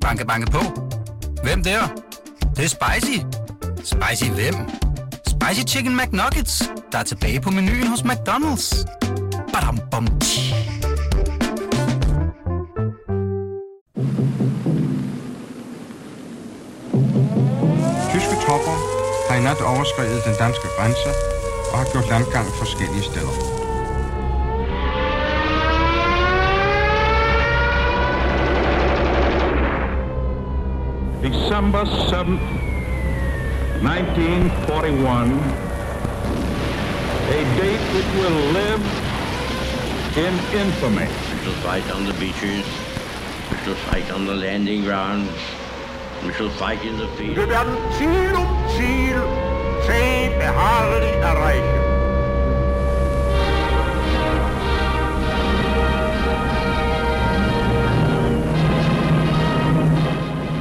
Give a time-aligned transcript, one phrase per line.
[0.00, 0.62] Banke, banke på.
[1.42, 1.80] Hvem der?
[2.40, 3.18] Det, det er spicy.
[3.84, 4.54] Spicy hvem?
[5.26, 8.84] Spicy Chicken McNuggets, der er tilbage på menuen hos McDonald's.
[9.52, 10.54] Badum, bom, tji.
[18.12, 18.76] Tyske tropper
[19.28, 21.10] har i nat overskrevet den danske grænse
[21.72, 23.59] og har gjort landgang forskellige steder.
[31.32, 32.42] December 7th,
[33.82, 35.30] 1941,
[37.28, 38.82] a date which will live
[40.16, 41.06] in infamy.
[41.06, 42.66] We shall fight on the beaches.
[43.50, 45.30] We shall fight on the landing grounds.
[46.26, 47.36] We shall fight in the field.
[47.36, 49.22] Wir werden Ziel um Ziel
[49.86, 51.89] zäh beharrlich erreichen.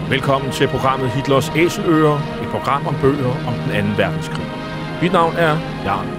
[0.09, 4.45] Velkommen til programmet Hitlers Æseløer, et program om bøger om den anden verdenskrig.
[5.02, 6.19] Mit navn er Jan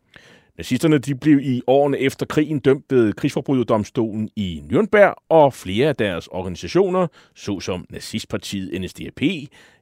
[0.57, 5.95] Nazisterne de blev i årene efter krigen dømt ved krigsforbryderdomstolen i Nürnberg, og flere af
[5.95, 9.21] deres organisationer, såsom nazistpartiet NSDAP,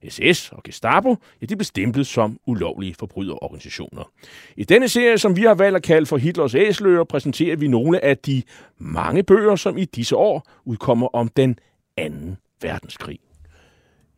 [0.10, 4.12] SS og Gestapo, ja, de blev stemplet som ulovlige forbryderorganisationer.
[4.58, 8.04] I denne serie, som vi har valgt at kalde for Hitlers Æsler, præsenterer vi nogle
[8.04, 8.44] af de
[8.78, 11.60] mange bøger, som i disse år udkommer om den
[11.98, 13.20] anden verdenskrig.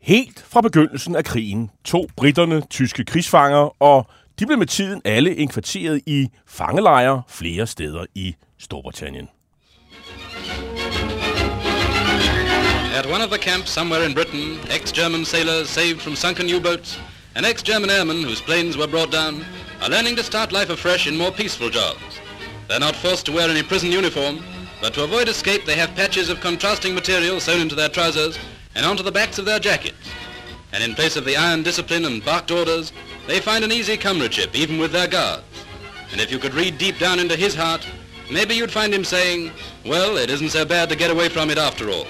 [0.01, 4.05] Helt fra begyndelsen af krigen tog britterne tyske krigsfanger og
[4.41, 9.27] de blev med tiden alle inkvarteret i fangelejre flere steder i Storbritannien.
[12.97, 16.99] At one of the camps somewhere in Britain, ex-German sailors saved from sunken U-boats
[17.35, 19.45] and ex-German airmen whose planes were brought down
[19.81, 22.19] are learning to start life afresh in more peaceful jobs.
[22.67, 24.35] They're not forced to wear any prison uniform,
[24.81, 28.39] but to avoid escape they have patches of contrasting material sewn into their trousers
[28.75, 30.07] and onto the backs of their jackets.
[30.73, 32.91] And in place of the iron discipline and barked orders,
[33.27, 35.43] they find an easy comradeship even with their guards.
[36.11, 37.87] And if you could read deep down into his heart,
[38.29, 39.51] maybe you'd find him saying,
[39.85, 42.07] well, it isn't so bad to get away from it after all.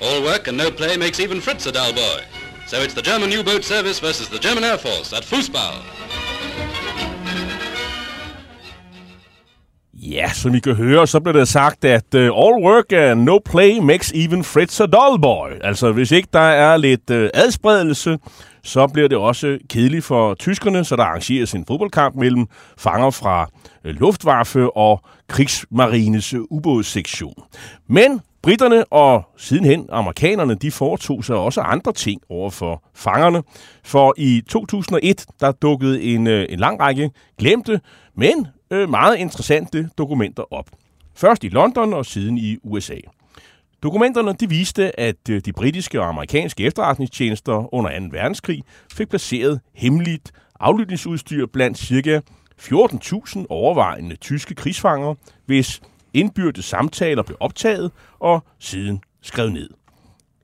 [0.00, 2.22] All work and no play makes even Fritz a dull boy.
[2.66, 5.82] So it's the German U-boat service versus the German Air Force at Fußball.
[10.00, 13.38] Ja, som I kan høre, så bliver det sagt, at uh, all work and no
[13.38, 15.50] play makes even Fritz a dull boy.
[15.64, 18.18] Altså, hvis ikke der er lidt uh, adspredelse,
[18.62, 22.46] så bliver det også kedeligt for tyskerne, så der arrangeres en fodboldkamp mellem
[22.78, 23.48] fanger fra
[23.84, 27.42] øh, Luftwaffe og krigsmarines ubådssektion.
[27.86, 33.42] Men britterne og sidenhen amerikanerne, de foretog sig også andre ting over for fangerne.
[33.84, 37.80] For i 2001, der dukkede en, øh, en lang række glemte,
[38.14, 40.66] men øh, meget interessante dokumenter op.
[41.14, 42.96] Først i London og siden i USA.
[43.82, 48.06] Dokumenterne de viste, at øh, de britiske og amerikanske efterretningstjenester under 2.
[48.10, 48.62] verdenskrig
[48.92, 52.20] fik placeret hemmeligt aflytningsudstyr blandt ca.
[52.60, 55.14] 14.000 overvejende tyske krigsfanger,
[55.46, 55.80] hvis
[56.14, 59.68] indbyrdes samtaler blev optaget og siden skrevet ned.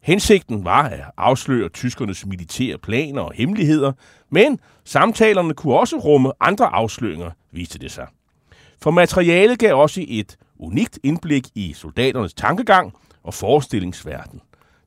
[0.03, 3.93] Hensigten var at afsløre tyskernes militære planer og hemmeligheder,
[4.31, 8.07] men samtalerne kunne også rumme andre afsløringer, viste det sig.
[8.83, 12.95] For materialet gav også et unikt indblik i soldaternes tankegang
[13.25, 14.41] og forestillingsverden.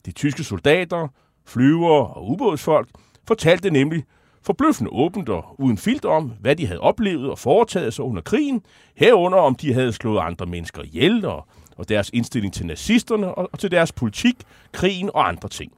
[0.05, 1.07] De tyske soldater,
[1.45, 2.89] flyvere og ubådsfolk
[3.27, 4.03] fortalte nemlig
[4.41, 8.61] forbløffende åbent og uden filter om, hvad de havde oplevet og foretaget sig under krigen,
[8.95, 13.49] herunder om de havde slået andre mennesker ihjel og, og deres indstilling til nazisterne og,
[13.51, 14.35] og til deres politik,
[14.71, 15.71] krigen og andre ting.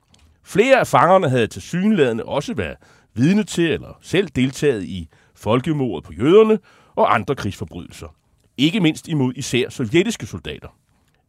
[0.44, 2.78] Flere af fangerne havde til synlædende også været
[3.14, 6.60] vidne til eller selv deltaget i folkemordet på jøderne
[6.96, 8.08] og andre krigsforbrydelser.
[8.58, 10.68] Ikke mindst imod især sovjetiske soldater.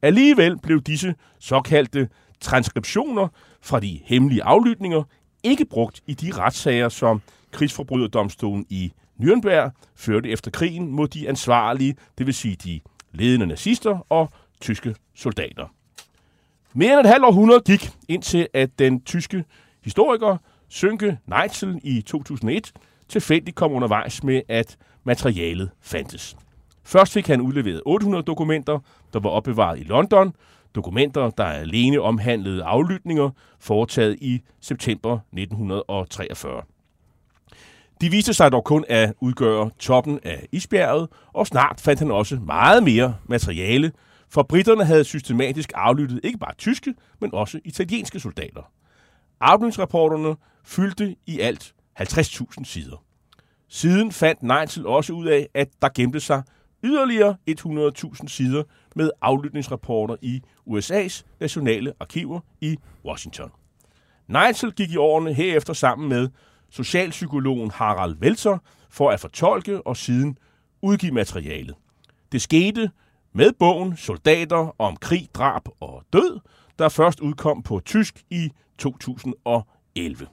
[0.02, 2.08] Alligevel blev disse såkaldte
[2.40, 3.28] transkriptioner
[3.60, 5.02] fra de hemmelige aflytninger
[5.42, 8.92] ikke brugt i de retssager, som krigsforbryderdomstolen i
[9.22, 12.80] Nürnberg førte efter krigen mod de ansvarlige, det vil sige de
[13.12, 14.30] ledende nazister og
[14.60, 15.66] tyske soldater.
[16.72, 19.44] Mere end et halvt århundrede gik indtil, at den tyske
[19.84, 20.36] historiker
[20.68, 22.72] Sønke Neitzel i 2001
[23.08, 26.36] tilfældigt kom undervejs med, at materialet fandtes.
[26.90, 28.78] Først fik han udleveret 800 dokumenter,
[29.12, 30.34] der var opbevaret i London.
[30.74, 36.62] Dokumenter, der alene omhandlede aflytninger, foretaget i september 1943.
[38.00, 42.36] De viste sig dog kun at udgøre toppen af isbjerget, og snart fandt han også
[42.36, 43.92] meget mere materiale,
[44.28, 48.70] for britterne havde systematisk aflyttet ikke bare tyske, men også italienske soldater.
[49.40, 53.04] Aflytningsrapporterne fyldte i alt 50.000 sider.
[53.68, 56.42] Siden fandt Neitzel også ud af, at der gemte sig
[56.84, 58.62] yderligere 100.000 sider
[58.96, 63.50] med aflytningsrapporter i USA's nationale arkiver i Washington.
[64.28, 66.28] Nigel gik i årene herefter sammen med
[66.70, 68.58] socialpsykologen Harald Welser
[68.90, 70.38] for at fortolke og siden
[70.82, 71.74] udgive materialet.
[72.32, 72.90] Det skete
[73.32, 76.40] med bogen Soldater om krig, drab og død,
[76.78, 80.26] der først udkom på tysk i 2011.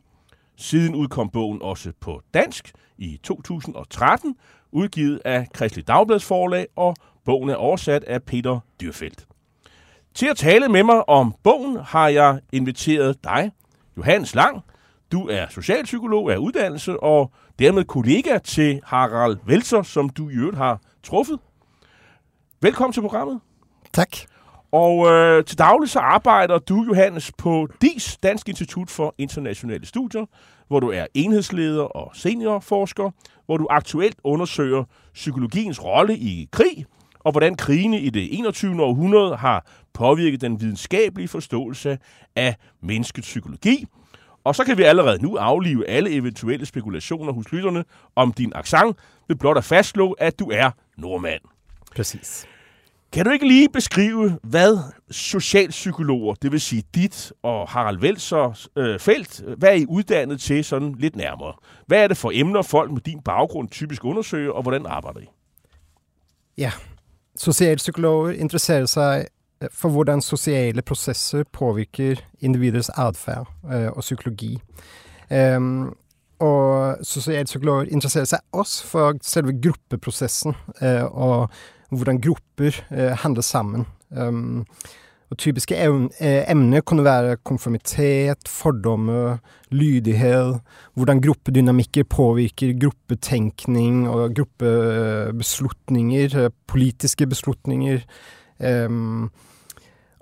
[0.56, 4.36] Siden udkom bogen også på dansk i 2013,
[4.72, 9.28] udgivet af Kristelig Dagblads forlag, og bogen er oversat af Peter Dyrfeldt.
[10.14, 13.52] Til at tale med mig om bogen har jeg inviteret dig,
[13.98, 14.64] Johannes Lang.
[15.12, 20.58] Du er socialpsykolog af uddannelse og dermed kollega til Harald Velser, som du i øvrigt
[20.58, 21.40] har truffet.
[22.62, 23.40] Velkommen til programmet.
[23.94, 24.18] Tak.
[24.72, 30.25] Og øh, til daglig så arbejder du, Johannes, på DIS, Dansk Institut for Internationale Studier,
[30.68, 33.12] hvor du er enhedsleder og seniorforsker,
[33.48, 34.84] hvor du aktuelt undersøger
[35.14, 36.86] psykologiens rolle i krig,
[37.20, 38.84] og hvordan krigene i det 21.
[38.84, 41.98] århundrede har påvirket den videnskabelige forståelse
[42.36, 43.86] af menneskets psykologi.
[44.44, 47.84] Og så kan vi allerede nu aflive alle eventuelle spekulationer hos lytterne
[48.16, 48.98] om din accent,
[49.28, 51.42] ved blot at fastslå, at du er nordmand.
[51.96, 52.48] Præcis.
[53.18, 54.78] Kan du ikke lige beskrive, hvad
[55.12, 60.64] socialpsykologer, det vil sige dit og Harald Velsers øh, felt, hvad er I uddannet til
[60.64, 61.54] sådan lidt nærmere?
[61.88, 65.25] Hvad er det for emner, folk med din baggrund typisk undersøger, og hvordan arbejder I?
[66.58, 66.72] Ja,
[67.36, 69.25] socialpsykologer interesserer sig
[69.64, 74.60] øh, for hvordan sociale processer påvirker individets adfærd øh, og psykologi.
[75.31, 75.96] Um,
[76.40, 81.50] og socialpsykologer interesserer sig også for selve gruppeprocessen øh, og
[81.89, 83.88] hvordan grupper eh, handler sammen.
[84.12, 84.66] Um,
[85.28, 89.39] og typiske eh, emner kunne være konformitet, fordomme,
[89.75, 90.62] lydighet,
[90.95, 98.00] hvordan gruppedynamikker påvirker gruppetenkning og gruppebeslutninger, eh, politiske beslutninger.
[98.88, 99.31] Um,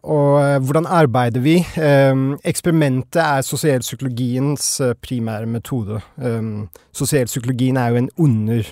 [0.04, 1.66] og eh, hvordan arbeider vi?
[2.12, 6.02] Um, eksperimentet er sosialpsykologiens primære metode.
[6.18, 8.64] Um, sosialpsykologien er jo en under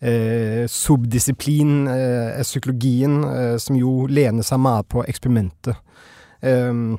[0.00, 5.76] eh, subdisiplin eh, er psykologien, eh, som jo lener seg mer på eksperimentet.
[6.40, 6.98] Um,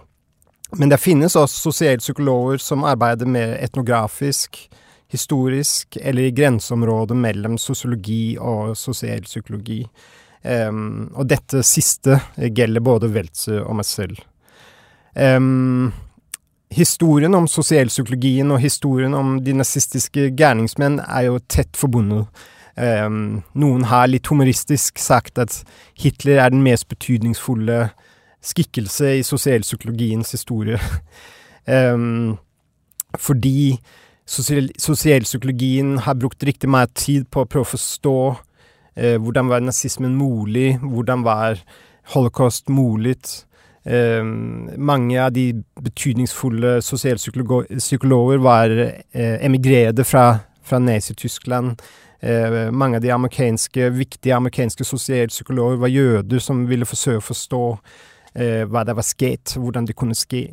[0.78, 4.70] men det finnes også sosialpsykologer som arbeider mer etnografisk,
[5.12, 9.82] historisk, eller i grenseområdet mellom sosiologi og sosialpsykologi.
[10.42, 14.22] Um, eh, og dette siste eh, gjelder både Weltzer og meg selv.
[15.14, 15.92] Um,
[16.72, 22.30] historien om sosialpsykologien og historien om de nazistiske gærningsmenn er jo tett forbundet.
[22.78, 25.58] Um, noen har litt humoristisk sagt at
[26.00, 27.90] Hitler er den mest betydningsfulle
[28.42, 30.80] skikkelse i sosialpsykologiens historie.
[31.68, 32.38] um,
[33.28, 33.80] fordi
[34.26, 39.64] sosial, sosialpsykologien har brukt riktig mye tid på å prøve å forstå uh, hvordan var
[39.66, 41.62] nazismen mulig, hvordan var
[42.16, 43.20] holocaust mulig.
[43.82, 50.26] Um, ehm, mange av de betydningsfulle sosialpsykologer var eh, uh, emigrerte fra,
[50.62, 51.82] fra Nazi-Tyskland.
[52.22, 57.64] Eh, mange av de amerikanske, viktige amerikanske sosialpsykologer var jøder som ville forsøge at forstå
[58.36, 60.52] eh, hva det var sket, hvordan det kunne ske.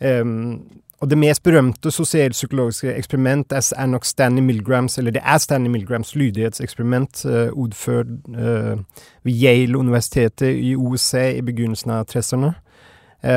[0.00, 0.62] Um,
[1.02, 6.14] og det mest berømte socialpsykologiske eksperiment er nok Stanley Milgrams, eller det er Stanley Milgrams
[6.14, 8.78] lydighedseksperiment, uh, eh, udført uh, eh,
[9.22, 12.54] ved Yale-universitetet i USA i begynnelsen av 30-erne.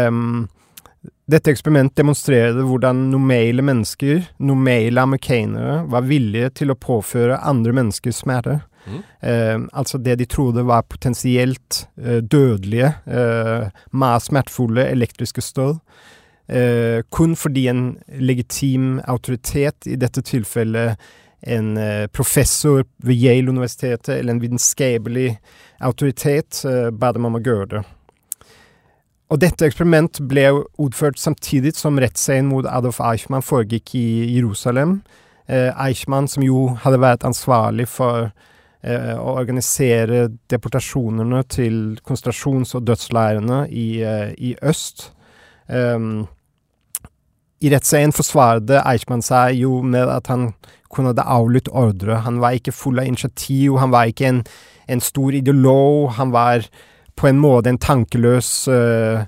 [0.07, 0.47] Um,
[1.31, 8.13] dette eksperiment demonstrerte hvordan normale mennesker, normale amerikanere, var villige til å påføre andre mennesker
[8.13, 8.59] smerte.
[8.85, 8.99] Mm.
[9.25, 15.41] Eh, altså det de trodde var potensielt eh, dødelige, eh, meget smertefulle elektriske.
[16.47, 17.85] Eh, kun fordi en
[18.21, 21.01] legitim autoritet, i dette tilfellet
[21.45, 25.39] en eh, professor ved Yale-universitetet, eller en vitenskapelig
[25.79, 27.83] autoritet, eh, ba dem om å gjøre det.
[29.33, 30.45] Og dette eksperiment ble
[30.81, 34.99] utført samtidig som rettssaken mot Adolf Eichmann foregikk i Jerusalem.
[35.49, 38.29] Eh, Eichmann, som jo hadde vært ansvarlig for
[38.85, 45.09] eh, å organisere deportasjonene til konsentrasjons- og dødsleirene i, eh, i øst.
[45.67, 46.27] Um,
[47.65, 50.51] I rettssaken forsvarte Eichmann seg jo med at han
[50.93, 52.21] kunne ha avlytt ordre.
[52.21, 54.43] Han var ikke full av initiativ, han var ikke en,
[54.87, 56.11] en stor ideolog.
[56.19, 56.69] Han var
[57.15, 59.25] på en måte en tankeløs uh,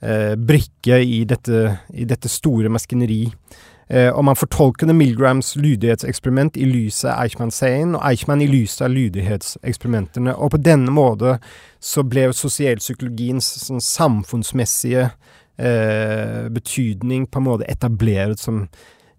[0.00, 3.24] eh, brikke i dette, i dette store maskineri.
[3.88, 8.90] Eh, og man fortolkede Milgrams lydighetseksperiment i lyset av Eichmann-serien, og Eichmann i lyset av
[8.90, 10.34] lydighetseksperimentene.
[10.34, 11.36] Og på denne måte
[11.78, 18.66] så ble sosialpsykologiens sånn, samfunnsmessige eh, betydning på en måte etablert som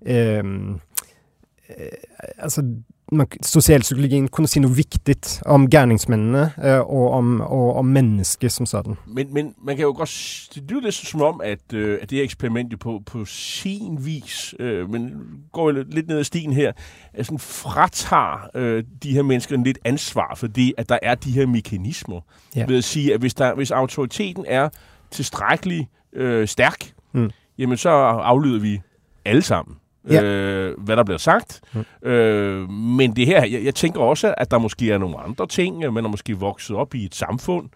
[0.06, 1.98] eh, eh,
[2.38, 2.64] Altså
[3.12, 8.66] man, sosialpsykologien kunne si noe viktig om gærningsmennene øh, og, om, og om mennesket som
[8.66, 8.96] sådan.
[9.08, 10.48] Men, men man kan jo godt...
[10.56, 14.06] Det lyder lidt som om, at, øh, at det her eksperiment jo på, på sin
[14.06, 15.12] vis, øh, men
[15.52, 16.72] går jo lidt- ned ad stien her,
[17.14, 21.46] at sådan fratager øh, de her mennesker lidt ansvar, fordi at der er de her
[21.46, 22.22] mekanismer.
[22.56, 22.66] Ja.
[22.66, 24.70] Ved at sige, at hvis, der, hvis autoriteten er
[25.12, 27.30] tilstrækkelig øh, stærk, Mm.
[27.58, 28.82] jamen så aflyder vi
[29.26, 29.76] alle sammen.
[30.10, 30.24] Ja.
[30.24, 31.62] Øh, hvad der bliver sagt.
[32.04, 32.10] Mm.
[32.10, 35.84] Øh, men det her, jeg, jeg tænker også, at der måske er nogle andre ting.
[35.84, 37.70] at Man er måske vokset op i et samfund,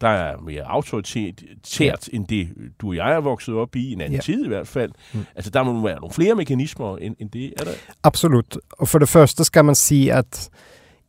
[0.00, 2.48] der er mere autoritært, end det
[2.80, 4.20] du og jeg er vokset op i, en anden Ja.
[4.20, 4.90] tid i hvert fald.
[5.12, 5.24] Mm.
[5.36, 7.52] Altså, der må være nogle flere mekanismer end, end det.
[7.60, 7.70] Er der?
[8.02, 8.58] Absolutt.
[8.78, 10.50] Og for det første skal man si at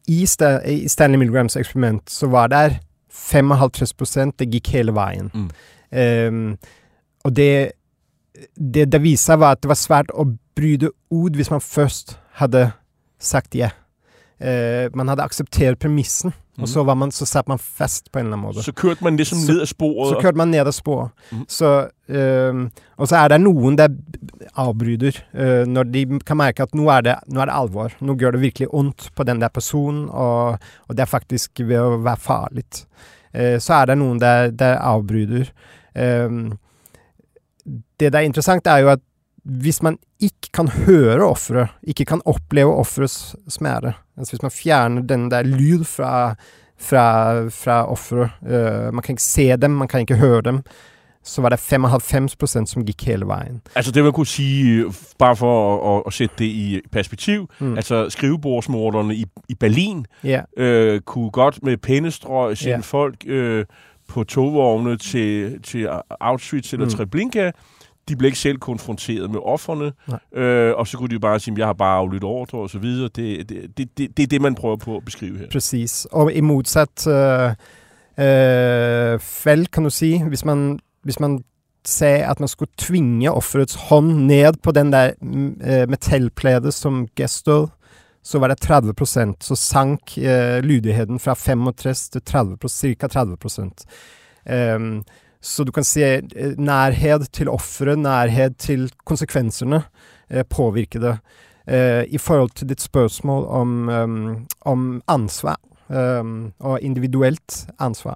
[0.07, 2.69] i, Sta i Stanley Milgrams eksperiment så var der
[3.11, 5.31] 55 prosent det gikk hele veien.
[5.33, 5.49] Mm.
[5.99, 6.57] Ehm,
[7.23, 7.71] og det,
[8.73, 10.25] det det viste seg, var at det var svært å
[10.55, 12.71] bryte ut hvis man først hadde
[13.19, 13.69] sagt ja.
[14.43, 16.63] Eh, man hadde akseptert premissen, Mhm.
[16.63, 18.63] og så, var man, så satt man fast på en eller annen måte.
[18.63, 20.09] Så kørte man ligesom Så- ned ad sporet.
[20.13, 21.11] Så kørte man ned ad spor.
[21.31, 21.45] Mhm.
[21.47, 22.67] Så, øhm,
[22.97, 23.87] og så er det noen der
[24.55, 27.91] avbryter øh, når de kan merke at nå er, det, nå er det alvor.
[28.01, 31.79] Nå gjør det virkelig vondt på den der personen, og, og det er faktisk ved
[31.79, 32.63] å være farlig.
[33.33, 35.49] Eh, så er det noen der, der avbryter.
[35.95, 36.57] Ehm,
[37.99, 38.99] det der er interessant, er jo at
[39.43, 45.01] hvis man ikke kan høre offeret, ikke kan oppleve offerets smerte, altså hvis man fjerner
[45.01, 46.35] den der lyd fra
[46.83, 48.29] fra, fra offeret.
[48.47, 50.61] Øh, man kan ikke se dem, man kan ikke høre dem.
[51.25, 53.61] Så var det 95 procent som gikk hele veien.
[53.75, 54.85] Altså det, man kunne sige,
[55.19, 57.75] bare for at, at, sætte det i perspektiv, Mm.
[57.75, 62.79] altså skrivebordsmorderne i, i Berlin Ja, øh, kunne godt med pennestrøg sende ja.
[62.79, 63.65] folk øh,
[64.07, 66.91] på togvogne til, til Auschwitz eller mm.
[66.91, 67.51] Treblinka.
[68.09, 70.43] De blev ikke selv konfronteret med offerne, Nej.
[70.43, 72.79] øh, og så kunne de jo bare sige, jeg har bare aflyttet ordre og så
[72.79, 73.09] videre.
[73.15, 75.47] Det, det, det, det, det er det, man prøver på at beskrive her.
[75.51, 76.07] precis.
[76.11, 77.49] Og i motsatt øh,
[78.17, 81.43] øh, felt, kan du si, hvis man, hvis man
[81.85, 87.07] ser at man skulle tvinge offerets hånd ned på den der mm, øh, metallpledet som
[87.15, 87.67] gestød,
[88.23, 89.43] så var det 30 prosent.
[89.43, 93.07] Så sank øh, lydigheten fra 65 til 30% ca.
[93.07, 93.85] 30 prosent.
[95.43, 99.83] Så du kan se eh, nærhet til offeret, nærhet til konsekvensene,
[100.29, 101.17] eh, det.
[101.67, 105.57] Eh, I forhold til ditt spørsmål om, eh, om ansvar,
[105.89, 108.15] ehm, og individuelt ansvar,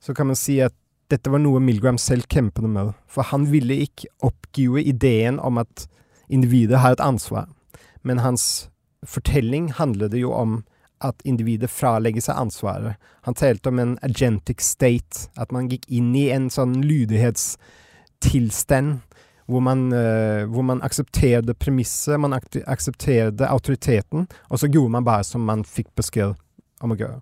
[0.00, 0.72] så kan man si at
[1.10, 2.94] dette var noe Milgram selv kjempet med.
[3.06, 5.86] For han ville ikke oppgive ideen om at
[6.30, 7.48] individet har et ansvar.
[8.02, 8.70] Men hans
[9.04, 10.64] fortelling handlet jo om
[11.02, 12.94] at individet fralegger seg ansvaret.
[13.26, 19.00] Han talte om en agentic state, at man gikk inn i en sånn lydighetstilstand
[19.50, 25.04] hvor man, eh, hvor man aksepterte premisset, man ak- aksepterte autoriteten, og så gjorde man
[25.04, 26.34] bare som man fikk beskjed
[26.80, 27.20] om å gjøre.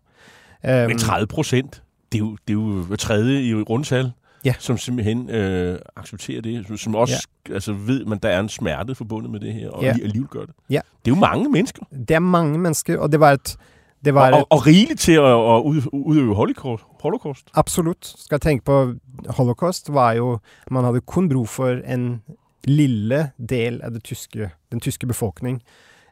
[0.62, 1.80] Um, Men 30 procent,
[2.12, 4.12] det er jo, det er jo tredje i rundtal,
[4.44, 4.54] Ja.
[4.58, 8.94] som simpelthen øh, accepterer det, som, som også altså, ved, man der er en smerte
[8.94, 9.86] forbundet med det her, og Ja.
[9.88, 9.92] ja.
[10.02, 10.54] alligevel gør det.
[10.70, 10.80] Ja.
[11.04, 11.82] Det er jo mange mennesker.
[11.90, 13.56] Det er mange mennesker, og det var et
[14.04, 16.84] det var og, et, og, og rigeligt til at, at ud, udøve holocaust.
[17.02, 17.48] holocaust.
[17.54, 18.06] Absolutt.
[18.06, 18.92] Skal jeg tenke på
[19.28, 20.38] holocaust, var jo
[20.70, 22.22] Man hadde kun bruk for en
[22.64, 25.62] lille del av det tyske, den tyske befolkning.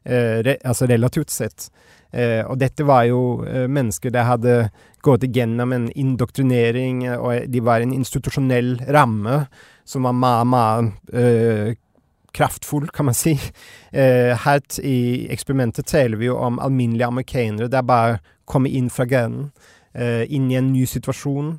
[0.05, 1.69] Eh, re, altså relativt sett.
[2.12, 4.55] Eh, og dette var jo eh, mennesker der hadde
[5.05, 9.43] gått igjennom en indoktrinering, eh, og de var i en institusjonell ramme
[9.88, 10.64] som var ma, ma
[11.12, 11.75] eh,
[12.35, 13.35] kraftfull, kan man si.
[13.93, 17.69] Eh, her i eksperimentet taler vi jo om alminnelige amerikanere.
[17.69, 19.50] Det er bare å komme inn fra grenen,
[19.95, 21.59] eh, inn i en ny situasjon.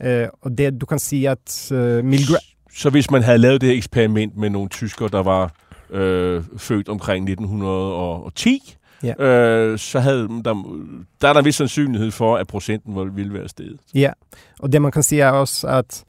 [0.00, 2.40] Eh, og det du kan si at eh, Milgram
[2.72, 5.50] Så hvis man hadde lavet det her eksperiment med noen tyskere, der var
[5.92, 9.14] øh, født omkring 1910, Ja.
[9.24, 10.54] øh, så havde der,
[11.20, 13.80] der er der en vis sandsynlighed for, at procenten vil- ville være steget.
[13.94, 14.12] Ja,
[14.58, 16.04] og det man kan si er også at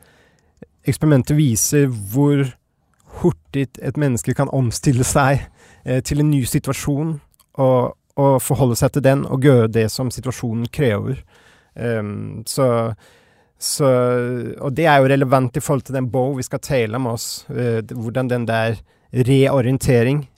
[0.85, 2.45] eksperimentet viser hvor
[3.05, 5.45] hurtig et menneske kan omstille seg
[5.85, 7.21] eh, til en ny situasjon,
[7.53, 11.15] og, og forholde seg til den, og gjøre det som situasjonen krever.
[11.79, 12.93] Ehm, så,
[13.59, 13.85] så
[14.59, 17.45] Og det er jo relevant i forhold til den bow vi skal tale om oss,
[17.49, 18.75] eh, hvordan den der
[19.13, 20.29] reorientering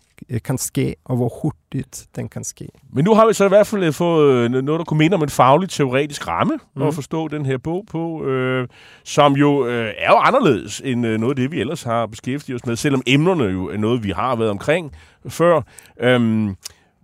[0.43, 2.67] kan ske, og hvor hurtigt den kan ske.
[2.93, 5.15] Men nu har vi så i hvert fald øh, fået øh, noget, der kunne minde
[5.15, 6.79] om en faglig teoretisk ramme mm.
[6.79, 6.87] Mhm.
[6.87, 8.67] at forstå den her bog på, øh,
[9.03, 12.61] som jo øh, er jo anderledes end øh, noget af det, vi ellers har beskæftiget
[12.61, 14.91] os med, selvom emnerne jo er noget, vi har været omkring
[15.27, 15.61] før.
[15.99, 16.55] Øhm,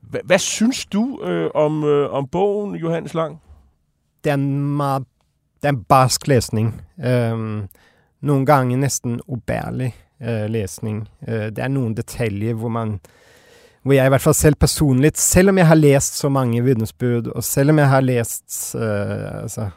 [0.01, 3.41] hvad, hvad synes du øh, om, øh, om bogen, Johannes Lang?
[4.23, 5.03] Det er en meget
[5.61, 6.81] det er en barsk læsning.
[7.05, 7.67] Øhm,
[8.21, 11.09] nogle gange næsten ubærlig Eh, øh, læsning.
[11.27, 12.99] Øh, eh, det er nogle detaljer, hvor man
[13.83, 17.43] hvor jeg i hvert fald selv personligt, selvom jeg har læst så mange vidnesbyrd, og
[17.43, 19.69] selvom jeg har læst øh, eh, altså,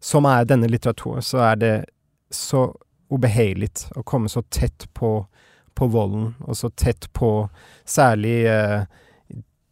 [0.00, 1.84] så meget denne litteratur, så er det
[2.30, 2.72] så
[3.10, 5.26] ubehageligt at komme så tæt på,
[5.74, 7.48] på volden, og så tæt på
[7.86, 8.80] særlig øh,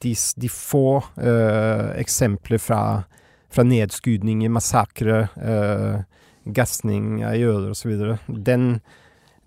[0.02, 3.02] de, de få øh, eksempler fra,
[3.50, 6.00] fra nedskydninger, massakre, øh,
[6.54, 7.98] gasning af jøder osv.
[8.46, 8.80] Den,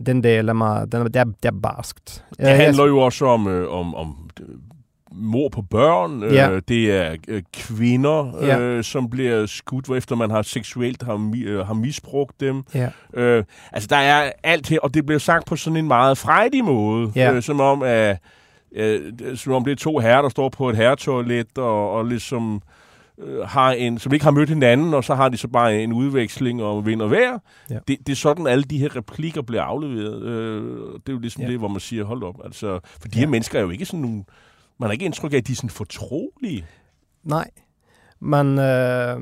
[0.06, 2.26] den del af mig, den, det, er, det er barskt.
[2.38, 4.46] Det handler jo også om, øh, om, om øh,
[5.12, 6.24] mor på børn.
[6.24, 6.60] Øh, Ja.
[6.68, 8.60] Det er øh, kvinder, Ja.
[8.60, 12.64] øh, som bliver skudt, efter man har seksuelt har, mi, øh, har misbrugt dem.
[12.74, 12.90] Ja.
[13.14, 16.64] Øh, altså, der er alt her, og det bliver sagt på sådan en meget frejdig
[16.66, 17.12] måde.
[17.16, 17.34] Ja.
[17.34, 18.18] Øh, som om, at,
[18.76, 19.02] øh,
[19.36, 22.62] som om det er to herrer, der står på et herretoilet, og, og ligesom øh,
[23.46, 26.64] har en, som ikke har mødt hinanden, og så har de så bare en udveksling
[26.64, 27.40] og vind og vejr.
[27.70, 27.80] Ja.
[27.88, 30.22] Det, det er sådan, alle de her replikker bliver afleveret.
[30.24, 31.48] Øh, det er jo ligesom Ja.
[31.50, 32.36] det, hvor man siger, hold op.
[32.46, 33.20] Altså, for de Ja.
[33.20, 34.24] her mennesker er jo ikke sådan nogle...
[34.80, 36.66] Man har ikke indtryk af, at de er sådan fortrolige.
[37.24, 37.50] Nej.
[38.20, 39.22] Man, øh,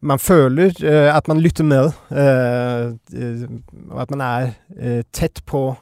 [0.00, 3.48] man føler øh, at man lytter med, øh, øh,
[4.00, 4.50] at man er
[4.80, 5.74] øh, tæt på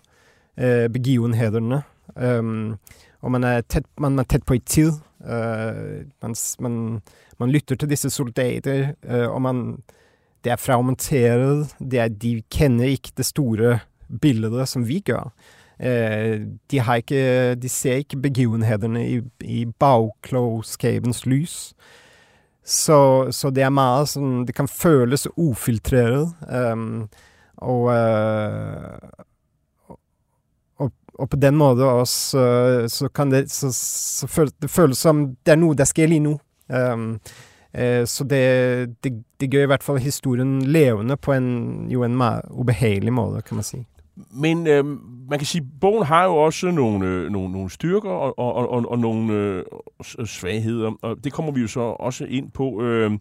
[0.61, 1.83] øh, begivenhederne.
[2.39, 2.75] Um,
[3.21, 4.93] og man er, tæt, man er tæt på i tid.
[5.27, 7.03] Eh, øh, man, man,
[7.39, 9.77] man lytter til disse soldater, øh, og man,
[10.45, 11.75] det er fragmenteret.
[11.91, 13.79] Det er, de kender ikke det store
[14.21, 15.33] billedet, som vi gør.
[15.81, 16.41] Eh,
[16.71, 21.75] de, har ikke, de ser ikke begivenhederne i, i bagklogskabens lys.
[22.65, 26.33] Så, så det er meget sånn Det kan føles ufiltreret.
[26.51, 27.07] ehm,
[27.63, 28.99] og, eh,
[31.19, 35.27] og, på den måten også øh, så kan det så, så føles, Det føles som
[35.47, 36.39] det er noe det skal i nå.
[36.71, 37.19] Ehm,
[37.77, 42.17] øh, så det, det, det gjør i hvert fall historien levende på en, jo en
[42.17, 43.87] meget ubehagelig måte, kan man si.
[44.33, 44.85] Men øh,
[45.31, 48.71] man kan sige, at bogen har jo også nogle, øh, nogle, nogle styrker og, og,
[48.71, 49.65] og, og, nogle øh,
[50.19, 52.83] øh, svagheder, og det kommer vi jo så også ind på.
[52.83, 53.13] Øh,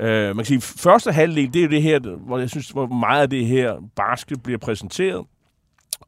[0.00, 2.86] øh, man kan sige, første halvdel, det er jo det her, hvor jeg synes, hvor
[2.86, 5.26] meget af det her barske bliver præsenteret.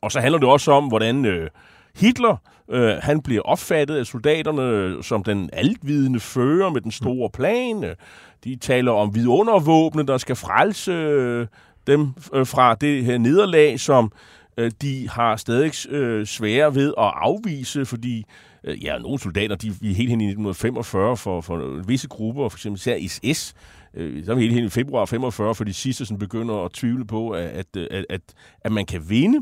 [0.05, 1.51] Og så handler det også om, hvordan øh,
[1.97, 2.37] Hitler,
[2.71, 7.85] øh, han bliver opfattet af soldaterne øh, som den altvidende fører med den store plan.
[7.85, 7.97] Øh.
[8.45, 11.47] De taler om vidundervåbne, der skal frelse øh,
[11.87, 14.13] dem øh, fra det her nederlag, som
[14.57, 18.25] øh, de har stadig øh, svære ved at afvise, fordi
[18.65, 22.57] øh, ja, nogle soldater, de er helt hen i 1945 for, for visse grupper, for
[22.57, 23.55] eksempel især SS,
[23.95, 26.73] øh, så er vi helt hen i februar 45, for de sidste sådan begynder at
[26.73, 28.21] tvivle på, at, at, at,
[28.61, 29.39] at man kan vinde.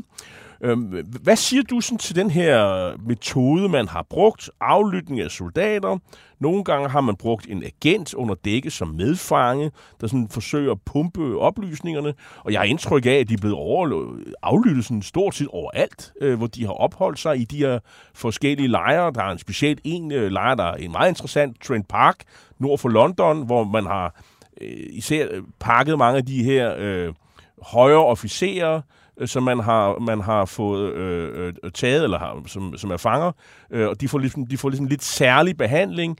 [0.63, 4.49] Øhm, hvad siger du sådan til den her metode, man har brugt?
[4.61, 5.97] Aflytning af soldater.
[6.39, 9.71] Nogle gange har man brugt en agent under dække som medfange,
[10.01, 12.13] der sådan forsøger at pumpe oplysningerne.
[12.37, 16.13] Og jeg har indtryk af, at de er blevet overlø- aflyttet sådan stort set overalt,
[16.21, 17.79] øh, hvor de har opholdt sig i de her
[18.13, 19.11] forskellige lejre.
[19.11, 22.15] Der er en specielt en øh, lejr, der er en meget interessant, Trent Park,
[22.59, 24.21] nord for London, hvor man har
[24.61, 25.27] øh, især
[25.59, 27.13] pakket mange af de her øh,
[27.61, 28.81] højere officerer, øh,
[29.17, 32.97] Øh, som man har, man har fået øh, øh, taget, eller har, som, som er
[32.97, 33.31] fanger,
[33.71, 36.17] øh, og de får, ligesom, de får ligesom lidt særlig behandling.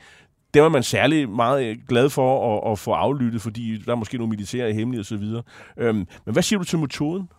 [0.53, 3.95] Det var man særlig meget øh, glad for at, at få aflyttet, fordi der er
[3.95, 5.23] måske nogle militære hemmelige osv.
[5.77, 7.29] Øhm, men hvad siger du til metoden?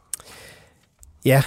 [1.24, 1.42] Ja,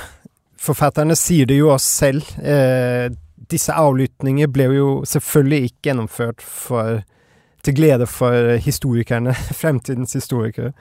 [0.59, 2.21] forfatterne siger det jo også selv.
[2.45, 3.11] Eh,
[3.51, 7.01] disse aflytninger blev jo selvfølgelig ikke gennemført for,
[7.67, 10.71] til glede for historikerne, fremtidens historikere,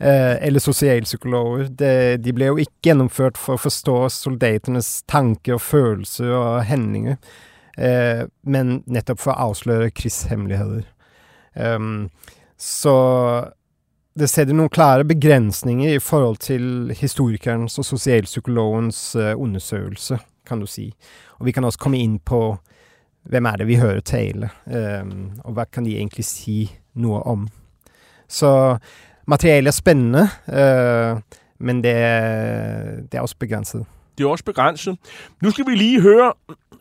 [0.00, 1.70] eh, eller sosialpsykologer.
[1.72, 7.16] De, de ble jo ikke gjennomført for å forstå soldatenes tanker og følelser og handlinger,
[7.78, 10.84] eh, men nettopp for å avsløre krigshemmeligheter.
[11.54, 12.00] Um, ehm,
[12.60, 12.94] så
[14.18, 20.68] det setter noen klare begrensninger i forhold til historikerens og sosialpsykologens eh, undersøgelse, kan du
[20.70, 20.90] si.
[21.40, 22.44] Og vi kan også komme inn på
[23.24, 27.48] hvem er det vi hører tale, um, og hvad kan de egentlig sige noget om.
[28.28, 28.76] Så
[29.26, 31.16] materialet er spændende, eh, øh,
[31.58, 31.84] men det,
[33.12, 33.86] det er også begrænset.
[34.18, 34.98] Det er også begrænset.
[35.42, 36.32] Nu skal vi lige høre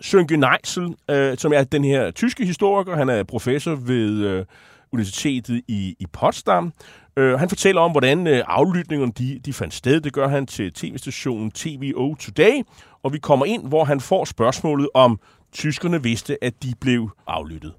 [0.01, 2.95] Sønke Neisel, øh, som er den her tyske historiker.
[2.95, 4.45] Han er professor ved øh,
[4.93, 6.73] Universitetet i, i Potsdam.
[7.17, 10.01] Øh, han fortæller om, hvordan øh, aflytningerne de, de fandt sted.
[10.01, 12.61] Det gør han til tv-stationen TVO Today.
[13.03, 15.19] Og vi kommer ind, hvor han får spørgsmålet om
[15.53, 17.71] tyskerne vidste, at de blev aflyttet.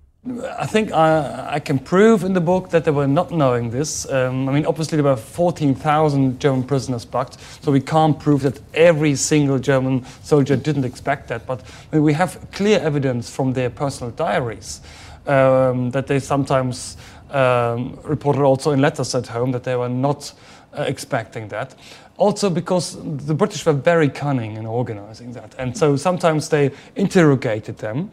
[0.61, 4.07] I think I, I can prove in the book that they were not knowing this.
[4.11, 8.59] Um, I mean, obviously, there were 14,000 German prisoners bucked, so we can't prove that
[8.73, 11.47] every single German soldier didn't expect that.
[11.47, 11.61] But
[11.93, 14.81] I mean, we have clear evidence from their personal diaries
[15.27, 16.97] um, that they sometimes
[17.31, 20.33] um, reported also in letters at home that they were not
[20.73, 21.75] uh, expecting that.
[22.17, 22.97] Also, because
[23.27, 28.11] the British were very cunning in organizing that, and so sometimes they interrogated them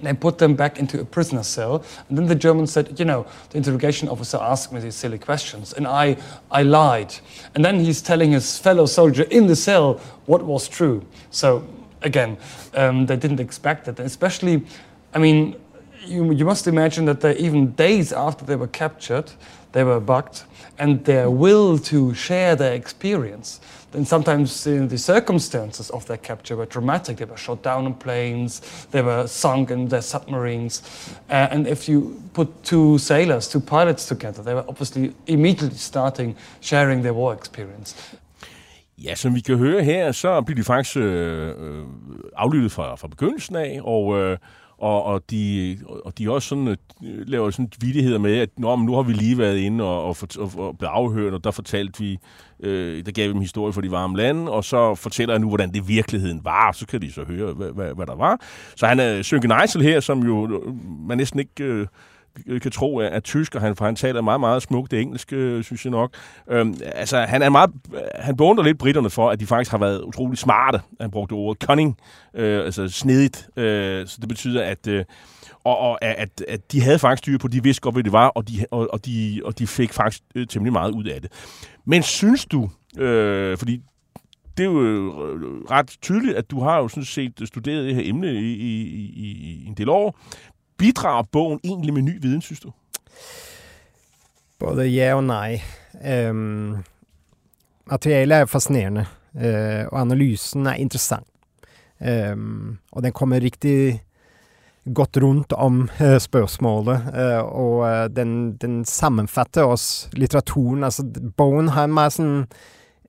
[0.00, 1.84] they put them back into a prisoner cell.
[2.08, 5.72] And then the Germans said, you know, the interrogation officer asked me these silly questions,
[5.72, 6.16] and I,
[6.50, 7.14] I lied.
[7.54, 9.94] And then he's telling his fellow soldier in the cell
[10.26, 11.04] what was true.
[11.30, 11.66] So
[12.02, 12.36] again,
[12.74, 13.98] um, they didn't expect it.
[13.98, 14.64] Especially,
[15.14, 15.56] I mean,
[16.04, 19.32] you, you must imagine that they, even days after they were captured,
[19.72, 20.44] they were bugged,
[20.78, 23.60] and their will to share their experience
[23.96, 27.16] and sometimes the circumstances of their capture were dramatic.
[27.16, 28.60] They were shot down on planes,
[28.90, 30.82] they were sunk in their submarines.
[31.30, 36.36] Uh, and if you put two sailors, two pilots together, they were obviously immediately starting
[36.60, 37.96] sharing their war experience.
[38.98, 41.84] Ja, som vi kan høre her, så bliver de faktisk øh, øh
[42.36, 44.38] aflyttet fra, fra begyndelsen af, og øh,
[44.78, 48.86] og, og, de, og de også sådan, øh, laver sådan vidigheder med, at Nå, men
[48.86, 52.00] nu har vi lige været inde og, og, og, og blevet afhørt, og der fortalte
[52.00, 52.18] vi,
[52.60, 55.48] øh, der gav vi dem historie for de varme lande, og så fortæller jeg nu,
[55.48, 58.40] hvordan det i virkeligheden var, så kan de så høre, hvad, hvad, hvad der var.
[58.76, 60.74] Så han øh, er Sønke Neisel her, som jo øh,
[61.08, 61.64] man næsten ikke...
[61.64, 61.86] Øh,
[62.46, 65.00] Øh, kan tro er, er tysk, og han, for han taler meget, meget smukt det
[65.00, 66.14] engelske, øh, synes jeg nok.
[66.50, 67.70] Øhm, altså, han er meget,
[68.14, 70.80] han beundrer lidt britterne for, at de faktisk har været utrolig smarte.
[71.00, 71.96] Han brugte ordet cunning,
[72.34, 73.48] øh, altså snedigt.
[73.56, 75.04] Øh, så det betyder, at øh,
[75.64, 78.28] og, og at, at de havde faktisk styr på, de vidste godt, hvad det var,
[78.28, 81.32] og de, og, og de, og de fik faktisk øh, temmelig meget ud af det.
[81.84, 83.82] Men synes du, øh, fordi
[84.56, 88.02] det er jo øh, ret tydeligt, at du har jo sådan set studeret det her
[88.04, 90.18] emne i, i, i, i en del år.
[90.78, 92.72] Bidrager bogen egentlig med ny viden, synes du?
[94.58, 95.60] Både ja og nej.
[96.04, 96.76] Øhm,
[97.86, 101.26] materialet er fascinerende, øh, og analysen er interessant.
[102.02, 104.02] Øhm, og den kommer rigtig
[104.94, 110.84] godt rundt om øh, spørsmålet, øh, og øh, den, den sammenfatter også litteraturen.
[110.84, 111.04] Altså,
[111.36, 112.34] bogen har mer sånn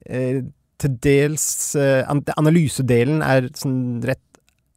[0.09, 0.43] øh,
[0.77, 2.03] Til dels øh,
[2.37, 4.21] Analysedelen er sånn rett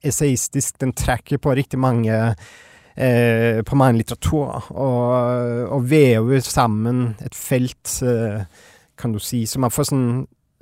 [0.01, 0.79] essayistisk.
[0.81, 2.15] Den trekker på riktig mange
[2.97, 8.45] eh, på mange litteratur, og, og vever sammen et felt, eh,
[9.01, 9.47] kan du si.
[9.47, 10.11] Så man får sånn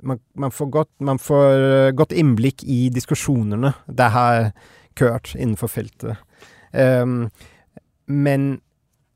[0.03, 4.51] man, man, får godt, man får eh, godt innblikk i diskusjonene det har
[4.99, 6.19] kørt innenfor feltet.
[6.71, 7.29] Um,
[8.05, 8.59] men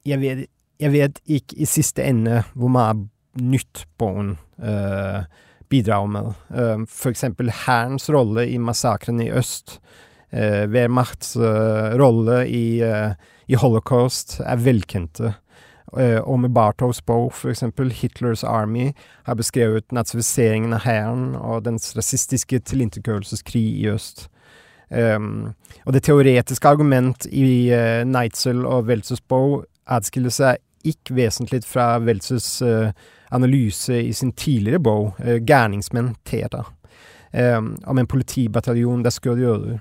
[0.08, 0.46] jeg vet,
[0.82, 2.96] jeg vet, ikke i siste ende hvor mye
[3.40, 5.24] nytt Bowen uh, eh,
[5.72, 6.34] bidrar med.
[6.54, 9.80] Uh, for eksempel Hærens rolle i massakren i øst
[10.34, 13.14] eh, Wehrmachts eh, rolle i, eh,
[13.48, 15.36] i, holocaust er velkjente.
[15.98, 18.92] Eh, og med Bartovs Bow, for eksempel, Hitlers Army,
[19.24, 24.28] har beskrevet nazifiseringen av hæren og dens rasistiske tilintetgjørelseskrig i øst.
[24.94, 25.54] Um,
[25.86, 31.98] og det teoretiske argument i uh, Neitzel og Welzers Bow adskiller seg ikke vesentlig fra
[32.04, 32.92] Welzers uh, eh,
[33.34, 39.10] analyse i sin tidligere bow, uh, eh, 'Gærningsmenn Teta', um, ehm, om en politibataljon der
[39.10, 39.80] skulle jøder.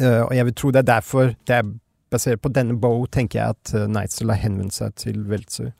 [0.00, 1.68] Uh, og jeg vil tro det er derfor det er
[2.14, 5.72] basert på denne bow, tenker jeg at eh, uh, Neitzel har henvendt seg til Weltzer.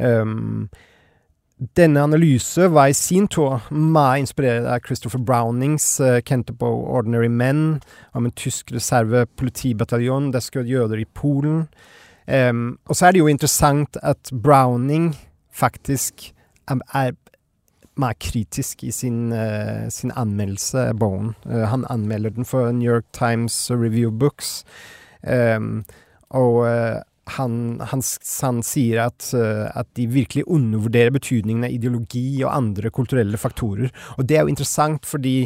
[0.00, 0.68] Um, ehm,
[1.76, 7.28] denne analyse var i sin tur meget inspireret av Christopher Brownings eh, uh, kjente 'Ordinary
[7.28, 7.80] Men',
[8.14, 11.68] om en tysk reservepolitibataljon der skjøt jøder i Polen.
[12.26, 15.16] Um, og så er det jo interessant at Browning
[15.52, 16.32] faktisk
[16.68, 17.12] er
[18.00, 21.34] meget kritisk i sin, uh, sin anmeldelse av bogen.
[21.46, 24.64] Uh, eh, han anmelder den for New York Times Review Books.
[25.22, 25.84] Um,
[26.30, 28.02] og uh, han, han,
[28.42, 33.92] han, sier at, at, de virkelig undervurderer betydningen av ideologi og andre kulturelle faktorer.
[34.18, 35.44] Og det er jo interessant, fordi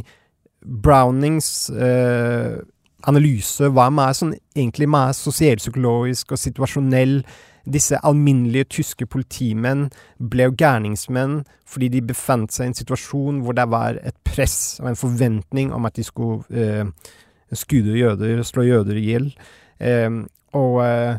[0.65, 1.69] Brownings
[3.11, 7.19] analyse hva med sånn, egentlig med sosialpsykologisk og situasjonell
[7.65, 9.87] disse alminnelige tyske politimenn
[10.19, 11.39] ble jo gærningsmenn
[11.69, 15.73] fordi de befant seg i en situasjon hvor det var et press og en forventning
[15.75, 16.85] om at de skulle eh,
[17.55, 19.31] skude jøder, slå jøder i hjel.
[19.81, 20.11] Eh,
[20.59, 21.17] og eh,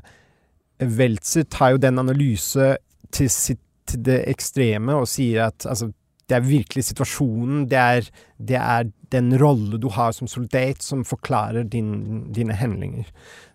[0.83, 2.75] Weltzer tar jo den analyse
[3.15, 5.89] til, sitt, til, det ekstreme og sier at altså,
[6.29, 8.09] det er virkelig situasjonen, det er,
[8.39, 13.03] det er den rolle du har som soldat, som forklarer din, dine handlinger.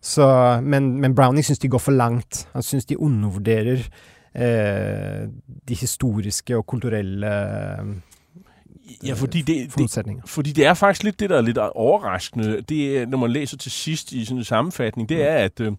[0.00, 2.48] Så, men, men Browning syns de går for langt.
[2.52, 3.82] Han syns de undervurderer
[4.34, 5.28] eh,
[5.68, 7.26] de historiske og kulturelle
[9.04, 13.08] Ja, fordi det, det, fordi det er faktisk lidt det, der er lidt overraskende, det
[13.08, 15.72] når man læser til sidst i sådan en sammenfatning, det er, at øh,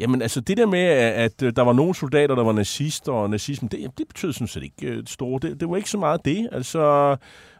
[0.00, 3.12] jamen, altså, det der med, at, at øh, der var nogle soldater, der var nazister,
[3.12, 5.38] og nazisme, det, det betød sådan set ikke det store.
[5.42, 6.48] Det, det var ikke så meget det.
[6.52, 7.16] Altså,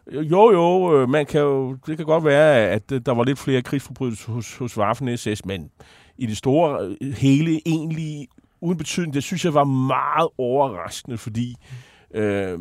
[0.06, 3.62] øh, jo, jo, man kan jo, det kan godt være, at der var lidt flere
[3.62, 5.70] krigsforbrydelser hos, hos Waffen-SS, men
[6.18, 8.28] i det store hele, egentlig
[8.60, 11.54] uden betydning, det synes jeg var meget overraskende, fordi
[12.14, 12.58] øh,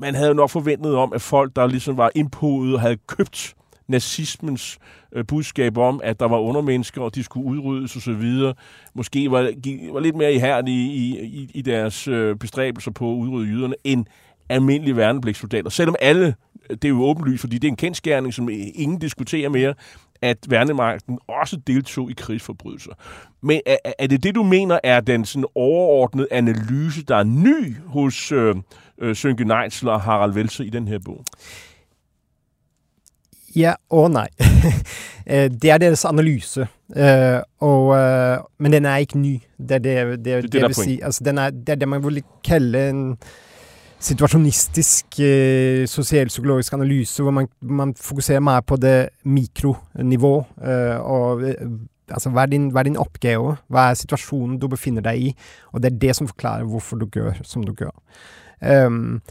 [0.00, 3.54] man havde jo nok forventet om, at folk, der ligesom var indpodet og havde købt
[3.88, 4.78] nazismens
[5.12, 8.52] øh, budskab om, at der var undermennesker, og de skulle udryddes osv.,
[8.94, 9.40] måske var,
[9.92, 14.06] var lidt mere ihærdige i, i, i deres øh, bestræbelser på at udrydde jøderne, end
[14.48, 15.70] almindelige værnepligtssoldater.
[15.70, 16.34] Selvom alle,
[16.68, 19.74] det er jo åbenlyst, fordi det er en kendskærning, som ingen diskuterer mere,
[20.22, 22.92] at værnemagten også deltog i krigsforbrydelser.
[23.40, 27.76] Men er, er det det, du mener, er den sådan overordnede analyse, der er ny
[27.86, 28.54] hos øh,
[28.98, 31.24] øh, Sønke Neitzler og Harald Welser i den her bog?
[33.56, 34.28] Ja og nei.
[35.24, 39.38] Eh, det er deres analyse, eh, og, eh, men den er ikke ny.
[39.56, 40.98] Det er det, det, det, det vil si.
[41.00, 43.00] Altså, den er, det er det man vil kalle en
[44.04, 50.34] situasjonistisk eh, sosialpsykologisk analyse, hvor man, man fokuserer mer på det mikronivå.
[50.60, 51.44] Eh, og
[52.10, 53.56] altså, hva er, din, hva er din oppgave?
[53.72, 55.32] Hva er situasjonen du befinner deg i?
[55.72, 57.94] Og det er det som forklarer hvorfor du gjør som du gjør.
[58.60, 59.22] Um,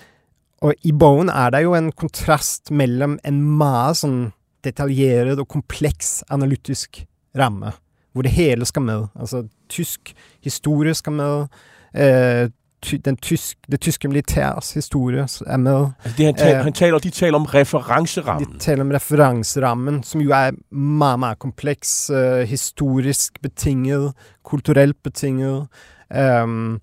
[0.63, 4.19] og i bogen er det jo en kontrast mellom en meget sånn
[4.63, 7.03] detaljeret og kompleks analytisk
[7.35, 7.73] ramme,
[8.13, 9.07] hvor det hele skal med.
[9.19, 10.13] Altså tysk
[10.45, 11.47] historie skal med,
[11.93, 12.47] eh,
[12.83, 15.91] ty, den tysk, det tyske militærs historie er med.
[16.03, 16.63] Altså det, han, taler, Øh.
[16.63, 18.53] han taler, de taler om referencerammen.
[18.53, 25.67] De taler om referanserammen, som jo er meget, meget kompleks, eh, historisk betinget, kulturelt betinget,
[26.15, 26.79] ehm,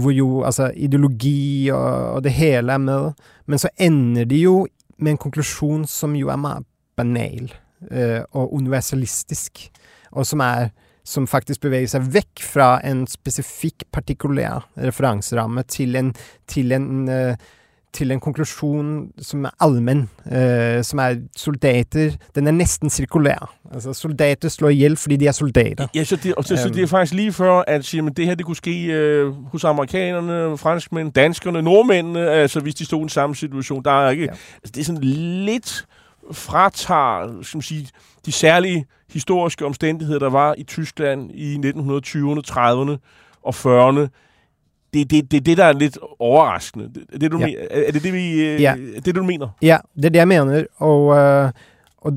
[0.00, 3.12] hvor jo altså ideologi og, og det hele er med.
[3.46, 4.56] Men så ender de jo
[4.98, 7.52] med en konklusjon som jo er meget banal
[7.90, 9.66] eh, og universalistisk,
[10.12, 10.70] og som er
[11.06, 16.10] som faktisk beveger seg vekk fra en spesifikk, partikulær referanseramme til en,
[16.50, 17.36] til en eh,
[17.96, 23.54] til en konklusjon som er allmenn, eh, som er soldater Den er nesten sirkulær.
[23.74, 25.86] Altså, soldater slår ihjel fordi de er soldater.
[25.94, 26.74] Ja, så det, og så, så Øhm.
[26.74, 29.64] det er faktisk lige før, at siger, men det her det kunne ske øh, hos
[29.64, 33.84] amerikanerne, franskmænd, danskerne, nordmændene, altså hvis de stod i den samme situation.
[33.84, 34.30] Der er ikke, Ja.
[34.30, 34.36] ja.
[34.62, 35.02] altså, det er sådan
[35.44, 35.86] lidt
[36.32, 37.88] fratager, skal man sige,
[38.26, 42.96] de særlige historiske omstændigheder, der var i Tyskland i 1920'erne, 30'erne
[43.42, 44.08] og 40'erne.
[44.94, 46.88] Det er det, det, det, der er lidt overraskende.
[46.94, 47.46] Det, det, du Ja.
[47.46, 48.74] mener, er det det, vi, øh, Ja.
[49.04, 49.48] det, du mener?
[49.62, 50.64] Ja, det er det jeg mener.
[50.76, 51.50] Og, eh,
[51.98, 52.12] og,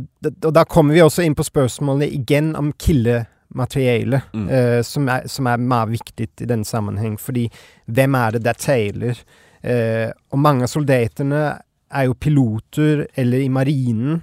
[0.45, 4.49] og da kommer vi også inn på spørsmålene igjen om kildemateriale, Mm.
[4.49, 7.19] eh, som, er, som er meget viktig i denne sammenheng.
[7.19, 7.49] Fordi
[7.87, 9.15] hvem er det der taler?
[9.63, 11.57] Eh, og mange av soldatene
[11.91, 14.21] er jo piloter eller i marinen.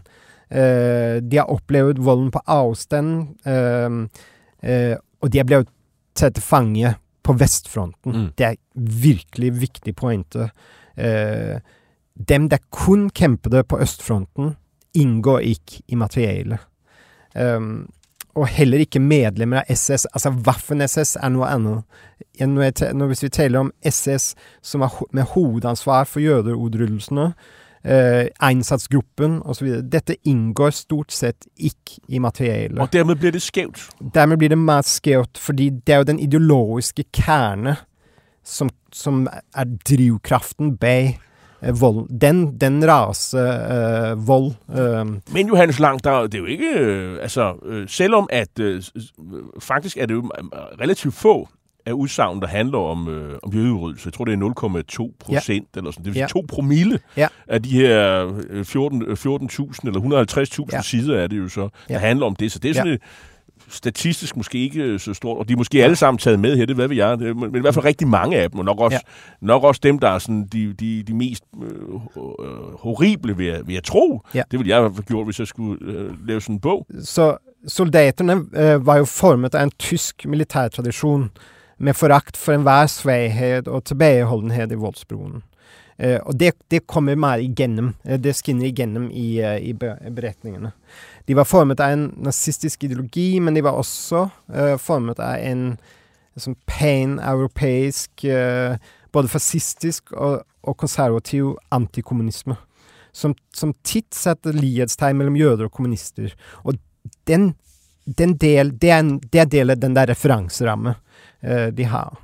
[0.50, 3.90] Eh, de har opplevd volden på avstand, eh,
[4.70, 5.68] eh, og de er blevet
[6.14, 6.94] tatt til fange
[7.26, 8.12] på vestfronten.
[8.14, 8.28] Mm.
[8.38, 8.60] Det er
[9.02, 10.50] virkelig viktig pointe.
[10.96, 11.58] Eh,
[12.28, 14.54] dem der kun kjempede på østfronten,
[14.96, 16.62] inngår ikke i materialet.
[17.36, 17.88] Um,
[18.36, 20.06] og heller ikke medlemmer av SS.
[20.12, 21.84] Altså Waffen-SS er noe annet.
[22.40, 24.34] Når jeg, når, hvis vi taler om SS
[24.64, 27.30] som ho med hovedansvar for jødeutrydelsene,
[27.86, 32.78] eh, Einsatzgruppen osv., dette inngår stort sett ikke i materialet.
[32.78, 33.88] Og dermed bliver det skævt.
[34.14, 37.76] Dermed blir det meget skævt, fordi det er jo den ideologiske kerne
[38.44, 41.18] som, som er drivkraften bag
[41.62, 42.20] eh, volden.
[42.20, 46.70] Den, den rase eh, vold eh, Men Johannes Lang, der, det er jo ikke...
[46.78, 48.58] Øh, altså, øh, selvom at...
[48.60, 50.44] Øh, øh, faktisk er det jo øh,
[50.80, 51.48] relativt få
[51.86, 54.06] af udsagn, der handler om, øh, om jødeudryddelse.
[54.06, 54.36] Jeg tror, det er
[55.08, 56.04] 0,2 procent, eller sådan.
[56.04, 56.26] Det vil sige Ja.
[56.28, 57.28] 2 promille Ja.
[57.48, 60.82] af de her øh, 14 øh, 14.000 eller 150.000 Ja.
[60.82, 61.98] sider er det jo så, der Ja.
[61.98, 62.52] handler om det.
[62.52, 62.74] Så det er Ja.
[62.74, 63.00] sådan et,
[63.68, 66.66] statistisk måske ikke øh, så stort, og de er måske alle sammen taget med her,
[66.66, 68.64] det hvad ved jeg, det, er- men i hvert fald rigtig mange af dem, og
[68.64, 69.46] nok også, ja.
[69.46, 73.60] nok også dem, der er sådan de, de, de mest øh, øh, horrible, vil jeg,
[73.66, 74.20] vil jeg tro.
[74.34, 74.42] Ja.
[74.50, 76.86] Det ville jeg fald gjort, hvis jeg skulle øh, lave sådan en bog.
[77.02, 77.36] Så
[77.68, 81.30] soldaterne eh, var jo formet av en tysk militærtradisjon
[81.78, 85.42] med forakt for enhver svaghet og tilbakeholdenhet i voldsbroen.
[85.98, 87.94] Eh, og det, det kommer mer igjennom.
[88.04, 90.72] Eh, det skinner igjennom i, uh, i be beretningene.
[91.26, 95.64] De var formet av en nazistisk ideologi, men de var også eh, formet av en
[96.36, 98.76] sånn pan-europeisk eh,
[99.16, 102.58] både fascistisk og, og konservativ antikommunisme.
[103.16, 106.34] Som, som titt setter lighetstegn mellom jøder og kommunister.
[106.68, 106.76] Og
[107.28, 107.54] den,
[108.06, 110.94] den del, den, det er den der referanserammen
[111.42, 112.18] eh, de har.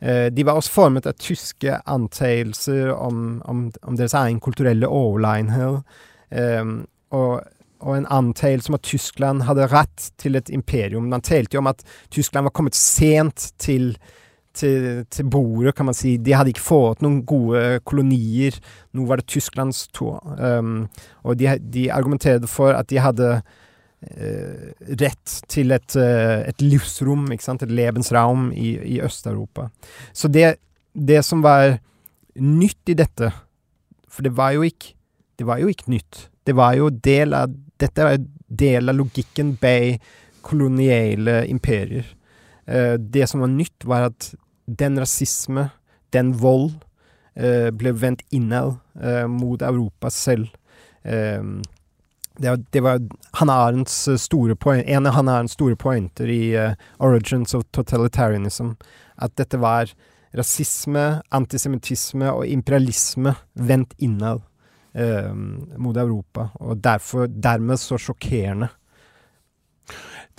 [0.00, 5.82] Eh, de var også formet av tyske antagelser om, om, om deres egen kulturelle overlegenhet.
[6.30, 6.64] Eh,
[7.16, 7.40] og,
[7.80, 11.10] og en antagelse om at Tyskland hadde rett til et imperium.
[11.12, 13.92] Man talte jo om at Tyskland var kommet sent til,
[14.56, 16.16] til, til bordet, kan man si.
[16.16, 18.56] De hadde ikke fått noen gode kolonier.
[18.96, 20.18] Nå var det Tysklands tur.
[20.40, 20.88] Um,
[21.24, 23.36] og de, de argumenterte for at de hadde
[24.10, 27.62] Eh, rätt till ett, eh, ett livsrum, et ikke sant?
[27.62, 29.70] ett lebensraum i, i Øst-Europa.
[30.12, 30.56] Så det,
[30.92, 31.78] det som var
[32.34, 33.32] nytt i dette
[34.08, 34.94] For det var jo ikke,
[35.36, 36.28] det var jo ikke nytt.
[36.44, 38.16] Det var jo del av Dette var
[38.48, 40.00] del av logikken bak
[40.40, 42.06] koloniale imperier.
[42.64, 44.30] Eh, det som var nytt, var at
[44.66, 45.68] den rasisme,
[46.12, 46.72] den vold,
[47.36, 48.78] uh, ble vendt innad
[49.28, 50.48] mot Europa selv.
[52.36, 53.00] Det var, det var
[53.32, 57.64] Hannah Arendts eh, store point, en av Hannah Arendts store pointer i uh, 'Origins of
[57.72, 58.74] Totalitarianism'.
[59.16, 59.92] At dette var
[60.36, 64.42] rasisme, antisemittisme og imperialisme vendt innad
[64.98, 65.32] uh,
[65.78, 66.50] mot Europa.
[66.60, 68.68] Og derfor, dermed så sjokkerende.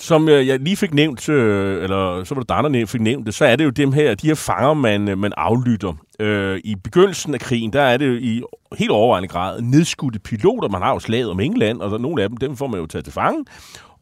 [0.02, 3.26] Som øh, jeg lige fik nævnt, øh, eller så var det dig, der fik nævnt
[3.26, 5.94] det, så er det jo dem her, de her fanger, man, øh, man aflytter.
[6.20, 8.42] Øh, I begyndelsen af krigen, der er det jo i
[8.78, 10.70] helt overvejende grad nedskudte piloter.
[10.70, 12.86] Man har jo slaget om England, og der, nogle af dem, dem får man jo
[12.86, 13.46] taget til fange.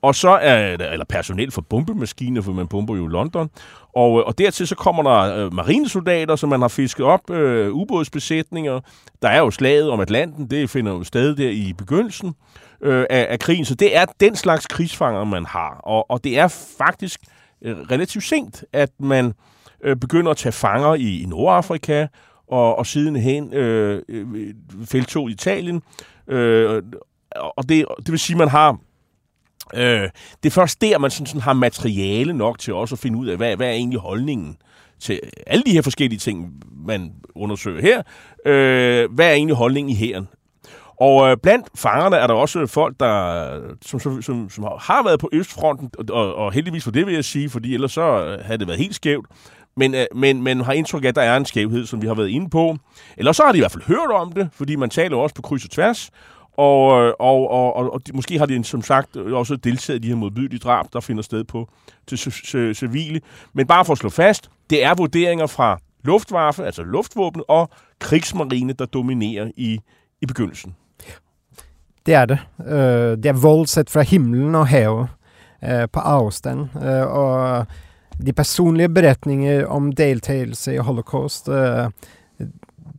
[0.02, 3.50] Og så er der, eller personel for bombemaskiner, for man bomber jo London.
[3.96, 7.74] Og, øh, og dertil så kommer der øh, marinesoldater, som man har fisket op, øh,
[7.74, 8.80] ubådsbesætninger.
[9.22, 12.36] Der er jo slaget om Atlanten, det finder jo sted der i begyndelsen
[12.82, 13.66] øh, af, af krigen.
[13.66, 15.80] Så det er den slags krigsfanger, man har.
[15.84, 17.20] Og, og det er faktisk
[17.62, 19.34] øh, relativt sent, at man
[19.84, 22.08] øh, begynder at tage fanger i, i Nordafrika,
[22.48, 24.54] og, og sidenhen øh, øh
[24.86, 25.82] feltog i Italien.
[26.28, 26.84] Øh,
[27.58, 28.78] og det, det vil sige, at man har
[29.74, 30.10] Øh,
[30.44, 33.28] det er først der, man sådan, sådan har materiale nok til også at finde ud
[33.28, 34.58] af, hvad, hvad er egentlig holdningen
[35.00, 38.02] til alle de her forskellige ting, man undersøger her.
[38.46, 40.28] Øh, hvad er egentlig holdningen i hæren?
[41.00, 45.20] Og øh, blandt fangerne er der også folk, der som, som, som, som har været
[45.20, 48.58] på Østfronten, og, og heldigvis for det vil jeg sige, fordi ellers så øh, havde
[48.58, 49.26] det været helt skævt.
[49.78, 52.14] Men, øh, men, men har indtryk af, at der er en skævhed, som vi har
[52.14, 52.78] været inde på.
[53.18, 55.42] Eller så har de i hvert fald hørt om det, fordi man taler også på
[55.42, 56.12] kryds og tværs.
[56.58, 60.02] Og, øh, og, og, og, og de, måske har de som sagt også deltaget i
[60.02, 61.70] de her modbydelige drab, der finder sted på
[62.08, 63.22] til civile.
[63.54, 68.74] Men bare for at slå fast, det er vurderinger fra Luftwaffe, altså luftvåben, og krigsmarine,
[68.74, 69.80] der dominerer i,
[70.22, 70.76] i begyndelsen.
[72.06, 72.40] Det er det.
[72.60, 75.10] Uh, det er vold sett fra himmelen og havet
[75.66, 76.70] uh, på afstand.
[76.76, 81.50] Uh, eh, og de personlige beretninger om deltagelse i holocaust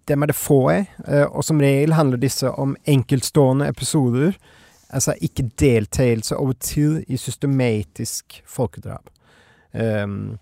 [0.07, 0.85] dem er det få av,
[1.33, 4.37] og som regel handler disse om enkeltstående episoder.
[4.95, 9.09] Altså ikke deltagelse over tid i systematisk folkedrab.
[9.73, 10.39] Um,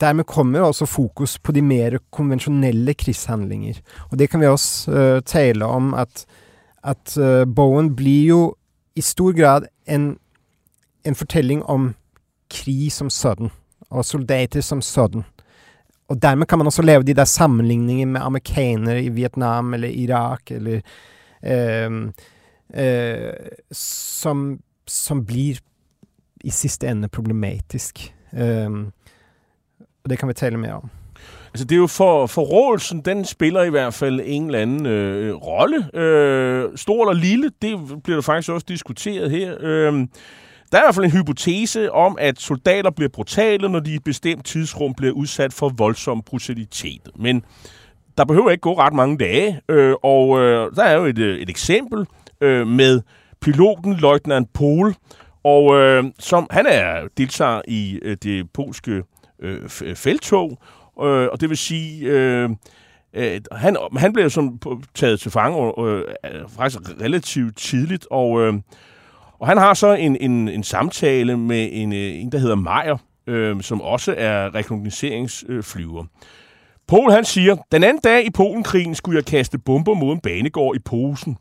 [0.00, 3.80] dermed kommer også fokus på de mer konventionelle krigshandlinger.
[4.10, 6.26] Og det kan vi også uh, tale om at,
[6.88, 8.54] at uh, Bowen blir jo
[8.96, 10.18] i stor grad en,
[11.04, 11.94] en fortelling om
[12.50, 13.50] krig som sådan,
[13.90, 15.24] og soldater som sådan.
[16.08, 20.50] Og dermed kan man også leve de der sammenligninger med amerikanere i Vietnam eller Irak,
[20.50, 20.80] eller
[21.42, 21.92] uh,
[22.80, 23.32] uh,
[23.72, 25.60] som, som blir
[26.44, 28.14] i sidste ende problematisk.
[28.32, 28.70] Øh,
[30.04, 30.90] og det kan vi tale mere om.
[31.58, 34.86] Altså det er jo for, for Rålsen, den spiller i hvert fald en eller anden
[34.86, 35.96] øh, rolle.
[35.96, 39.56] Øh, stor eller lille, det bliver der faktisk også diskuteret her.
[39.60, 39.92] Øh,
[40.72, 43.94] der er i hvert fald en hypotese om, at soldater bliver brutale, når de i
[43.94, 47.08] et bestemt tidsrum bliver udsat for voldsom brutalitet.
[47.16, 47.44] Men
[48.18, 51.38] der behøver ikke gå ret mange dage, øh, og øh, der er jo et, øh,
[51.38, 52.06] et eksempel
[52.40, 53.00] øh, med
[53.40, 54.94] piloten Leutnant Pol,
[55.44, 59.02] og øh, som han er deltager i øh, det polske
[59.40, 60.58] øh, feltog,
[61.02, 62.50] øh, og det vil sige, øh,
[63.14, 64.60] øh, han, han blev som
[64.94, 66.04] taget til fange øh,
[66.48, 68.54] faktisk relativt tidligt, og øh,
[69.38, 72.96] og han har så en, en, en samtale med en, øh, en, der hedder Meyer,
[73.26, 76.04] øh, som også er rekognoseringsflyver.
[76.86, 80.76] Pol han siger, den anden dag i Polenkrigen skulle jeg kaste bomber mod en banegård
[80.76, 81.36] i posen.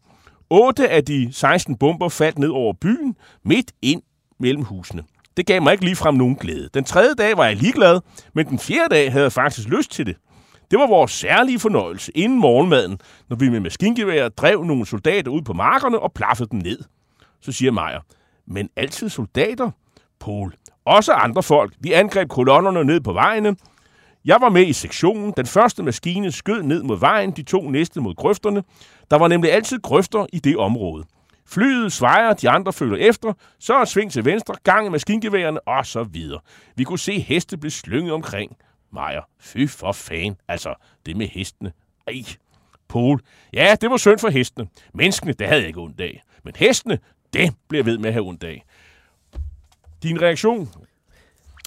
[0.49, 4.01] 8 af de 16 bomber faldt ned over byen, midt ind
[4.39, 5.03] mellem husene.
[5.37, 6.69] Det gav mig ikke ligefrem nogen glæde.
[6.73, 7.99] Den tredje dag var jeg ligeglad,
[8.33, 10.15] men den fjerde dag havde jeg faktisk lyst til det.
[10.71, 15.41] Det var vores særlige fornøjelse inden morgenmaden, når vi med maskingevær drev nogle soldater ud
[15.41, 16.79] på markerne og plaffede dem ned.
[17.41, 18.01] Så siger Meyer,
[18.47, 19.71] men altid soldater?
[20.19, 20.53] Pol.
[20.85, 21.73] Også andre folk.
[21.79, 23.55] Vi angreb kolonnerne ned på vejene.
[24.25, 25.33] Jeg var med i sektionen.
[25.37, 28.63] Den første maskine skød ned mod vejen, de to næste mod grøfterne.
[29.11, 31.03] Der var nemlig altid grøfter i det område.
[31.47, 35.85] Flyet svejer, de andre følger efter, så er sving til venstre, gang i maskingeværerne og
[35.85, 36.39] så videre.
[36.75, 38.57] Vi kunne se heste blive slynget omkring.
[38.93, 40.35] Maja, fy for fan.
[40.47, 40.73] Altså,
[41.05, 41.71] det med hestene.
[42.07, 42.23] Ej.
[42.87, 43.21] Pol,
[43.53, 44.67] ja, det var synd for hestene.
[44.93, 46.21] Menneskene, det havde jeg ikke ondt af.
[46.43, 46.99] Men hestene,
[47.33, 48.65] det bliver ved med at have ondt af.
[50.03, 50.69] Din reaktion?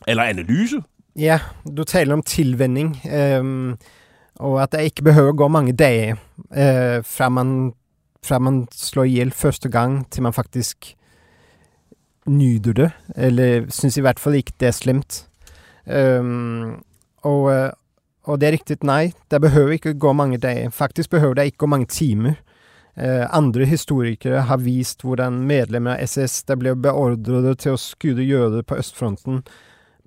[0.08, 0.82] Eller analyse?
[1.16, 1.40] Ja,
[1.76, 3.00] du taler om tilvænning.
[3.12, 3.76] Øhm,
[4.36, 6.10] og at det ikke behøver gå mange dage
[6.52, 7.72] øh, fra, man,
[8.24, 10.94] fra man slår ihjel første gang, til man faktisk
[12.26, 15.26] nyder det, eller synes i hvert fall ikke det er slemt.
[15.86, 16.82] Um,
[17.22, 17.70] og, øh,
[18.22, 20.70] og det er riktigt, nej, det behøver ikke gå mange dage.
[20.70, 22.32] Faktisk behøver det ikke gå mange timer.
[22.96, 28.26] Uh, andre historikere har vist hvordan medlemmer av SS der ble beordret til å skude
[28.26, 29.44] jøder på østfronten,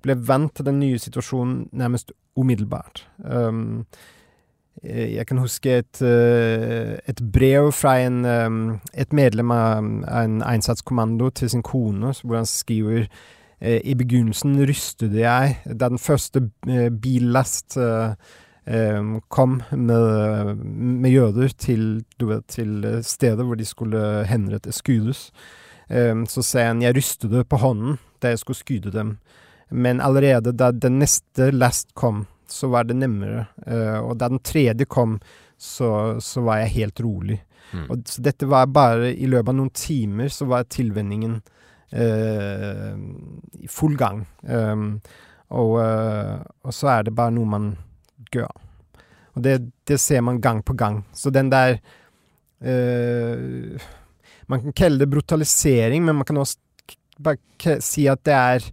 [0.04, 3.06] ble vant til den nye situasjonen nærmest umiddelbart.
[3.24, 3.86] Um,
[4.82, 9.78] Eh, jeg kan huske et, eh, et brev fra en, ehm, et medlem av
[10.24, 13.06] en einsatskommando til sin kone, hvor han skriver
[13.60, 16.50] eh, i begynnelsen rystet jeg da den første
[17.00, 24.72] billast ehm, kom med, med jøder til, du vet, til stedet hvor de skulle henrette
[24.72, 25.30] skydes.
[25.90, 29.18] Ehm, så sier han jeg rystet på hånden da jeg skulle skyde dem.
[29.70, 33.46] Men allerede da den neste last kom, så var det nemmere.
[33.66, 35.18] Uh, og da den tredje kom,
[35.58, 37.40] så, så var jeg helt rolig.
[37.72, 37.86] Mm.
[37.90, 41.38] Og, så dette var bare i løpet av noen timer så var tilvenningen
[41.94, 42.92] uh,
[43.58, 44.24] i full gang.
[44.42, 45.00] Um,
[45.54, 47.72] og, uh, og, så er det bare noe man
[48.34, 48.54] gjør.
[49.34, 51.02] Og det, det ser man gang på gang.
[51.12, 51.80] Så den der
[54.48, 56.56] Man kan kalle det brutalisering, men man kan også
[57.20, 58.68] bare si at det er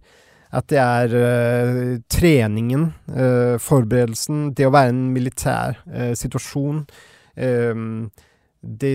[0.52, 6.84] at det er uh, treningen, uh, forberedelsen, det å være en militær uh, situasjon.
[8.62, 8.90] det,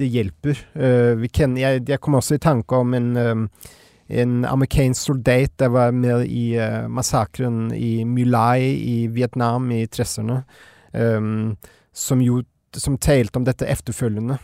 [0.00, 0.60] det hjelper.
[1.28, 3.10] Kan, jeg, jeg, kom også i tanke om en,
[4.08, 6.56] en amerikansk soldat jeg var med i
[6.88, 10.38] massakren i Mulai i Vietnam i 30-erne,
[11.92, 12.24] som,
[12.72, 14.38] som talte om dette efterfølgende.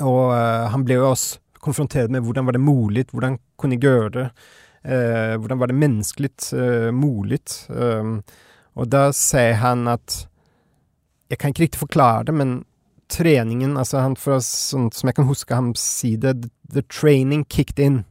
[0.00, 0.34] og
[0.74, 4.26] han ble jo også konfronteret med hvordan var det mulig, hvordan kunne jeg gjøre det,
[4.84, 7.40] eh, hvordan var det menneskelig eh, mulig.
[7.68, 8.20] Um,
[8.74, 10.26] og da sier han at
[11.30, 12.64] Jeg kan ikke riktig forklare det, men
[13.10, 17.78] treningen altså han, for, sånn, Som jeg kan huske ham si det The training kicked
[17.78, 18.04] in,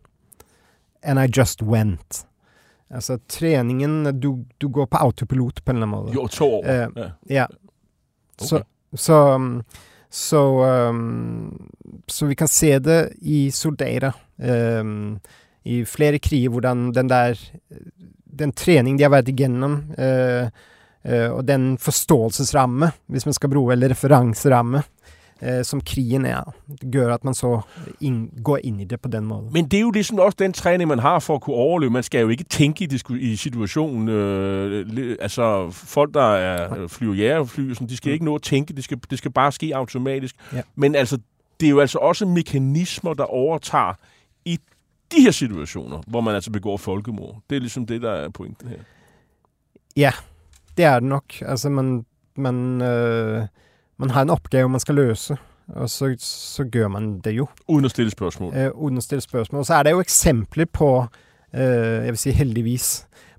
[1.03, 2.25] and I just went.
[2.89, 6.15] Altså treningen Du, du går på autopilot på en eller annen måte.
[6.15, 6.65] Jo, to år.
[6.65, 7.11] Eh, ja.
[7.27, 7.47] ja.
[8.39, 8.47] Okay.
[8.47, 9.63] Så, så um,
[10.10, 10.41] så,
[10.89, 11.70] um,
[12.07, 14.12] så vi kan se det i Soldeira.
[14.38, 15.20] Um, øhm,
[15.64, 17.36] I flere kriger, hvordan den der
[18.39, 20.45] Den trening de har vært igjennom, uh, øh,
[21.03, 24.84] uh, øh, og den forståelsesramme, hvis man skal bruke, eller referanseramme,
[25.41, 26.53] eh, som krigen er.
[26.91, 27.61] Gør, at man så
[28.01, 29.49] in, går ind i det på den måde.
[29.51, 31.91] Men det er jo ligesom også den træning, man har for at kunne overleve.
[31.91, 34.09] Man skal jo ikke tænke i, i situationen.
[34.09, 38.13] Øh, altså, folk, der er flyver jægerfly, de skal mm.
[38.13, 38.73] ikke nå at tænke.
[38.73, 40.35] Det skal, det skal bare ske automatisk.
[40.53, 40.61] Ja.
[40.75, 41.17] Men altså,
[41.59, 43.93] det er jo altså også mekanismer, der overtager
[44.45, 44.59] i
[45.11, 47.41] de her situationer, hvor man altså begår folkemord.
[47.49, 48.77] Det er ligesom det, der er pointen her.
[49.97, 50.11] Ja,
[50.77, 51.23] det er det nok.
[51.41, 53.47] Altså, man, man øh,
[53.99, 55.35] man har en oppgave man skal løse,
[55.75, 57.47] og så, så gjør man det jo.
[57.67, 58.53] Uden å stille spørsmål.
[58.55, 59.61] Eh, uden å stille spørsmål.
[59.61, 60.89] Og så er det jo eksempler på,
[61.51, 62.87] eh, jeg vil si heldigvis,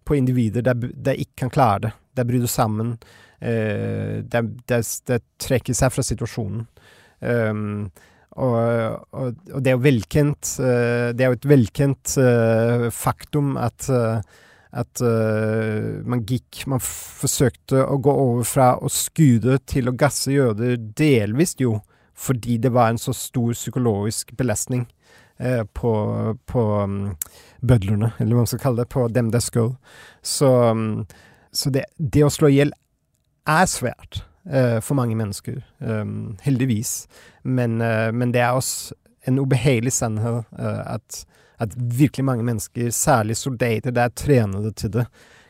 [0.06, 1.92] på individer der, der ikke kan klare det.
[2.18, 2.94] Der bryter sammen.
[3.40, 6.66] Eh, der, der, der, trekker seg fra situasjonen.
[7.20, 7.90] Um,
[8.30, 8.54] og,
[9.12, 13.90] og, og, det er jo velkjent uh, Det er jo et velkjent uh, faktum at
[13.92, 14.22] uh,
[14.70, 20.30] at uh, man gikk Man forsøkte å gå over fra å skude til å gasse
[20.30, 21.80] jøder, delvis jo
[22.20, 24.84] fordi det var en så stor psykologisk belastning
[25.40, 25.92] uh, på,
[26.46, 27.16] på um,
[27.64, 29.72] bødlerne, eller hva man skal kalle det, på dem det skal.
[30.22, 31.06] Så, um,
[31.52, 32.74] så det, det, å slå i hjel
[33.48, 34.20] er svært
[34.52, 37.06] uh, for mange mennesker, um, heldigvis.
[37.42, 37.80] Men,
[38.12, 38.94] men, det er også
[39.28, 41.24] en ubehagelig sannhet at
[41.60, 45.06] at virkelig mange mennesker, særlig soldater, der er trenede til det,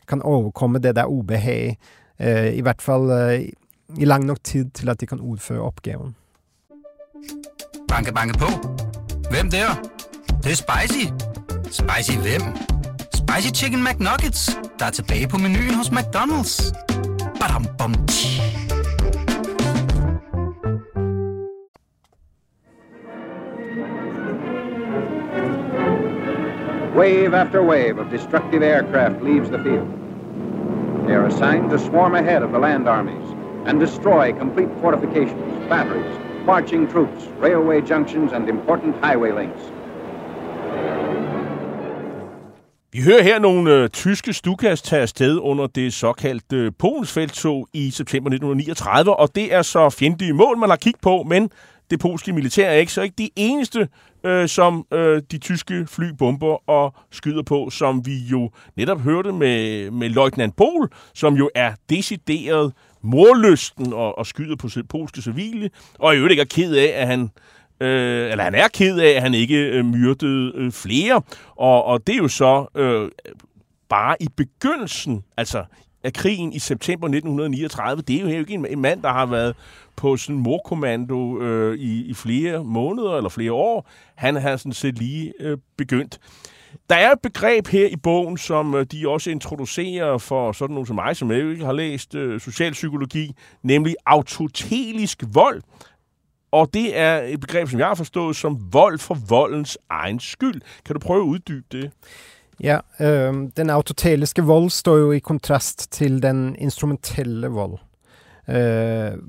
[0.07, 1.77] kan overkomme det der ubehag,
[2.19, 3.49] eh, i hvert fall eh,
[3.97, 6.15] i lang nok tid til at de kan udføre opgaven.
[7.87, 8.47] Banke, banke på.
[9.29, 9.67] Hvem der?
[10.27, 11.05] Det, det er spicy.
[11.63, 12.41] Spicy hvem?
[13.13, 16.73] Spicy Chicken McNuggets, der er tilbage på menuen hos McDonald's.
[17.39, 18.60] Badum, bom, tji.
[26.95, 29.87] Wave after wave of destructive aircraft leaves the field.
[31.07, 33.27] They are assigned to swarm ahead of the land armies
[33.65, 39.61] and destroy complete fortifications, batteries, marching troops, railway junctions, and important highway links.
[42.93, 47.67] Vi hører her nogle øh, tyske stukas tage afsted under det såkaldte øh, Polens feltog
[47.73, 51.49] i september 1939, og det er så fjendtlige mål, man har kigget på, men
[51.91, 53.87] det polske militær ikke så ikke de eneste,
[54.23, 59.31] øh, som øh, de tyske fly bomber og skyder på, som vi jo netop hørte
[59.31, 65.69] med, med Leutnant Pol, som jo er decideret morlysten og, og skyder på polske civile,
[65.99, 67.29] og i øvrigt ikke er ked af, at han
[67.81, 71.21] øh, eller han er ked af, at han ikke øh, myrdede øh, flere.
[71.55, 73.11] Og, og det er jo så øh,
[73.89, 75.63] bare i begyndelsen, altså
[76.03, 78.01] af krigen i september 1939.
[78.01, 79.55] Det er jo ikke en, en mand, der har været
[79.95, 83.89] på sådan en morkommando øh, i, i flere måneder eller flere år.
[84.15, 86.19] Han har sådan set lige øh, begyndt.
[86.89, 90.87] Der er et begreb her i bogen, som øh, de også introducerer for sådan nogen
[90.87, 95.61] som mig, som jeg ikke har læst øh, socialpsykologi, nemlig autotelisk vold.
[96.51, 100.61] Og det er et begreb, som jeg har forstået som vold for voldens egen skyld.
[100.85, 101.91] Kan du prøve at uddybe det?
[102.63, 107.77] Ja, øh, den autoteliske vold står jo i kontrast til den instrumentelle vold.
[108.47, 108.55] Uh,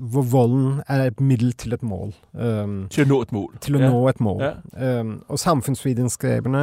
[0.09, 2.13] hvor volden er et middel til et mål.
[2.33, 3.57] Um, til at nå et mål.
[3.61, 3.89] Til at ja.
[3.89, 4.43] nå et mål.
[4.77, 4.99] Ja.
[4.99, 6.59] Um, og samfunnsvitenskaperne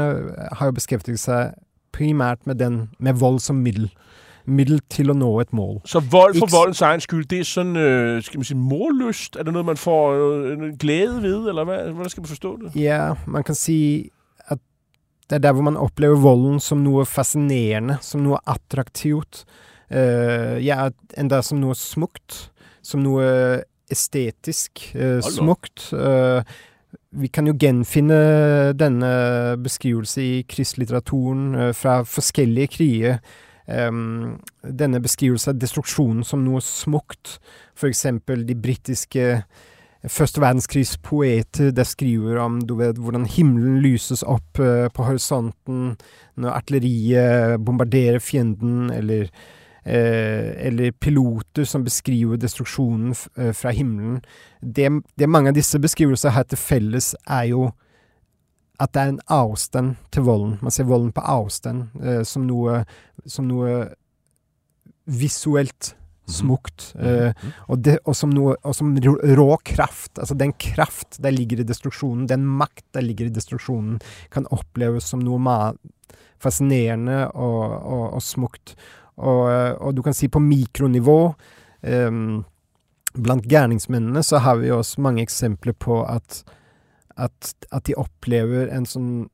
[0.52, 1.52] har jo beskæftiget sig
[1.92, 3.94] primært med, den, med vold som middel.
[4.44, 5.80] Middel til at nå et mål.
[5.84, 6.56] Så vold for Ikke...
[6.56, 9.36] voldens egen skyld, det er sådan, øh, skal man sige, morlyst?
[9.36, 11.90] Er det noget, man får øh, glæde ved, eller hvad?
[11.92, 12.80] hvordan skal man forstå det?
[12.80, 14.10] Ja, man kan sige,
[15.31, 19.45] det er der, hvor man oplever volden som noget fascinerende, som noget attraktivt.
[19.91, 22.49] Uh, ja, enda som noe smukt.
[22.83, 25.93] Som noe estetisk uh, smukt.
[25.95, 26.43] Uh,
[27.22, 28.18] vi kan jo gjenfinne
[28.78, 29.12] denne
[29.62, 33.22] beskrivelse i kristlitteraturen uh, fra forskjellige kriger.
[33.70, 37.39] Um, denne beskrivelse av destruksjonen som noe smukt.
[37.87, 39.45] Eksempel de britiske
[40.09, 45.96] første verdenskrigs poeter der skriver om du vet, hvordan himmelen lyses opp uh, på horisonten
[46.40, 49.28] når artilleriet bombarderer fienden, eller
[49.84, 54.20] eh, eller piloter som beskriver destruksjonen eh, fra himmelen.
[54.61, 57.70] Det, det, mange av disse beskrivelser har til felles, er jo
[58.80, 60.59] at det er en avstand til volden.
[60.62, 62.84] Man ser volden på avstand eh, som, noe,
[63.26, 63.90] som noe
[65.05, 65.94] visuelt
[66.33, 66.93] smukt.
[66.95, 67.28] Mm -hmm.
[67.28, 70.18] uh, og, det, og, som noe, og, som rå kraft.
[70.18, 74.01] Altså den kraft der ligger i destruksjonen, den makt der ligger i destruksjonen,
[74.31, 75.74] kan oppleves som noe
[76.41, 78.76] fascinerende og, og, og smukt.
[79.20, 81.35] Og, og, du kan si på mikronivå
[81.83, 82.45] um,
[83.11, 86.45] Blant gærningsmennene så har vi også mange eksempler på at,
[87.18, 89.26] at, at de opplever en sånn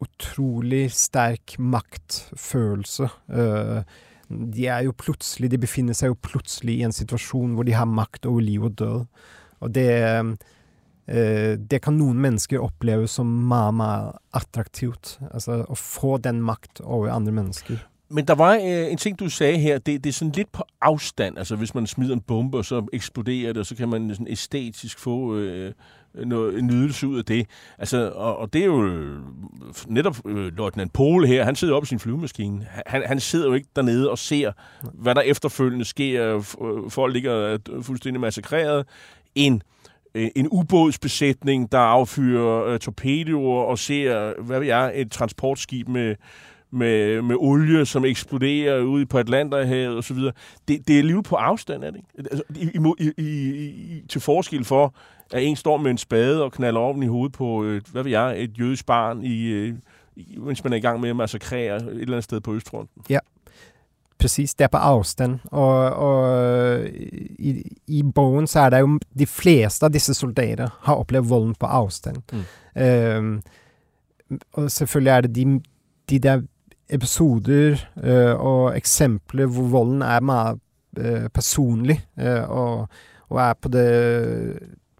[0.00, 3.10] utrolig sterk maktfølelse.
[3.28, 3.84] Uh,
[4.28, 7.88] de er jo plutselig De befinner seg jo plutselig i en situasjon hvor de har
[7.88, 9.06] makt over liv og død.
[9.60, 9.88] Og det,
[11.08, 15.18] uh, det kan noen mennesker oppleve som meget attraktivt.
[15.32, 17.82] Altså å få den makt over andre mennesker.
[18.14, 19.78] Men der var øh, en ting, du sagde her.
[19.78, 21.38] Det, det er sådan lidt på afstand.
[21.38, 24.28] Altså, hvis man smider en bombe, og så eksploderer det, og så kan man sådan
[24.28, 25.72] æstetisk få øh,
[26.14, 27.46] noget, en nydelse ud af det.
[27.78, 28.88] Altså, og, og det er jo
[29.86, 31.44] netop øh, Løjtnant Pole her.
[31.44, 32.66] Han sidder oppe i sin flyvemaskine.
[32.86, 34.52] Han, han sidder jo ikke dernede og ser,
[34.94, 36.36] hvad der efterfølgende sker.
[36.36, 38.86] Øh, folk ligger øh, fuldstændig massakreret.
[39.34, 39.62] En
[40.14, 46.14] øh, en ubådsbesætning, der affyrer øh, torpedoer og ser, hvad ved jeg, et transportskib med
[46.74, 50.16] med, med olie, som eksploderer ude på Atlanterhavet osv.
[50.68, 52.00] Det, det er lige på afstand af det.
[52.18, 54.94] Altså, i, i, i, i, til forskel for,
[55.32, 58.10] at en står med en spade og knaller oven i hovedet på, et, hvad ved
[58.10, 59.74] jeg, et jødisk barn, i, øh,
[60.16, 63.02] i, mens man er i gang med at massakrere et eller andet sted på Østfronten.
[63.10, 63.18] Ja,
[64.18, 64.54] præcis.
[64.54, 65.38] Det er på afstand.
[65.44, 66.86] Og, og
[67.38, 71.54] i, i bogen så er der jo de fleste af disse soldater har oplevet volden
[71.60, 72.16] på afstand.
[72.32, 72.82] Mm.
[72.82, 73.42] Øhm,
[74.52, 75.60] og selvfølgelig er det de,
[76.10, 76.42] de der
[76.92, 80.60] episoder uh, og eksempler hvor volden er meget
[81.00, 82.88] uh, personlig, uh, og,
[83.28, 83.88] og, er på det,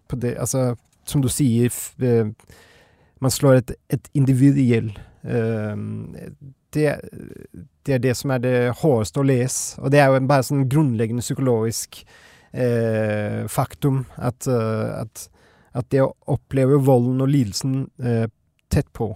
[0.09, 0.75] på det Altså,
[1.05, 1.69] som du sier,
[3.21, 4.79] man slår et, et individ i.
[6.73, 6.85] Det,
[7.85, 10.47] det, er det som er det hårdeste å lese, og det er jo en bare
[10.47, 12.01] sånn grunnleggende psykologisk
[13.53, 15.27] faktum at, at,
[15.77, 17.85] at, det å oppleve volden og lidelsen
[18.65, 19.11] tett på,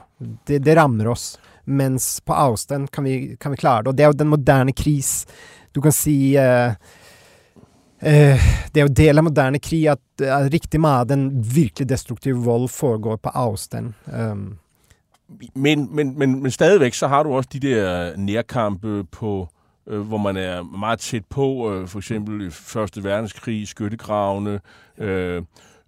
[0.46, 1.32] det, det rammer oss
[1.70, 3.92] mens på avstand kan vi, kan vi klare det.
[3.92, 5.26] Og det er jo den moderne kris.
[5.76, 6.74] Du kan si uh,
[8.02, 12.42] uh, Det er jo del av moderne krig at uh, riktig mye den virkelig destruktive
[12.46, 13.94] vold foregår på avstand.
[14.08, 14.20] Um.
[14.20, 14.58] Ehm.
[15.56, 19.50] Men, men, men, men stadigvæk så har du også de der nærkampe på
[19.88, 24.60] øh, hvor man er meget tæt på, øh, for eksempel i Første Verdenskrig, skyttegravene,
[24.98, 25.44] øh,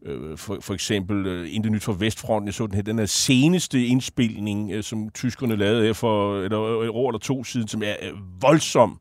[0.05, 3.05] øh, for, for eksempel øh, Intet Nyt fra Vestfronten, jeg så den her, den her
[3.05, 7.43] seneste indspilning, øh, som tyskerne lavede her for et år, øh, et år eller to
[7.43, 8.99] siden, som er øh, voldsom.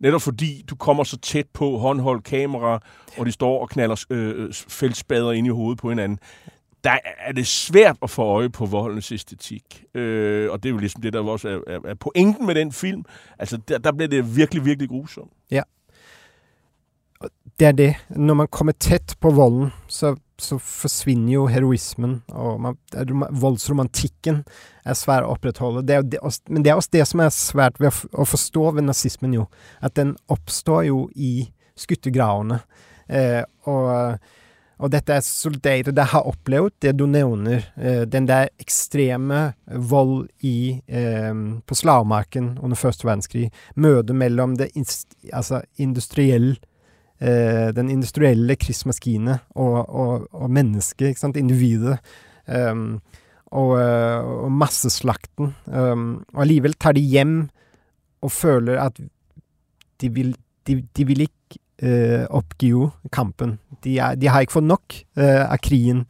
[0.00, 2.80] Netop fordi du kommer så tæt på håndholdt kamera,
[3.18, 6.18] og de står og knaller øh, øh feldspader ind i hovedet på hinanden.
[6.84, 9.84] Der er det svært at få øje på voldens æstetik.
[9.94, 12.72] Øh, og det er jo ligesom det, der også er, er, er pointen med den
[12.72, 13.04] film.
[13.38, 15.32] Altså, der, der bliver det virkelig, virkelig grusomt.
[15.50, 15.62] Ja.
[17.58, 17.92] Det er det.
[18.08, 22.76] Når man kommer tæt på volden, så, så forsvinder jo heroismen, og man,
[23.34, 24.44] voldsromantikken
[24.86, 25.82] er svær å opprettholde.
[25.82, 28.70] Det er, det, men det er også det som er svært ved å, å forstå
[28.76, 29.48] ved nazismen, jo.
[29.82, 31.48] At den oppstår jo i
[31.78, 32.60] skyttergravene.
[33.10, 34.22] Eh, og,
[34.78, 37.66] og dette er soldater de har opplevd det du nevner.
[37.74, 41.34] Eh, den der ekstreme vold i, eh,
[41.66, 43.48] på slagmarken under første verdenskrig.
[43.74, 44.70] Møtet mellom det
[45.32, 46.60] altså industrielle
[47.20, 51.98] eh, den industrielle krigsmaskinen og, og, og mennesket, ikke sant, individet.
[52.48, 53.00] Um,
[53.56, 55.54] og, eh, og masseslakten.
[55.66, 57.36] Um, og allikevel tar de hjem
[58.24, 58.98] og føler at
[60.02, 60.34] de vil,
[60.68, 62.72] de, de vil ikke eh, uh, oppgi
[63.14, 63.58] kampen.
[63.84, 66.04] De, er, de, har ikke fått nok uh, av krigen.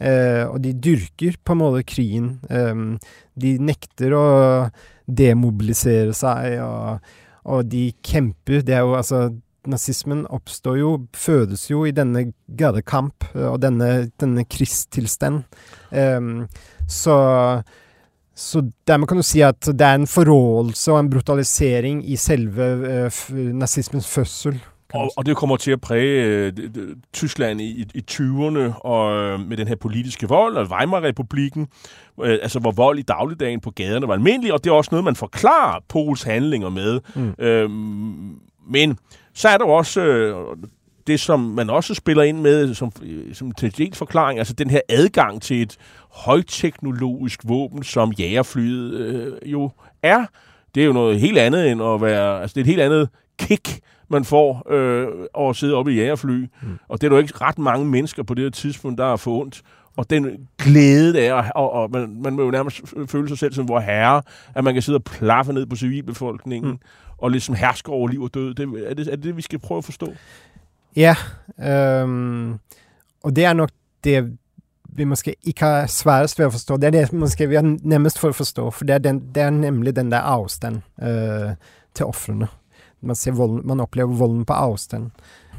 [0.00, 2.30] Uh, og de dyrker på en måte krigen.
[2.48, 2.96] Um,
[3.36, 4.24] de nekter å
[5.10, 7.12] demobilisere seg, og,
[7.44, 8.64] og de kjemper.
[8.64, 9.26] Det er jo altså
[9.68, 15.42] nazismen oppstår jo, fødes jo i denne gadekamp og denne, denne krigstilstand.
[15.90, 16.46] Um,
[16.88, 17.16] så,
[18.34, 22.72] så dermed kan du si at det er en forrådelse og en brutalisering i selve
[23.06, 24.60] uh, nazismens fødsel.
[24.94, 26.82] Og, og det kommer til at præge uh,
[27.12, 31.68] Tyskland i, i 20'erne og uh, med den her politiske vold og Weimar-republiken,
[32.16, 35.04] uh, altså hvor vold i dagligdagen på gaderne var almindelig, og det er også noget,
[35.04, 37.00] man forklarer Pols handlinger med.
[37.14, 37.34] Mm.
[37.46, 37.70] Uh,
[38.72, 38.98] men
[39.34, 40.56] så er der også øh,
[41.06, 42.92] det, som man også spiller ind med som,
[43.32, 45.76] som til forklaring, altså den her adgang til et
[46.10, 49.70] højteknologisk våben, som jægerflyet øh, jo
[50.02, 50.26] er.
[50.74, 52.40] Det er jo noget helt andet end at være...
[52.40, 53.08] Altså det er et helt andet
[53.38, 56.46] kick, man får øh, over at sidde oppe i jægerfly.
[56.62, 56.78] Mm.
[56.88, 59.40] Og det er jo ikke ret mange mennesker på det her tidspunkt, der har fået
[59.40, 59.62] ondt.
[60.00, 63.52] Og den glæde, der er, og, og man, man må jo nærmest føle sig selv
[63.52, 64.22] som vor herre,
[64.54, 66.70] at man kan sidde og plaffe ned på civilbefolkningen.
[66.70, 66.78] Mm
[67.20, 68.54] og ligesom hersker over liv og død.
[68.54, 70.12] Det, er, det, er det det, vi skal prøve at forstå?
[70.96, 71.14] Ja,
[72.02, 72.60] um,
[73.22, 73.70] og det er nok
[74.04, 74.38] det
[74.92, 76.76] vi måske ikke har sværest ved at forstå.
[76.76, 79.42] Det er det måske vi har nemmest for at forstå, for det er, den, det
[79.42, 81.50] er nemlig den der afstand uh,
[81.94, 82.48] til offrene.
[83.00, 85.10] Man, ser volden, man oplever volden på afstand.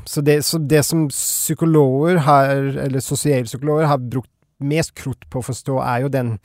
[0.06, 2.46] Så det, så det som psykologer har,
[2.86, 4.30] eller sosialpsykologer har brukt
[4.60, 6.40] mest krutt på å forstå, er jo den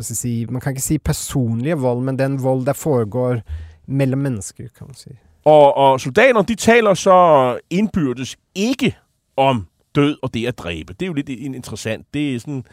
[0.00, 3.40] si, Man kan ikke si personlige vold, men den vold der foregår
[3.86, 5.10] mellom mennesker, kan man si.
[5.44, 8.96] Og, og soldaterne, de taler så indbyrdes ikke
[9.36, 10.92] om død og det at dræbe.
[10.92, 12.06] Det er jo lidt interessant.
[12.14, 12.64] Det er sådan,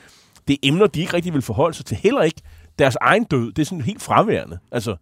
[0.47, 1.97] det er emner, de ikke rigtig vil forholde sig til.
[1.97, 2.41] Heller ikke
[2.80, 3.51] deres egen død.
[3.51, 4.59] Det er sådan helt fraværende.
[4.72, 4.95] Altså,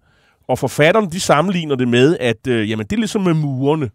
[0.47, 3.89] og forfatterne, de sammenligner det med, at øh, jamen, det er ligesom med murene.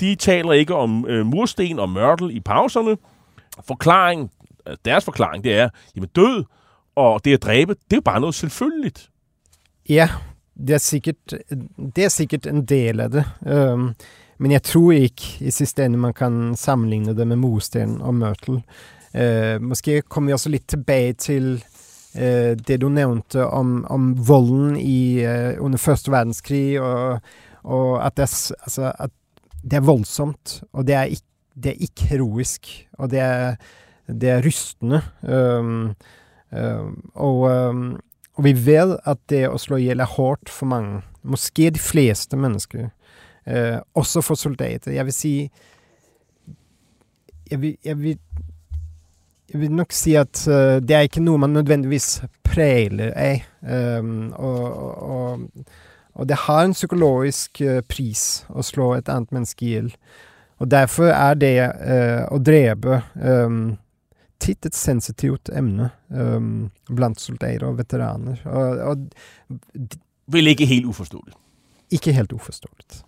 [0.00, 2.96] De taler ikke om øh, mursten og mørtel i pauserne.
[3.66, 4.30] Forklaring,
[4.68, 6.44] øh, deres forklaring, det er, jamen død
[6.96, 9.10] og det at dræbe, det er jo bare noget selvfølgeligt.
[9.88, 10.08] Ja,
[10.58, 11.34] det er sikkert,
[11.96, 13.24] det er sikkert en del av det.
[13.72, 13.94] Um,
[14.38, 18.62] men jeg tror ikke i sidste ende man kan sammenligne det med mursten og mørtel.
[19.14, 21.64] Uh, måske kommer vi også lidt tilbage til
[22.14, 27.20] uh, det du nævnte om, om volden i, uh, under første verdenskrig, og,
[27.62, 29.10] og at, det altså, at,
[29.66, 33.56] det er, voldsomt, og det er, ikke, det er ikke heroisk, og det er,
[34.06, 35.02] det er rystende.
[35.26, 35.96] Um,
[36.54, 37.88] um, og um,
[38.36, 41.00] og vi vet at det å slå i hjel er hardt for mange.
[41.24, 42.90] Kanskje de fleste mennesker.
[43.46, 44.92] Uh, også for soldater.
[44.92, 45.32] Jeg vil si
[47.46, 48.18] jeg vil, jeg vil,
[49.52, 53.38] jeg vil nok si at uh, det er ikke noe man nødvendigvis preler ei.
[53.62, 55.76] Um, og, og, og,
[56.24, 59.90] det har en psykologisk uh, pris å slå et annet menneske i hjel.
[60.56, 63.76] Og derfor er det uh, å drepe um,
[64.40, 68.40] titt et sensitivt emne um, blant soldater og veteraner.
[68.48, 69.60] Og, og
[70.26, 71.36] Vel ikke helt uforståeligt.
[71.94, 73.04] Ikke helt uforståeligt.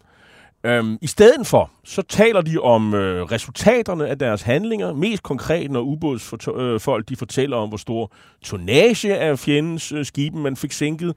[0.65, 5.71] Øhm, I stedet for, så taler de om øh, resultaterne af deres handlinger, mest konkret,
[5.71, 8.13] når ubådsfolk øh, de fortæller om, hvor stor
[8.45, 11.15] tonnage af fjendens øh, skibe man fik sænket,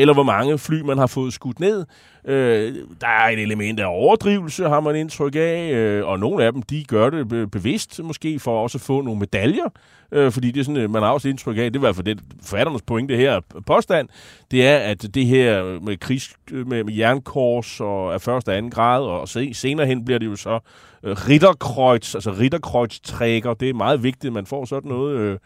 [0.00, 1.84] eller hvor mange fly man har fået skudt ned.
[2.24, 6.52] Øh, der er et element af overdrivelse, har man indtryk af, øh, og nogle af
[6.52, 9.68] dem, de gør det bevidst, måske for også at få nogle medaljer,
[10.12, 11.94] øh, fordi det er sådan, øh, man har også indtryk af, det er i hvert
[11.94, 14.08] fald det forfatternes pointe her påstand,
[14.50, 18.56] det er, at det her med krigs, øh, med, med jernkors og af første og
[18.56, 20.58] anden grad, og senere hen bliver det jo så
[21.04, 25.38] øh, ritterkreuz, altså ritterkreuz-trækker, det er meget vigtigt, at man får sådan noget, øh,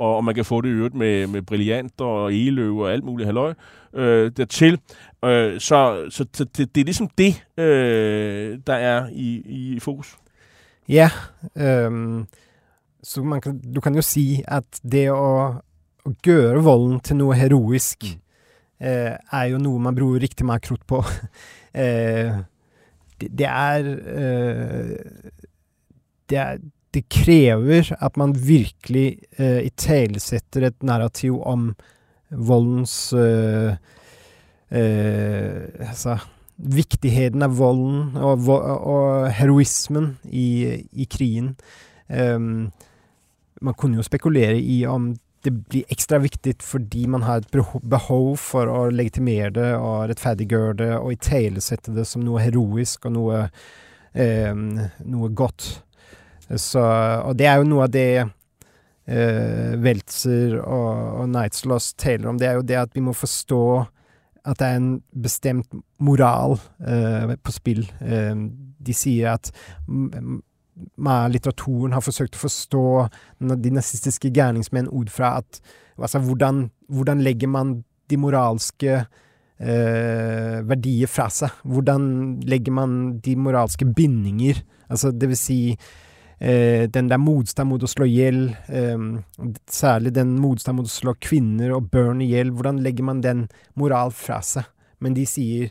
[0.00, 3.04] og, og man kan få det i øvrigt med, med brillanter og eløv og alt
[3.04, 3.54] muligt halløj
[3.94, 4.80] øh, dertil.
[5.24, 10.16] Øh, så så det, det er ligesom det, øh, der er i, i fokus.
[10.88, 11.10] Ja,
[11.86, 12.26] um,
[13.02, 15.54] så man kan, du kan jo sige, at det at,
[16.06, 18.86] at gøre volden til noget heroisk, mm.
[18.86, 20.96] uh, er jo noget, man bruger rigtig meget krudt på.
[20.98, 21.04] uh,
[23.20, 24.96] det, det er uh,
[26.30, 26.56] det er
[26.94, 31.70] det krever at man virkelig eh, uh, italesetter et narrativ om
[32.30, 33.76] voldens uh,
[34.74, 36.18] uh, altså,
[36.56, 41.54] viktigheten av volden og, og heroismen i, i krigen.
[42.08, 42.70] Um,
[43.60, 45.12] man kunne jo spekulere i om
[45.44, 47.52] det blir ekstra viktig fordi man har et
[47.88, 53.14] behov for å legitimere det og rettferdiggjøre det og italesette det som noe heroisk og
[53.16, 53.44] noe,
[54.12, 54.66] um,
[55.06, 55.70] noe godt.
[56.58, 62.40] Så, og det er jo noe av det eh, Weltzer og, og Nightsloss taler om.
[62.40, 63.62] Det er jo det at vi må forstå
[64.50, 67.84] at det er en bestemt moral eh, på spill.
[68.00, 68.48] Uh,
[68.80, 69.50] de sier at
[71.30, 72.84] litteraturen har forsøkt å forstå
[73.60, 75.60] de nazistiske gjerningsmenn ord fra at
[75.98, 77.74] altså, hvordan, hvordan legger man
[78.08, 78.94] de moralske
[79.60, 81.52] eh, verdier fra seg?
[81.68, 84.62] Hvordan legger man de moralske bindinger?
[84.88, 85.60] Altså, det vil si
[86.40, 89.06] eh, den der motstand mot å slå i hjel, eh,
[89.70, 93.46] særlig den motstand mot å slå kvinner og børn i hjel, hvordan legger man den
[93.78, 94.68] moral fra seg?
[95.00, 95.70] Men de sier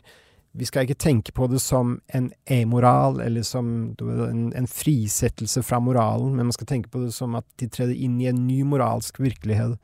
[0.52, 5.78] vi skal ikke tenke på det som en e-moral, eller som en, en, frisettelse fra
[5.80, 8.64] moralen, men man skal tenke på det som at de trer inn i en ny
[8.66, 9.76] moralsk virkelighet.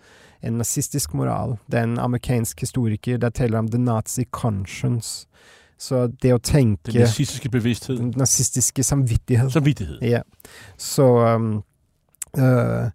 [0.43, 1.57] En nazistisk moral.
[1.71, 5.29] Det er en amerikansk historiker der teller om the nazi conscience.
[5.79, 7.99] Så det å tenke Den nazistiske bevissthet.
[7.99, 9.53] Den nazistiske samvittighet.
[9.53, 10.01] Samvittighet.
[10.03, 10.23] Ja.
[10.81, 11.05] Så,
[11.37, 11.51] um,
[12.39, 12.89] uh,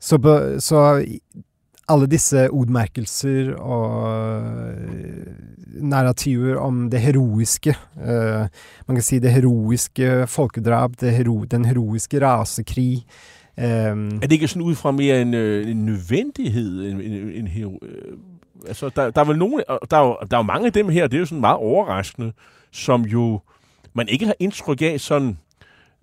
[0.00, 0.18] så,
[0.60, 0.82] så
[1.90, 4.76] alle disse ordmerkelser og
[5.80, 7.74] narrativer om det heroiske.
[7.96, 8.46] Uh,
[8.86, 13.06] man kan si det heroiske folkedrap, det hero, den heroiske rasekrig.
[13.56, 16.84] Um, er det ikke sådan ud fra mere en, en nødvendighed?
[16.84, 17.78] En, en, en hero,
[18.68, 20.88] altså, der, der er vel nogle, der er, jo, der er jo mange af dem
[20.88, 22.32] her, det er jo sådan meget overraskende,
[22.72, 23.40] som jo
[23.94, 25.38] man ikke har indtryk af sådan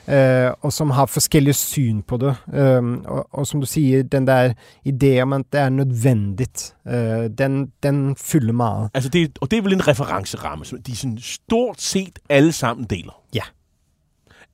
[0.09, 2.35] eh, og som har forskjellige syn på det.
[2.47, 4.55] Um, og, og, som du sier, den der
[4.85, 6.49] ideen om at det er nødvendig,
[6.87, 8.91] uh, den, den fylder meget.
[8.95, 12.87] Altså det, og det er vel en referenceramme, som de sådan stort set alle sammen
[12.87, 13.23] deler?
[13.35, 13.43] Ja.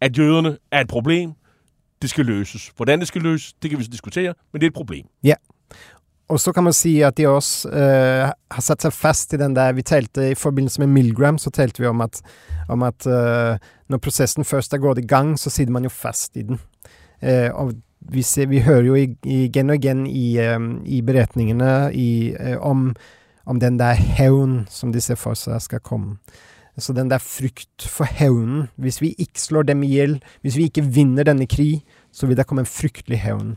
[0.01, 1.33] At jøderne er et problem,
[2.03, 2.73] det skal løses.
[2.77, 5.07] Hvordan det skal løses, det kan vi så diskutere, men det er et problem.
[5.25, 5.35] Ja.
[6.33, 9.41] Og så kan man si at de også uh, eh, har satt seg fast i
[9.41, 12.23] den der Vi talte i forbindelse med Milgram, så talte vi om at,
[12.69, 13.15] om at uh,
[13.55, 16.61] eh, når prosessen først er gått i gang, så sitter man jo fast i den.
[17.21, 21.91] Eh, uh, og vi, ser, vi hører jo igjen og igjen i, um, i beretningene
[21.97, 22.91] i, om,
[23.49, 26.19] om den der hevn som de ser for seg skal komme.
[26.77, 28.69] Så den der frykt for hevnen.
[28.77, 31.81] Hvis vi ikke slår dem i hjel, hvis vi ikke vinner denne krig,
[32.13, 33.55] så vil det komme en fryktelig hevn.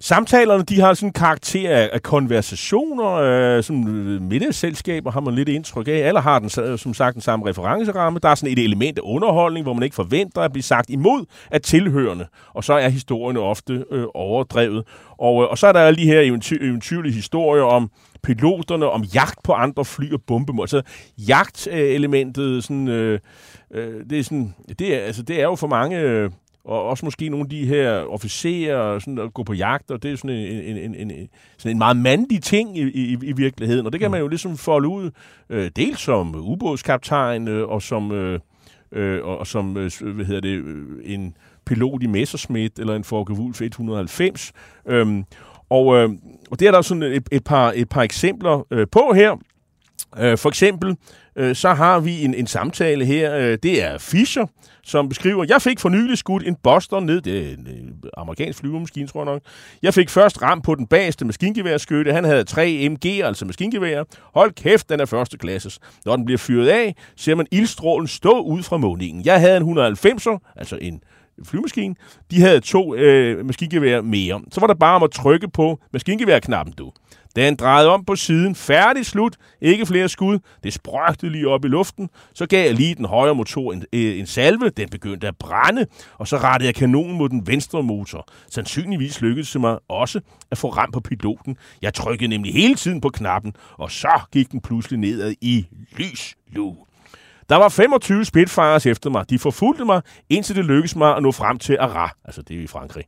[0.00, 5.34] Samtalerne, de har sådan en karakter af, af konversationer, øh, som øh, middagsselskaber har man
[5.34, 5.92] lidt indtryk af.
[5.92, 8.18] Alle har den, øh, som sagt den samme referenceramme.
[8.22, 11.24] Der er sådan et element af underholdning, hvor man ikke forventer at blive sagt imod
[11.50, 12.26] af tilhørende.
[12.54, 14.84] Og så er historierne ofte øh, overdrevet.
[15.18, 17.90] Og, øh, og så er der alle de her eventy- eventyrlige historier om
[18.22, 20.68] piloterne, om jagt på andre fly og bombemål.
[20.68, 20.82] Så
[21.18, 23.20] jagtelementet, sådan, øh,
[23.74, 25.98] øh, det, er sådan, det, er, altså, det er jo for mange...
[25.98, 26.30] Øh,
[26.64, 30.02] og også måske nogle af de her officerer, og sådan at gå på jagt, og
[30.02, 33.32] det er sådan en, en, en, en, sådan en meget mandig ting i, i, i
[33.32, 33.86] virkeligheden.
[33.86, 35.10] Og det kan man jo ligesom folde ud,
[35.50, 38.40] øh, dels som ubådskaptajn, øh, og som, øh,
[38.92, 41.36] øh, og, som øh, hvad hedder det, øh, en
[41.66, 44.52] pilot i Messerschmitt, eller en Focke Wulf 190.
[44.86, 45.24] Øhm,
[45.70, 46.08] og, øh,
[46.50, 49.36] og det er der sådan et, et, par, et par eksempler øh, på her.
[50.18, 50.96] Øh, for eksempel,
[51.36, 53.36] øh, så har vi en, en samtale her.
[53.36, 54.46] Øh, det er Fischer,
[54.82, 57.20] som beskriver, jeg fik for nylig skudt en Boston ned.
[57.20, 57.68] Det er en
[58.04, 59.42] øh, amerikansk flyvemaskine, tror jeg nok.
[59.82, 62.12] Jeg fik først ram på den bageste maskingeværskytte.
[62.12, 64.04] Han havde tre MG, altså maskingevær.
[64.34, 65.78] Hold kæft, den er første klasses.
[66.04, 69.24] Når den bliver fyret af, ser man ildstrålen stå ud fra måningen.
[69.24, 71.00] Jeg havde en 190'er, altså en
[71.44, 71.94] flymaskine.
[72.30, 74.40] De havde to øh, maskingevær mere.
[74.52, 76.92] Så var der bare om at trykke på maskingeværknappen, du.
[77.36, 78.54] Den drejede om på siden.
[78.54, 79.36] Færdig slut.
[79.60, 80.38] Ikke flere skud.
[80.62, 82.08] Det sprøgte lige op i luften.
[82.34, 84.70] Så gav jeg lige den højre motor en, øh, en salve.
[84.70, 85.86] Den begyndte at brænde.
[86.18, 88.28] Og så rettede jeg kanonen mod den venstre motor.
[88.50, 90.20] Sandsynligvis lykkedes det mig også
[90.50, 91.56] at få ram på piloten.
[91.82, 93.52] Jeg trykkede nemlig hele tiden på knappen.
[93.72, 96.76] Og så gik den pludselig nedad i lys lue.
[97.48, 99.30] Der var 25 Spitfires efter mig.
[99.30, 102.10] De forfulgte mig, indtil det lykkedes mig at nå frem til Arras.
[102.24, 103.04] Altså, det er i Frankrig.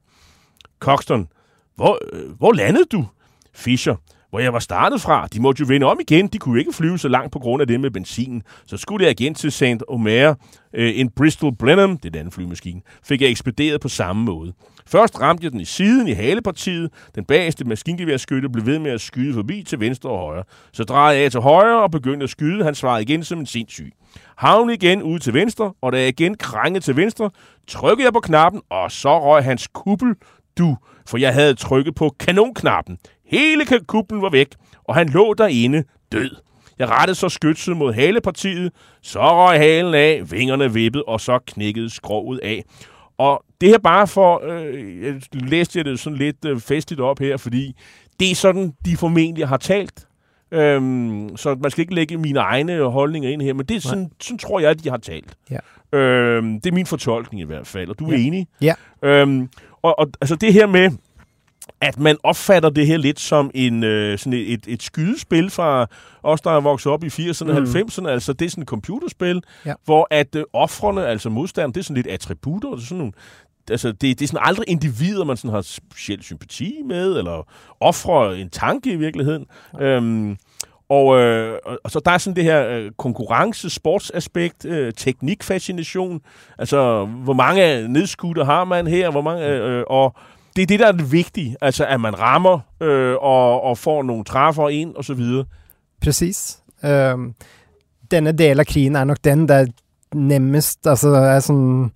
[0.81, 1.29] Coxton,
[1.75, 3.07] hvor, øh, hvor landede du?
[3.55, 3.97] Fischer,
[4.31, 5.27] hvor jeg var startet fra.
[5.33, 6.27] De måtte jo vende om igen.
[6.27, 8.43] De kunne ikke flyve så langt på grund af det med benzin.
[8.67, 9.83] Så skulle jeg igen til St.
[9.89, 10.35] Omer.
[10.75, 14.53] Øh, en Bristol Blenheim, det er den anden flymaskine, fik jeg ekspederet på samme måde.
[14.87, 16.91] Først ramte jeg den i siden i halepartiet.
[17.15, 20.45] Den bagerste maskingeværskytte blev ved med at skyde forbi til venstre og højre.
[20.73, 22.65] Så drejede jeg til højre og begyndte at skyde.
[22.65, 23.93] Han svarede igen som en sindssyg.
[24.37, 27.31] Havn igen ud til venstre, og da jeg igen krængede til venstre,
[27.69, 30.15] trykkede jeg på knappen, og så røg hans kuppel,
[30.59, 30.77] du,
[31.09, 32.99] for jeg havde trykket på kanonknappen.
[33.27, 34.49] Hele ka- kuplen var væk,
[34.85, 36.31] og han lå derinde død.
[36.79, 38.73] Jeg rettede så skytset mod halepartiet,
[39.03, 42.65] så røg halen af, vingerne vippede, og så knækkede skroget af.
[43.19, 47.19] Og det her bare for, øh, jeg læste jeg det sådan lidt øh, festligt op
[47.19, 47.73] her, fordi
[48.21, 50.07] det er sådan, de formentlig har talt.
[50.53, 54.11] Øhm, så man skal ikke lægge mine egne holdninger ind her, men det er sådan,
[54.21, 55.37] sådan tror jeg, at de har talt.
[55.51, 55.99] Ja.
[55.99, 58.19] Øhm, det er min fortolkning i hvert fald, og du er Ja.
[58.27, 58.47] enig?
[58.61, 58.75] Ja.
[59.03, 59.49] Øhm,
[59.83, 60.91] og, og altså det her med,
[61.81, 65.87] at man opfatter det her lidt som en, øh, sådan et, et, et skydespil fra
[66.23, 67.67] os, der er vokset op i 80'erne og Mm.
[67.69, 68.09] 90'erne.
[68.09, 69.73] Altså, det er sådan et computerspil, Ja.
[69.85, 72.71] hvor at øh, offrene, altså modstanderne, det er sådan lidt attributter.
[72.71, 73.13] Det er sådan nogle,
[73.71, 77.47] altså, det, det er sådan aldrig individer, man sådan har speciel sympati med, eller
[77.81, 79.47] offre en tanke i virkeligheden.
[79.81, 80.37] Øhm,
[80.89, 84.93] og, øh, og, så der er sådan det her øh, konkurrence, sportsaspekt, øh,
[85.41, 86.21] teknikfascination.
[86.59, 90.15] Altså, hvor mange nedskutter har man her, hvor mange, øh, øh, og
[90.57, 91.57] det er det, der er det vigtige.
[91.61, 95.45] Altså, at man rammer øh, og, og får nogle træffer ind, og så videre.
[96.03, 96.59] Precis.
[96.83, 97.35] Um, øhm,
[98.11, 99.67] denne del av krigen er nok den der
[100.15, 101.91] nemmest Altså er sådan,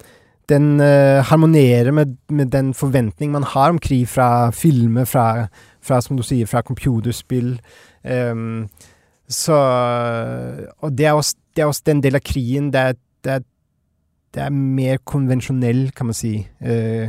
[0.49, 5.47] Den øh, harmonerer med, med den forventning man har om krig fra filmer, fra,
[5.83, 7.61] fra som du siger, fra computerspil.
[8.33, 8.69] Um,
[9.29, 9.53] så
[10.79, 12.93] Og det er, også, det er også den del av krigen der,
[13.25, 13.39] der,
[14.35, 16.51] der er, mere konventionel, mer kan man sige.
[16.61, 17.09] Eh,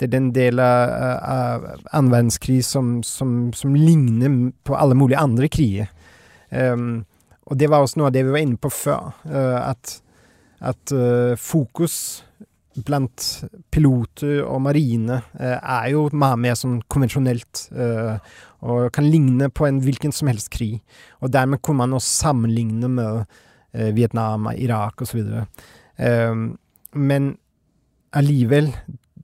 [0.00, 2.14] det er den del av, av
[2.64, 5.90] som, som, som ligner på alle mulige andre kriger.
[6.50, 7.04] Um,
[7.50, 10.00] og det var også noe av det vi var inne på før, Uh, at,
[10.60, 12.24] at uh, fokus
[12.86, 13.44] blant
[13.74, 17.66] piloter og marine uh, er jo mye mer sånn konvensjonelt,
[18.60, 20.80] og kan ligne på en hvilken som helst krig.
[21.20, 23.38] Og dermed kunne man også sammenligne med
[23.96, 25.20] Vietnam, Irak osv.
[25.22, 25.46] Um,
[25.96, 26.42] ehm,
[26.92, 27.30] men
[28.12, 28.68] allikevel,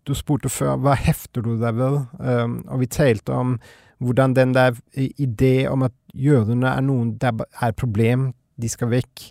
[0.07, 1.99] du spurte før, hva hefter du deg ved?
[2.21, 3.57] Um, og vi talte om
[3.99, 8.91] hvordan den der idé om at jødene er noen Det er et problem, de skal
[8.93, 9.25] vekk.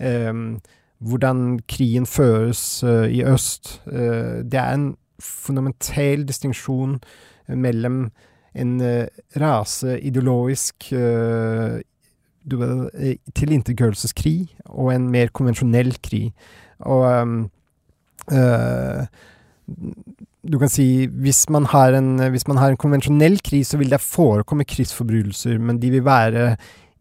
[0.00, 0.60] Um,
[1.00, 3.80] hvordan krigen føres uh, i øst.
[3.86, 7.00] Uh, det er en fundamental distinksjon
[7.48, 8.10] uh, mellom
[8.54, 11.78] en eh, uh, raseideologisk uh,
[12.50, 12.56] du
[13.36, 16.32] tilintetgjørelseskrig og en mer konvensjonell krig.
[16.80, 17.50] Og um,
[18.32, 19.06] uh,
[20.42, 23.92] du kan si hvis man, har en, hvis man har en konvensjonell krig, så vil
[23.92, 26.54] det forekomme krigsforbrytelser, men de vil være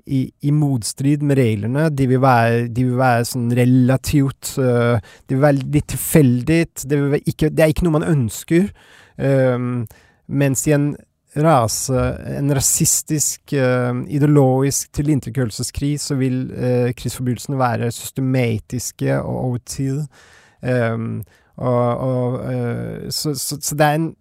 [0.09, 1.87] i, i motstrid med reglene.
[1.93, 6.61] De vil være, de vil være sånn relativt øh, uh, Det vil være litt tilfeldig.
[6.81, 6.99] Det,
[7.45, 8.71] det er ikke noe man ønsker.
[9.19, 9.85] Um,
[10.27, 10.89] mens i en
[11.39, 12.03] rase,
[12.39, 20.07] en rasistisk, uh, ideologisk tilintetgjørelseskrig, så vil uh, krigsforbrytelsene være systematiske og over tid.
[20.65, 21.21] Um,
[21.59, 24.15] og, og øh, så, så, så, det er en,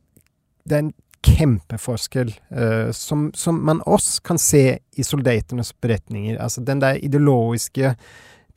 [0.65, 6.39] det er en kjempeforskjell uh, øh, som, som, man også kan se i soldatenes beretninger.
[6.39, 7.95] Altså den der ideologiske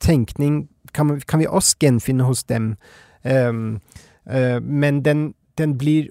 [0.00, 2.76] tenkning kan, kan vi også gjenfinne hos dem.
[3.24, 3.80] Um,
[4.26, 6.10] uh, men den, den blir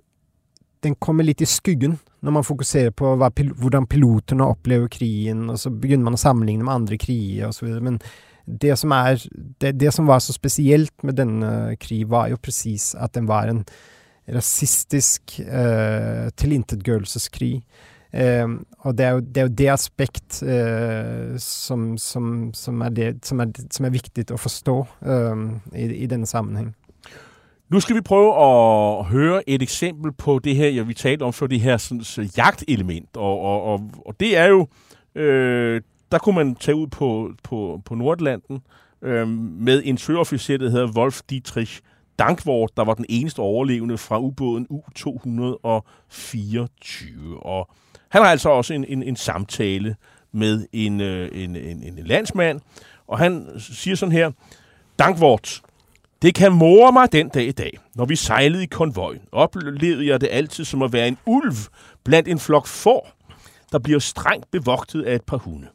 [0.84, 5.60] den kommer litt i skyggen når man fokuserer på pil hvordan pilotene opplever krigen, og
[5.60, 7.68] så begynner man å sammenligne med andre kriger osv.
[7.82, 8.00] Men
[8.46, 9.22] det som, er,
[9.62, 13.50] det, det som, var så spesielt med denne krig, var jo presis at den var
[13.52, 13.64] en
[14.32, 17.62] rasistisk eh, tilintetgjørelseskrig.
[18.14, 18.48] Eh,
[18.80, 23.10] og det er, jo, det er, jo, det aspekt eh, som, som, som, er det,
[23.26, 26.74] som, er, som, er viktig å forstå eh, i, i denne sammenheng.
[27.72, 31.34] Nu skal vi prøve at høre et eksempel på det her, jeg vi talte om
[31.34, 33.18] for det her sådan, så jagtelement.
[33.18, 34.68] Og, og, og, og det er jo,
[35.16, 35.82] øh,
[36.12, 38.62] der kunne man tage ud på, på, på Nordlanden
[39.02, 41.82] øh, med en søofficer, der hedder Wolf Dietrich
[42.20, 47.42] Dankvort, der var den eneste overlevende fra ubåden U-224.
[47.42, 47.70] Og
[48.10, 49.96] han har altså også en, en, en samtale
[50.32, 52.62] med en, øh, en, en, en landsmand,
[53.08, 54.32] og han siger sådan her,
[55.00, 55.62] Dankvort,
[56.22, 57.80] det kan more mig den dag i dag.
[57.96, 61.56] Når vi sejlede i konvoj, oplevede jeg det altid som at være en ulv
[62.04, 63.12] blandt en flok får,
[63.72, 65.68] der bliver strengt bevogtet af et par hunde.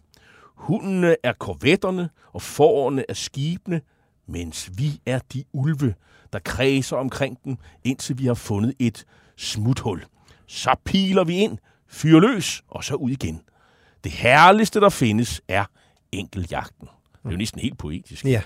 [0.57, 3.81] Hundene er korvetterne, og fårene er skibene,
[4.29, 5.95] mens vi er de ulve,
[6.33, 9.05] der kredser omkring dem, indtil vi har fundet et
[9.37, 10.05] smuthul.
[10.47, 13.41] Så piler vi ind, fyrer løs, og så ud igen.
[14.05, 15.65] Det herligste, der findes, er
[16.13, 16.89] enkeljagten.
[17.13, 18.25] Det er jo næsten helt poetisk.
[18.25, 18.43] Ja.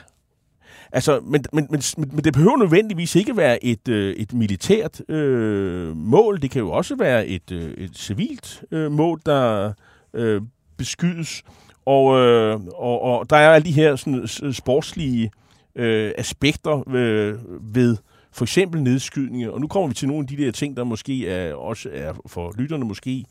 [0.92, 5.96] Altså, men, men, men, men det behøver nødvendigvis ikke være et, øh, et militært øh,
[5.96, 6.42] mål.
[6.42, 9.72] Det kan jo også være et, øh, et civilt øh, mål, der
[10.14, 10.42] øh,
[10.76, 11.42] beskydes.
[11.91, 15.30] Og, øh, og, og der er alle de her sådan, sportslige
[15.74, 17.34] øh, aspekter øh,
[17.74, 17.97] ved
[18.32, 19.51] for eksempel nedskydninger.
[19.51, 22.12] Og nu kommer vi til nogle af de der ting, der måske er, også er
[22.26, 23.24] for lytterne måske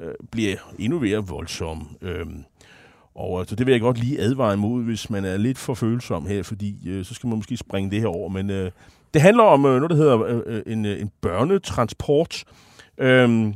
[0.00, 1.84] øh, bliver endnu mere voldsomme.
[2.02, 2.26] Øh,
[3.14, 6.26] og altså, det vil jeg godt lige advare imod, hvis man er lidt for følsom
[6.26, 8.28] her, fordi øh, så skal man måske springe det her over.
[8.28, 8.70] Men øh,
[9.14, 12.44] det handler om øh, noget, der hedder øh, øh en, øh, en børnetransport.
[12.98, 13.52] Øh,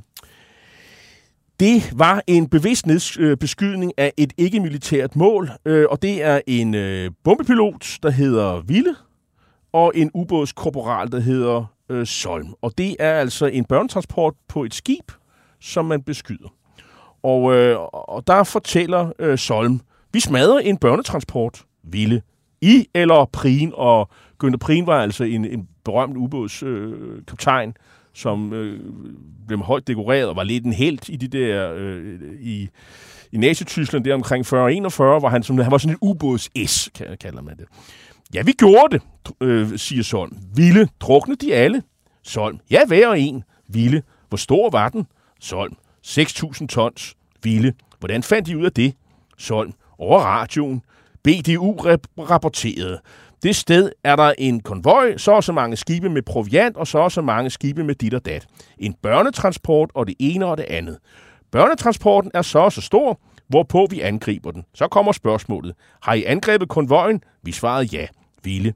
[1.61, 2.87] det var en bevidst
[3.19, 8.61] øh, beskydning af et ikke-militært mål, øh, og det er en øh, bombepilot, der hedder
[8.61, 8.95] Ville,
[9.73, 12.55] og en ubådskorporal, der hedder øh, Solm.
[12.63, 15.13] Og det er altså en børnetransport på et skib,
[15.61, 16.49] som man beskyder.
[17.23, 19.81] Og, øh, og der fortæller øh, Solm,
[20.13, 22.23] vi smadrer en børnetransport, Ville.
[22.61, 24.09] I eller Prin, og
[24.45, 27.75] Günther Prin var altså en, en berømt ubådskaptajn, øh,
[28.15, 28.81] som øh,
[29.47, 32.69] blev højt dekoreret og var lidt en helt i de der øh, i,
[33.33, 37.57] i Nazi-Tyskland der omkring 40-41, hvor han, som, han var sådan en ubåds-S, kalder man
[37.57, 37.65] det.
[38.35, 39.03] Ja, vi gjorde det,
[39.41, 40.37] øh, siger Solm.
[40.55, 41.83] Ville, drukne de alle?
[42.23, 43.45] Solm, ja, hver en.
[43.69, 45.07] Ville, hvor stor var den?
[45.41, 45.77] Solm,
[46.07, 47.15] 6.000 tons.
[47.43, 48.95] Ville, hvordan fandt de ud af det?
[49.39, 50.83] Solm, over radioen.
[51.23, 51.73] BDU
[52.19, 53.01] rapporterede.
[53.43, 56.99] Det sted er der en konvoj, så og så mange skibe med proviant, og så
[56.99, 58.47] og så mange skibe med dit og dat.
[58.79, 60.99] En børnetransport og det ene og det andet.
[61.51, 64.65] Børnetransporten er så og så stor, hvorpå vi angriber den.
[64.75, 65.75] Så kommer spørgsmålet.
[66.03, 67.23] Har I angrebet konvojen?
[67.43, 68.07] Vi svarede ja.
[68.45, 68.75] Ville.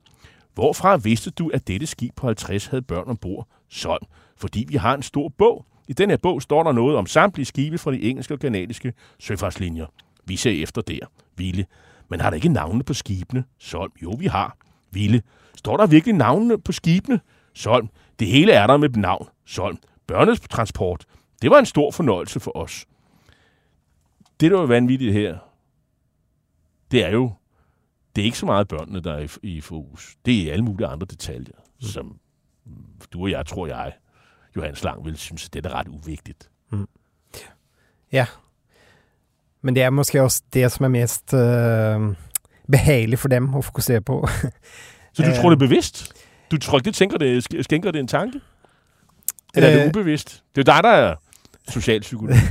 [0.55, 3.49] Hvorfra vidste du, at dette skib på 50 havde børn ombord?
[3.71, 4.09] Sådan.
[4.37, 5.65] Fordi vi har en stor bog.
[5.89, 8.93] I den her bog står der noget om samtlige skibe fra de engelske og kanadiske
[9.19, 9.87] søfartslinjer.
[10.25, 11.07] Vi ser efter der.
[11.37, 11.67] Ville.
[12.09, 13.45] Men har der ikke navne på skibene?
[13.59, 13.93] Solm.
[14.03, 14.57] Jo, vi har.
[14.91, 15.23] Ville.
[15.57, 17.21] Står der virkelig navnene på skibene?
[17.55, 17.89] Solm.
[18.19, 19.29] Det hele er der med navn.
[19.47, 19.79] Solm.
[20.07, 21.05] Børnetransport.
[21.43, 22.87] Det var en stor fornøjelse for os.
[24.41, 25.39] Det, der er vanvittigt her,
[26.91, 27.33] det er jo,
[28.17, 30.17] det er ikke så meget børnene, der er i, i fokus.
[30.25, 31.87] Det er alle mulige andre detaljer, mm.
[31.87, 32.19] som
[33.13, 33.93] du og jeg, tror jeg,
[34.57, 36.51] Johannes Lang vil synes, det er ret uvigtigt.
[36.71, 36.89] Mm.
[38.13, 38.27] Ja,
[39.65, 42.15] men det er måske også det som er mest uh,
[42.71, 44.29] behagelig for dem at fokusere på.
[45.13, 46.13] Så du tror, det er bevidst?
[46.51, 48.41] Du tror ikke, det tænker det, skænker det en tanke?
[49.55, 50.43] Eller er det ubevidst?
[50.55, 51.15] Det er dig, der er
[51.69, 52.37] socialpsykolog.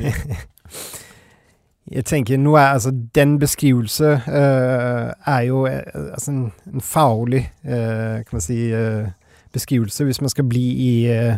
[1.91, 7.51] Jeg tænker, nu er altså den beskrivelse øh, er jo øh, altså en, en faglig
[7.66, 7.74] øh,
[8.16, 9.07] kan man sige, øh,
[9.51, 11.36] beskrivelse, hvis man skal blive i øh,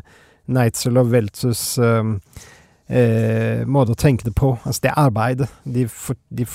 [0.48, 2.04] Neitzel og Veltsus øh,
[2.90, 4.54] eh, måte å tenke det på.
[4.66, 5.50] Altså det arbeidet.
[5.64, 6.46] De, for, de,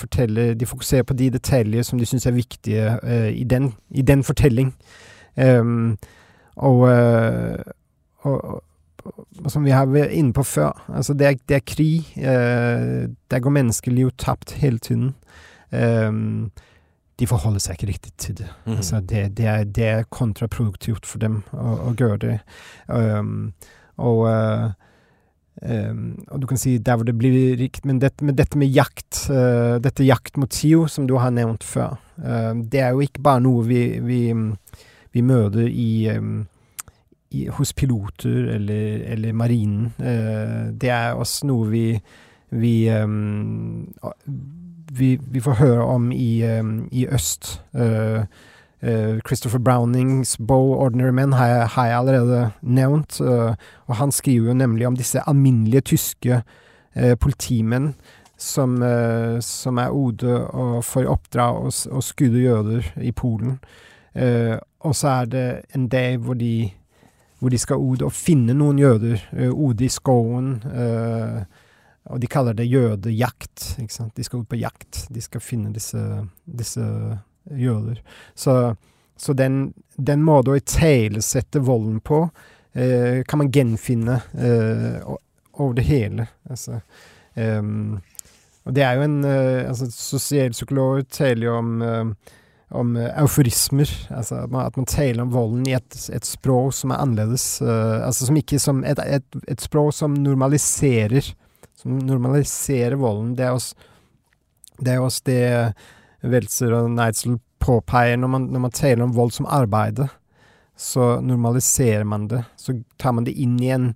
[0.59, 4.23] de fokuserer på de detaljer som de syns er viktige eh, i, den, i den
[4.23, 4.73] fortelling.
[5.35, 5.97] Um,
[6.55, 7.55] og, uh,
[8.27, 8.63] og,
[9.47, 12.11] som vi har vært inne på før, altså det er, det er krig.
[12.17, 15.15] Eh, der går menneskeliv tapt hele tiden.
[15.71, 16.11] Eh,
[17.19, 18.49] de forholder seg ikke riktig til det.
[18.65, 18.75] Mhm.
[18.77, 22.37] Altså det, det, er, det er kontraproduktivt for dem å, å gjøre det.
[22.87, 23.53] Um,
[23.97, 24.71] og, eh,
[25.61, 28.71] um, og du kan si der hvor det blir rikt Men dette, med, dette med
[28.71, 33.43] jakt, eh, dette jaktmotiv som du har nevnt før, eh, det er jo ikke bare
[33.43, 34.21] noe vi, vi,
[35.11, 36.45] vi møter i, um,
[37.31, 39.91] i, hos piloter eller, eller marinen.
[39.99, 41.85] Eh, det er også noe vi,
[42.51, 43.87] vi, um,
[44.91, 47.61] vi, vi får høre om i, um, i øst.
[47.73, 48.25] Uh, eh,
[48.83, 53.21] Eh, Christopher Brownings Bow Ordinary Men har jeg, har jeg allerede nævnt.
[53.21, 53.53] Eh,
[53.87, 56.41] og han skriver jo nemlig om disse alminnelige tyske
[56.95, 57.93] eh, politimænd
[58.37, 58.81] som,
[59.41, 63.59] som er ute og får i oppdrag å, s- å skudde jøder i Polen.
[64.17, 65.43] Eh, og så er det
[65.77, 66.71] en dag hvor de,
[67.39, 69.53] hvor de skal ut og finne noen jøder eh,
[69.85, 70.55] i skogen.
[70.73, 71.43] eh,
[72.09, 73.75] og de kaller det jødejakt.
[73.77, 74.17] Ikke sant?
[74.17, 75.05] De skal ut på jakt.
[75.13, 76.01] De skal finne disse,
[76.49, 76.81] disse
[77.49, 78.01] jøder.
[78.35, 78.75] Så,
[79.17, 82.25] så den, den måten å italesette volden på,
[82.73, 85.01] eh, kan man gjenfinne eh,
[85.53, 86.27] over det hele.
[86.49, 86.79] Altså,
[87.35, 87.99] ehm,
[88.65, 92.33] og det er jo en eh, altså, Sosialpsykologer taler jo om, eh,
[92.77, 93.89] om eh, euforismer.
[94.13, 97.45] Altså at man, at man taler om volden i et, et språk som er annerledes.
[97.61, 101.33] eh, altså som ikke som et, et, et språk som normaliserer
[101.81, 103.33] Som normaliserer volden.
[103.35, 103.75] Det er også
[104.81, 105.73] det, er også det
[106.21, 110.09] Weltzer og Neitzel påpeker når man, når man taler om vold som arbeide.
[110.77, 112.43] Så normaliserer man det.
[112.57, 113.91] Så tar man det inn i en,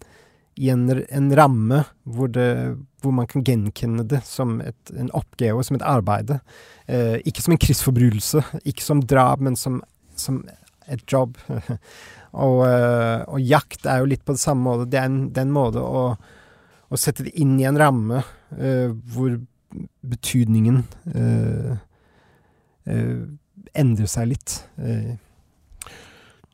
[0.56, 5.64] i en, en ramme hvor, det, hvor man kan gjenkjenne det som et, en oppgave,
[5.66, 6.40] som et arbeide.
[6.86, 9.82] Eh, ikke som en krigsforbrytelse, ikke som drap, men som,
[10.20, 10.44] som
[10.92, 11.40] et jobb.
[12.46, 14.90] og, eh, og jakt er jo litt på det samme måte.
[14.92, 16.06] Det er en, det er en måte å,
[16.90, 18.22] å sette det inn i en ramme
[18.60, 19.40] eh, hvor
[20.06, 21.76] betydningen eh,
[22.88, 24.70] eh, endrer sig litt.
[24.80, 25.04] Eh, øh.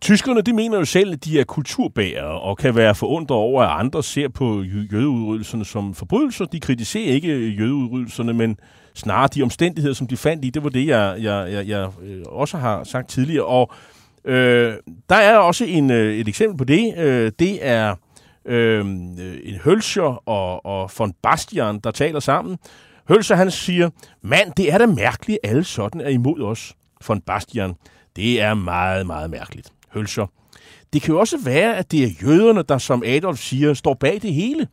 [0.01, 3.79] Tyskerne de mener jo selv, at de er kulturbærere og kan være forundret over, at
[3.79, 6.45] andre ser på jø- jødeudryddelserne som forbrydelser.
[6.45, 8.57] De kritiserer ikke øh, jødeudryddelserne, men
[8.93, 10.49] snarere de omstændigheder, som de fandt i.
[10.49, 11.89] Det var det, jeg, jeg, jeg, jeg
[12.27, 13.45] også har sagt tidligere.
[13.45, 13.71] Og
[14.25, 14.73] øh,
[15.09, 16.97] der er også en, et eksempel på det.
[16.97, 17.95] Øh, det er
[18.45, 18.85] øh,
[19.43, 22.57] en Hølscher og, og von Bastian, der taler sammen.
[23.11, 23.89] Hølser han siger,
[24.21, 26.75] mand, det er da mærkeligt, at alle sådan er imod os.
[27.07, 27.73] Von Bastian,
[28.15, 29.73] det er meget, meget mærkeligt.
[29.89, 30.27] Hølser,
[30.93, 34.21] Det kan jo også være, at det er jøderne, der som Adolf siger, står bag
[34.21, 34.67] det hele.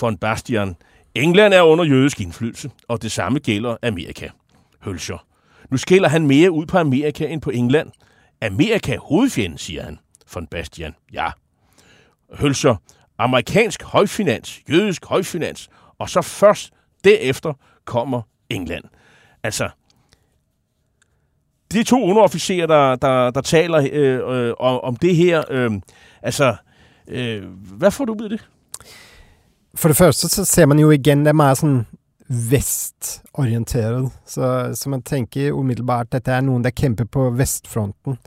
[0.00, 0.76] Von Bastian.
[1.14, 4.28] England er under jødisk indflydelse, og det samme gælder Amerika.
[4.80, 5.26] Hølscher.
[5.70, 7.90] Nu skiller han mere ud på Amerika end på England.
[8.42, 9.98] Amerika er hovedfjenden, siger han.
[10.34, 10.94] Von Bastian.
[11.12, 11.30] Ja.
[12.32, 12.76] Hølscher.
[13.18, 15.68] Amerikansk højfinans, jødisk højfinans,
[15.98, 16.72] og så først
[17.06, 17.52] derefter
[17.84, 18.84] kommer England.
[19.42, 19.68] Altså,
[21.72, 25.70] de to underofficerer, der, der, der taler øh, øh, om, om det her, øh,
[26.22, 26.56] altså,
[27.08, 28.48] øh, hvad får du ud af det?
[29.74, 31.86] For det første så ser man jo igen, det er meget sådan
[32.28, 34.12] vestorienteret.
[34.26, 38.18] Så, så man tænker umiddelbart at dette er nogen, der kæmper på vestfronten.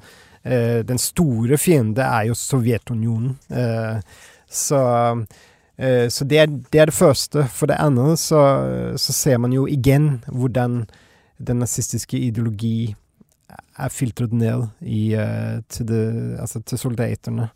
[0.45, 3.39] Eh, den store fiende er jo Sovjetunionen.
[3.51, 4.01] Eh,
[4.49, 5.15] så
[5.79, 7.45] Eh, så det, er, det er det første.
[7.53, 8.41] For det andet så,
[8.97, 10.83] så ser man jo igjen hvordan
[11.47, 12.95] den nazistiske ideologi
[13.79, 16.03] er filtret ned i, eh, til, det,
[16.39, 17.49] altså til soldaterne.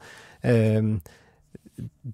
[0.43, 0.95] Eh,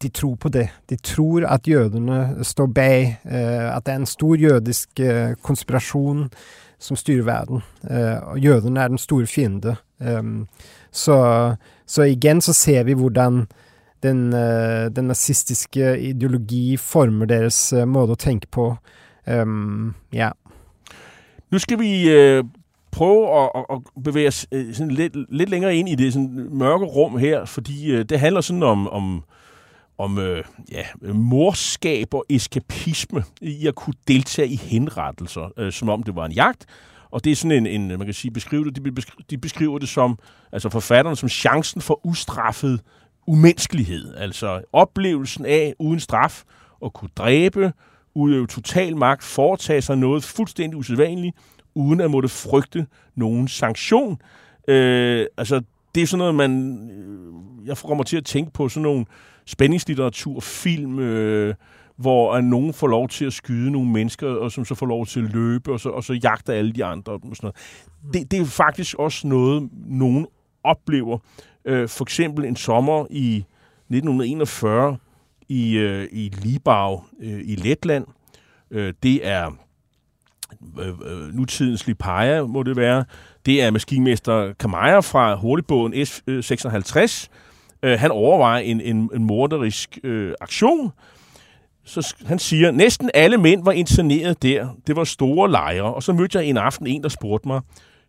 [0.02, 0.70] de tror på det.
[0.90, 6.30] De tror at jødene står bak, eh, at det er en stor jødisk eh, konspirasjon
[6.80, 7.62] som styrer verden.
[7.90, 9.76] Eh, og jødene er den store fiende.
[10.00, 10.48] Um,
[10.92, 11.56] så,
[11.86, 13.48] så igjen så ser vi hvordan
[14.04, 18.76] den, eh, den nazistiske ideologi former deres eh, måde at å tenke på.
[19.28, 20.32] Um, ja.
[21.52, 22.44] Nu skal vi øh,
[22.92, 26.86] prøve at, at, bevæge os øh, sådan lidt, lidt længere ind i det sådan mørke
[26.86, 29.24] rum her, fordi øh, det handler sådan om, om,
[29.98, 36.04] om øh, ja, morskab og eskapisme i at kunne deltage i henrettelser, øh, som om
[36.04, 36.66] det var en jagt.
[37.12, 39.80] Og det er sådan en, en man kan sige, beskrive det, de beskriver, de beskriver
[39.80, 40.20] det som,
[40.52, 42.82] altså forfatterne, som chancen for ustraffet
[43.30, 44.16] umenneskelighed.
[44.16, 46.44] Altså oplevelsen af uden straf
[46.86, 47.74] at kunne dræbe,
[48.16, 51.36] udøve total magt, foretage sig noget fuldstændig usædvanligt,
[51.76, 54.22] uden at måtte frygte nogen sanktion.
[54.68, 55.62] Øh, altså,
[55.96, 56.90] det er sådan noget, man...
[56.92, 59.06] Øh, jeg kommer til at tænke på sådan nogle
[59.46, 61.56] spændingslitteratur, film, øh,
[61.98, 65.06] hvor at nogen får lov til at skyde nogle mennesker, og som så får lov
[65.06, 67.14] til at løbe, og så, og så jagter alle de andre.
[67.14, 67.56] Og sådan noget.
[68.14, 70.28] Det, det er faktisk også noget, nogen
[70.64, 71.18] oplever.
[71.70, 73.46] Øh, for eksempel en sommer i
[73.90, 74.98] 1941
[75.50, 78.06] i, øh, i Libau øh, i Letland.
[78.72, 79.52] Øh, det er
[80.80, 83.06] øh, øh nutidens Lipaja, må det være.
[83.46, 87.28] Det er maskinmester Kamaja fra hurtigbåden S56.
[87.84, 90.92] Øh, øh, han overvejer en, en, en morderisk øh, aktion.
[91.86, 94.68] Så han siger, næsten alle mænd var interneret der.
[94.88, 95.94] Det var store lejre.
[95.94, 97.62] Og så mødte jeg en aften en, der spurgte mig,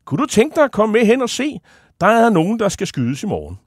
[0.04, 1.60] kunne du tænke dig at komme med hen og se?
[2.00, 3.58] Der er nogen, der skal skydes i morgen.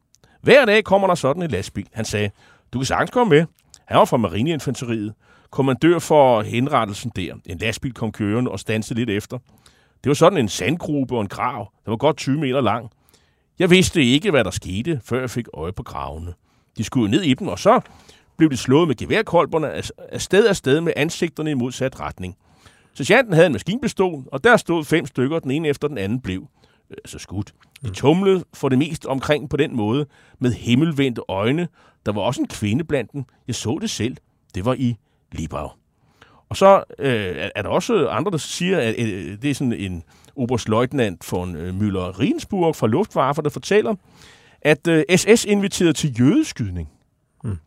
[0.42, 1.88] Hver dag kommer der sådan en lastbil.
[1.94, 2.30] Han sagde,
[2.74, 3.46] du kan sagtens komme med.
[3.86, 5.14] Han var fra marineinfanteriet.
[5.52, 7.34] Kommandør for henrettelsen der.
[7.46, 9.38] En lastbil kom kørende og stansede lidt efter.
[10.04, 11.72] Det var sådan en sandgruppe og en grav.
[11.86, 12.90] Der var godt 20 meter lang.
[13.60, 16.34] Jeg vidste ikke, hvad der skete, før jeg fik øje på gravene.
[16.78, 17.82] De skulle ned i dem, og så
[18.38, 19.72] blev de slået med geværkolberne
[20.12, 22.36] af sted af sted med ansigterne i modsat retning.
[22.94, 26.48] Sergeanten havde en maskinpistol, og der stod fem stykker, den ene efter den anden blev
[26.90, 27.54] altså skudt.
[27.82, 30.06] De tumlede for det mest omkring på den måde,
[30.40, 31.68] med himmelvendte øjne.
[32.06, 33.24] Der var også en kvinde blandt dem.
[33.48, 34.18] Jeg så det selv.
[34.56, 34.96] Det var i
[35.32, 35.70] Libau.
[36.50, 40.04] Og så øh, er der også andre, der siger, at øh, det er sådan en
[40.36, 43.96] oberstløjtnant von øh, Müller Riensburg fra Luftwaffe, der fortæller,
[44.62, 46.90] at øh, SS inviterede til jødeskydning.
[47.44, 47.58] Mm.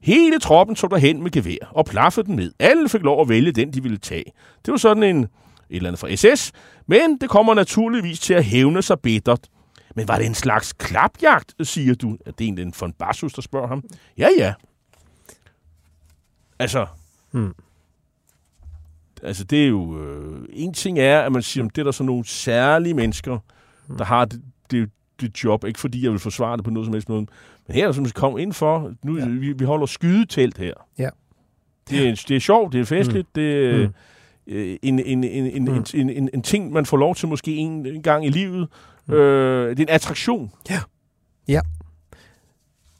[0.00, 2.52] Hele troppen tog derhen med gevær og plaffede den ned.
[2.58, 4.32] Alle fik lov at vælge den, de ville tage.
[4.66, 5.26] Det var sådan en,
[5.74, 6.52] et eller andet fra SS,
[6.86, 9.48] men det kommer naturligvis til at hævne sig bittert.
[9.94, 12.10] Men var det en slags klapjagt, siger du?
[12.10, 13.84] Det er egentlig en von Bassus, der spørger ham.
[14.18, 14.54] Ja, ja.
[16.58, 16.86] Altså,
[17.32, 17.54] mm.
[19.22, 20.02] altså det er jo...
[20.02, 23.38] Øh, en ting er, at man siger, at det er der så nogle særlige mennesker,
[23.88, 23.96] mm.
[23.96, 24.90] der har det, det,
[25.20, 25.64] det job.
[25.64, 27.26] Ikke fordi jeg vil forsvare det på noget som helst måde.
[27.66, 29.26] Men her er der som komme ind for, nu ja.
[29.26, 30.74] vi, vi holder skydetelt her.
[30.98, 31.08] Ja.
[31.90, 33.42] Det er, det er sjovt, det er festligt, mm.
[33.42, 33.94] det mm.
[34.46, 35.74] En, en, en, en, mm.
[35.74, 38.68] en, en, en, en ting, man får lov til måske en, en gang i livet.
[39.06, 39.14] Mm.
[39.14, 40.52] Øh, det er en attraktion.
[40.70, 40.80] Ja.
[41.48, 41.60] Ja.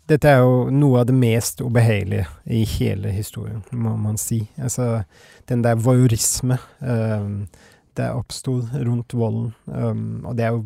[0.08, 4.50] Dette er jo noe av det mest ubehagelige i hele historien, må man si.
[4.58, 5.02] Altså,
[5.48, 7.46] den der voyeurisme um,
[7.96, 9.54] der oppstod rundt volden.
[9.64, 10.64] Um, og det er jo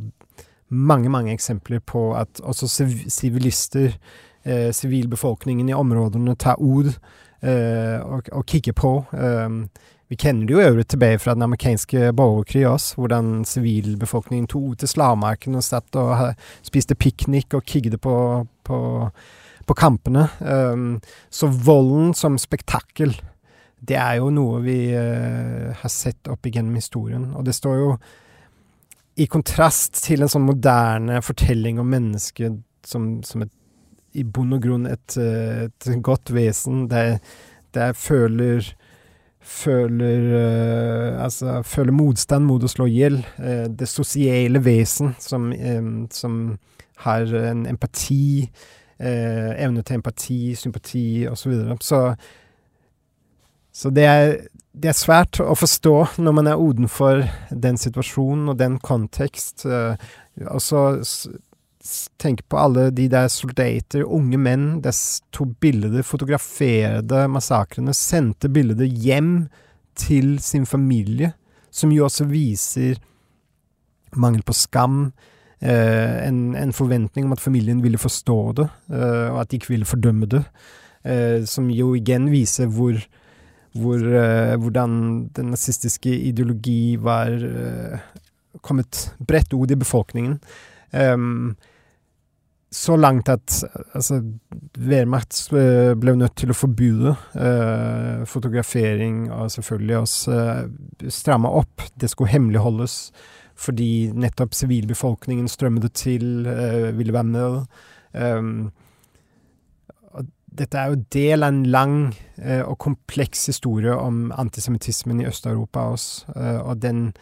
[0.68, 2.66] mange, mange eksempler på at også
[3.08, 3.92] sivilister,
[4.72, 6.90] sivilbefolkningen uh, i områdene, tar ord
[7.42, 9.04] uh, og, og kikker på.
[9.12, 9.68] Um,
[10.08, 14.88] vi kjenner det jo øvrigt tilbake fra den amerikanske borgerkrig også, hvordan sivilbefolkningen tok til
[14.88, 16.30] slagmarken og satt og
[16.64, 18.14] spiste piknik og kigget på,
[18.64, 18.78] på,
[19.68, 20.28] på kampene.
[20.40, 20.94] Um,
[21.30, 23.12] så volden som spektakel,
[23.84, 27.28] det er jo noe vi uh, har sett opp igjennom historien.
[27.36, 27.92] Og det står jo
[29.18, 33.52] i kontrast til en sånn moderne fortelling om mennesket som, som et,
[34.16, 37.18] i bunn og grunn et, eh, et godt vesen, der,
[37.76, 38.70] der føler
[39.40, 43.20] føler uh, Altså føler motstand mot å slå i hjel.
[43.38, 46.58] Uh, eh, det sosiale vesen som, um, som
[47.04, 48.48] har en empati,
[49.00, 51.42] uh, evne til empati, sympati osv.
[51.42, 51.78] Så, videre.
[51.80, 52.14] så
[53.72, 54.36] Så det er,
[54.74, 59.66] det er svært å forstå når man er utenfor den situasjonen og den kontekst.
[59.66, 60.82] og så
[62.18, 68.88] tenker på alle de der soldater, unge menn, dess to bilder, fotograferte massakrene, sendte bilder
[68.88, 69.48] hjem
[69.98, 71.32] til sin familie,
[71.70, 72.98] som jo også viser
[74.18, 75.12] mangel på skam,
[75.60, 79.74] eh, en, en, forventning om at familien ville forstå det, eh, og at de ikke
[79.74, 80.42] ville fordømme det,
[81.04, 82.98] eh, som jo igjen viser hvor,
[83.78, 88.00] hvor eh, hvordan den nazistiske ideologi var eh,
[88.64, 90.38] kommet bredt ut i befolkningen.
[90.90, 91.56] Um,
[92.70, 93.64] så langt at
[93.96, 94.20] altså,
[94.78, 101.86] Wehrmacht eh, ble nødt til å forbyde uh, fotografering og selvfølgelig også uh, stramme opp.
[101.96, 102.98] Det skulle hemmeligholdes
[103.58, 107.80] fordi nettopp sivilbefolkningen strømmet til, uh, ville være med.
[108.12, 108.52] Um,
[110.58, 111.96] dette er jo del av en lang
[112.42, 116.32] eh, og kompleks historie om antisemittismen i Øst-Europa også,
[116.64, 117.12] og den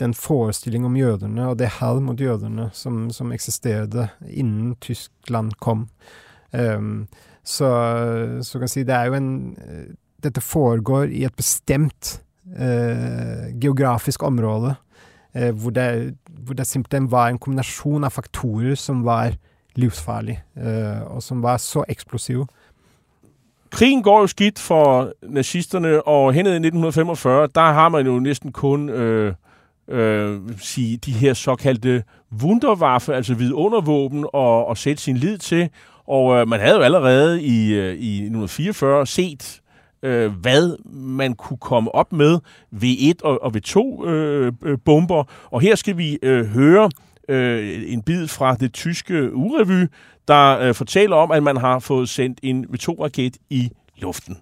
[0.00, 5.88] den forestilling om jødene og det hat mot jødene som, som eksisterte innen Tyskland kom.
[6.52, 7.06] Um,
[7.44, 7.68] så,
[8.42, 9.90] så kan jeg si det er jo en eh,
[10.20, 12.18] Dette foregår i et bestemt
[12.52, 14.74] uh, geografisk område,
[15.32, 19.38] uh, hvor, det, hvor det simpelthen var en kombinasjon av faktorer som var
[19.80, 22.44] livsfarlig, uh, og som var så eksplosive.
[23.72, 28.52] Krigen går jo skidt for nazisterne, og hen i 1945, der har man jo næsten
[28.52, 29.34] kun øh,
[29.90, 32.02] øh, sige, de her såkaldte
[32.42, 35.68] wunderwaffe, altså vidundervåben, og, og sætte sin lid til.
[36.06, 39.60] Og øh, man havde jo allerede i, øh, i 1944 set,
[40.02, 42.38] øh, hvad man kunne komme op med
[42.74, 45.24] V1 og, og V2 øh, øh, bomber.
[45.50, 46.90] Og her skal vi øh, høre
[47.28, 49.86] øh, en bid fra det tyske urevy,
[50.28, 54.36] der øh, fortæller om, at man har fået sendt en V2-raket i luften.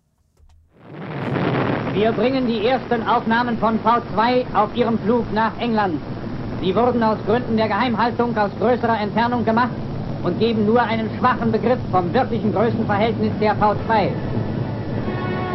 [1.98, 6.00] Wir bringen die ersten Aufnahmen von V2 auf ihrem Flug nach England.
[6.60, 9.72] Sie wurden aus Gründen der Geheimhaltung aus größerer Entfernung gemacht
[10.22, 14.10] und geben nur einen schwachen Begriff vom wirklichen Größenverhältnis der V2.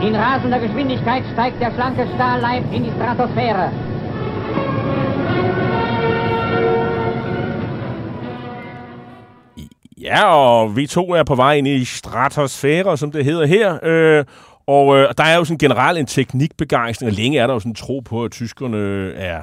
[0.06, 3.72] In rasender Geschwindigkeit steigt der schlanke Stahlleib in die Stratosphäre.
[9.98, 13.80] Ja, og V2 er på vej ind i stratosfære, som det hedder her.
[13.84, 14.26] Øh,
[14.68, 17.72] og øh, der er jo sådan generelt en teknikbegejstring, og længe er der jo sådan
[17.72, 19.42] en tro på, at tyskerne øh, er,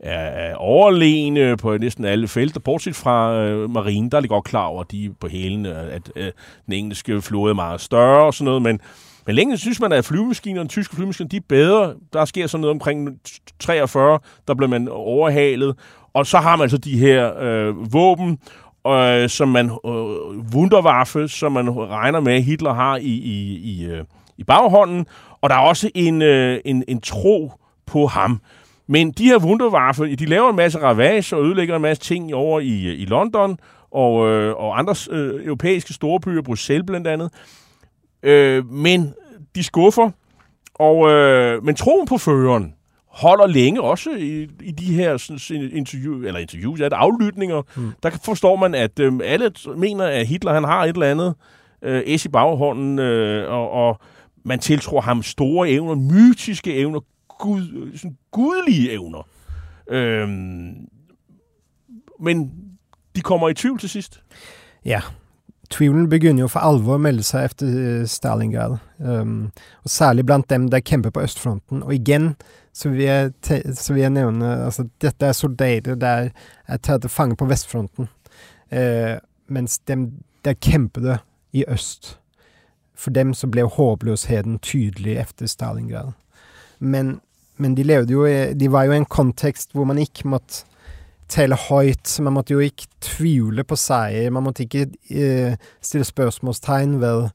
[0.00, 4.64] er, overlegne på næsten alle felter, bortset fra øh, marinen, der er lige godt klar
[4.64, 6.30] over, at de er på hælen, at øh,
[6.66, 8.80] den engelske flåde er meget større og sådan noget, men,
[9.26, 11.94] men længe synes man, at flyvemaskinerne, tyske flyvemaskiner, de er bedre.
[12.12, 13.08] Der sker sådan noget omkring
[13.58, 14.18] 43,
[14.48, 15.76] der bliver man overhalet,
[16.14, 18.38] og så har man altså de her øh, våben,
[18.86, 24.04] øh, som man, øh, Wunderwaffe, som man regner med, Hitler har i, i, i, øh,
[24.38, 25.06] i baghånden,
[25.40, 27.52] og der er også en, øh, en, en tro
[27.86, 28.40] på ham.
[28.86, 32.60] Men de her Wunderwaffe, de laver en masse ravage og ødelægger en masse ting over
[32.60, 33.58] i, i London
[33.90, 37.30] og, øh, og andre øh, europæiske storbyer, Bruxelles blandt andet.
[38.22, 39.14] Øh, men
[39.54, 40.10] de skuffer,
[40.74, 42.74] og, øh, men troen på føreren,
[43.06, 47.92] holder længe, også i, i de her sådan, interview, eller interviews, at aflytninger, mm.
[48.02, 51.34] der forstår man, at øh, alle mener, at Hitler han har et eller andet
[51.82, 54.00] øh, s i baghånden, øh, og, og
[54.44, 57.00] man tiltror ham store evner, mytiske evner,
[57.38, 59.28] gud, sådan gudlige evner.
[59.90, 60.88] Øhm,
[62.20, 62.52] men
[63.16, 64.22] de kommer i tvivl til sidst.
[64.84, 65.00] Ja,
[65.70, 68.76] tvivlen begynner jo for alvor at melde sig efter øh, Stalingrad.
[68.98, 69.50] Um,
[69.84, 71.82] og særligt blandt dem, der kæmper på Østfronten.
[71.82, 72.36] Og igen,
[72.72, 73.30] så vil jeg,
[73.74, 76.28] så vil jeg nævne, altså dette er soldater, der
[76.66, 78.08] er taget fange på Vestfronten.
[78.72, 79.16] Uh,
[79.46, 80.12] mens dem,
[80.44, 81.18] der kæmpede
[81.52, 82.21] i Øst.
[82.94, 86.12] For dem så blev håbløsheden tydelig efter Stalingrad.
[86.78, 87.20] Men,
[87.56, 90.64] men de levede jo, de var jo i en kontekst, hvor man ikke måtte
[91.32, 92.18] tale højt.
[92.20, 94.30] Man måtte jo ikke tvivle på seier.
[94.30, 97.30] Man måtte ikke eh, stille spørsmålstegn ved,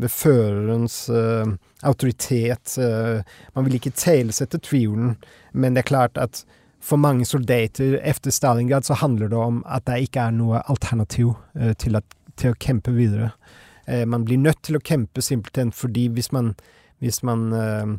[0.00, 1.46] ved førerens eh,
[1.82, 2.78] autoritet.
[2.78, 3.22] Eh,
[3.54, 5.16] man ville ikke talesette tvilen.
[5.52, 6.44] Men det er klart at
[6.80, 11.34] for mange soldater efter Stalingrad så handler det om at det ikke er noe alternativ
[11.58, 12.06] eh, til, at,
[12.36, 13.32] til, å kjempe videre.
[13.32, 13.59] Eh,
[13.90, 16.54] Eh, man blir nødt til å kjempe simpelthen fordi hvis man,
[16.98, 17.96] hvis man, eh,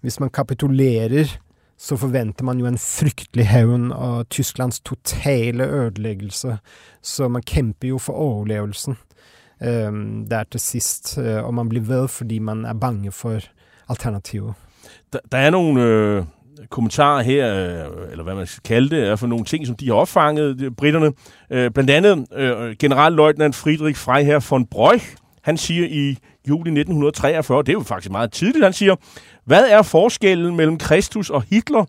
[0.00, 1.38] hvis man kapitulerer
[1.78, 6.58] så forventer man jo en fryktelig hevn av Tysklands totale ødeleggelse.
[7.02, 8.96] Så man kæmper jo for overlevelsen
[9.60, 13.40] um, der til sidst, eh, og man bliver ved, fordi man er bange for
[13.88, 14.52] alternativer.
[15.12, 16.24] Der, der er nogle øh,
[16.70, 19.86] kommentarer her, øh, eller hvad man skal kalde det, er for nogle ting, som de
[19.86, 21.12] har opfanget, britterne.
[21.50, 26.18] Øh, blandt andet øh, generalløjtnant Friedrich Freiherr von Breuch, han siger i
[26.48, 28.96] juli 1943, det er jo faktisk meget tidligt, han siger,
[29.44, 31.84] hvad er forskellen mellem Kristus og Hitler?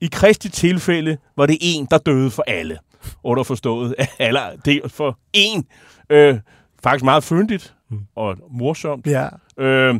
[0.00, 2.78] I Kristi tilfælde var det en, der døde for alle.
[3.24, 5.66] Underforstået, eller det for en.
[6.10, 6.38] Øh,
[6.82, 7.74] faktisk meget fyndigt
[8.16, 9.06] og morsomt.
[9.06, 9.28] Ja.
[9.58, 9.94] Øh,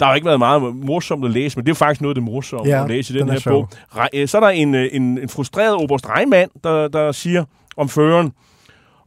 [0.00, 2.24] der har ikke været meget morsomt at læse, men det er faktisk noget af det
[2.24, 3.68] morsomme ja, at læse i den, den her bog.
[4.14, 7.44] Øh, så er der en, øh, en, en frustreret oberst Reimann, der, der siger
[7.76, 8.32] om føreren,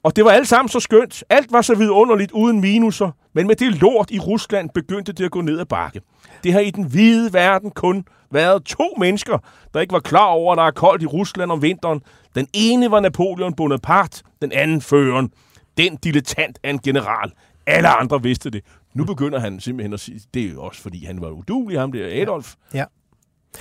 [0.03, 1.23] og det var alt sammen så skønt.
[1.29, 3.11] Alt var så vidunderligt uden minuser.
[3.33, 6.01] Men med det lort i Rusland begyndte det at gå ned ad bakke.
[6.43, 9.37] Det har i den hvide verden kun været to mennesker,
[9.73, 12.01] der ikke var klar over, at der er koldt i Rusland om vinteren.
[12.35, 15.31] Den ene var Napoleon Bonaparte, den anden føreren.
[15.77, 17.31] Den dilettant af en general.
[17.65, 18.63] Alle andre vidste det.
[18.93, 21.91] Nu begynder han simpelthen at sige, det er jo også fordi, han var udulig, ham
[21.91, 22.53] der Adolf.
[22.73, 22.85] Ja,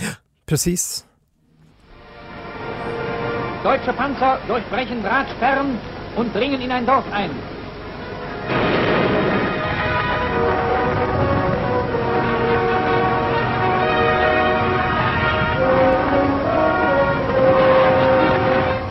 [0.01, 0.07] ja.
[0.47, 1.07] præcis.
[3.65, 5.79] Deutsche Panzer durchbrechen Drahtsperren
[6.17, 7.31] und dringen in ein Dorf ein.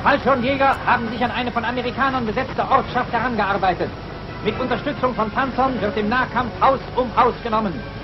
[0.04, 3.90] Fallschirmjäger haben sich an eine von Amerikanern besetzte Ortschaft herangearbeitet.
[4.44, 8.01] Mit Unterstützung von Panzern wird im Nahkampf Haus um Haus genommen.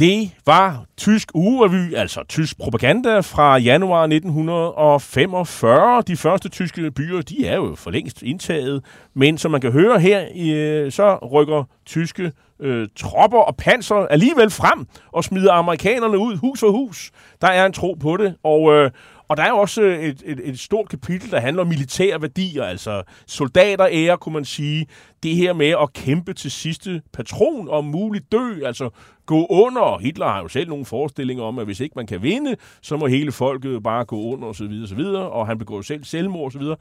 [0.00, 6.02] Det var tysk urevy, altså tysk propaganda fra januar 1945.
[6.02, 10.00] De første tyske byer, de er jo for længst indtaget, men som man kan høre
[10.00, 16.36] her, øh, så rykker tyske øh, tropper og panser alligevel frem og smider amerikanerne ud
[16.36, 17.10] hus for hus.
[17.40, 18.90] Der er en tro på det, og, øh,
[19.30, 22.22] og der er jo også øh, et, et, et stort kapitel, der handler om militære
[22.22, 24.86] værdier, altså soldater ære, kunne man sige.
[25.22, 28.90] Det her med at kæmpe til sidste patron, og muligt dø, altså
[29.26, 29.98] gå under.
[29.98, 33.06] Hitler har jo selv nogle forestillinger om, at hvis ikke man kan vinde, så må
[33.06, 36.04] hele folket bare gå under, og så videre, og så videre, og han begår selv
[36.04, 36.76] selvmord, og så videre.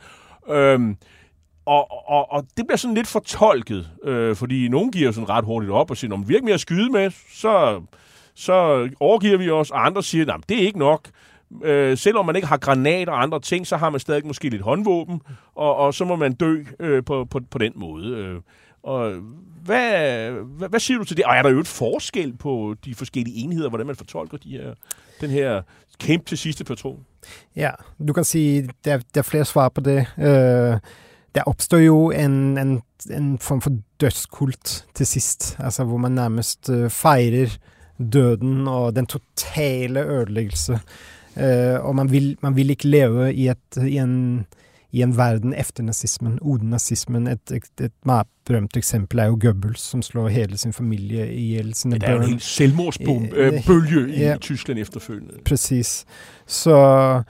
[0.49, 0.97] Øhm,
[1.65, 5.71] og, og, og det bliver sådan lidt fortolket, øh, fordi nogen giver sådan ret hurtigt
[5.71, 7.81] op og siger, om vi ikke mere at skyde med, så,
[8.35, 11.09] så overgiver vi os, og andre siger, at det er ikke nok.
[11.63, 14.61] Øh, selvom man ikke har granater og andre ting, så har man stadig måske lidt
[14.61, 15.21] håndvåben,
[15.55, 18.17] og, og så må man dø øh, på, på, på den måde.
[18.17, 18.41] Øh,
[18.83, 19.13] og
[19.65, 21.25] hvad, hvad, hvad siger du til det?
[21.25, 24.73] Og er der jo et forskel på de forskellige enheder, hvordan man fortolker de her,
[25.21, 25.61] den her
[25.99, 27.05] kæmpe til sidste patron?
[27.55, 27.71] Ja,
[28.07, 30.05] du kan sige, der, der er flere svar på det.
[30.17, 30.79] Øh,
[31.35, 32.81] der opstår jo en, en,
[33.11, 33.71] en form for
[34.01, 37.57] dødskult til sidst, altså hvor man nærmest øh, fejrer
[38.13, 40.79] døden og den totale ødeleggelse.
[41.35, 44.45] Uh, og man vil, man vil ikke leve i, et, i, en,
[44.91, 47.27] i en verden efter nazismen, uden nazismen.
[47.27, 51.73] Et, et, et meget berømt eksempel er jo Goebbels, som slår hele sin familie ihjel.
[51.73, 55.33] Sine der er jo en helt selvmordsbølge i, ja, i Tyskland efterfølgende.
[55.45, 56.05] Præcis.
[56.47, 57.23] Så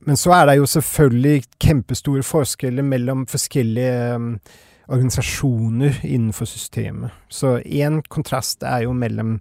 [0.00, 4.40] men så er det jo selvfølgelig kæmpestore forskelle mellem forskellige um,
[4.88, 7.10] organisasjoner innenfor systemet.
[7.28, 9.40] Så en kontrast er jo mellom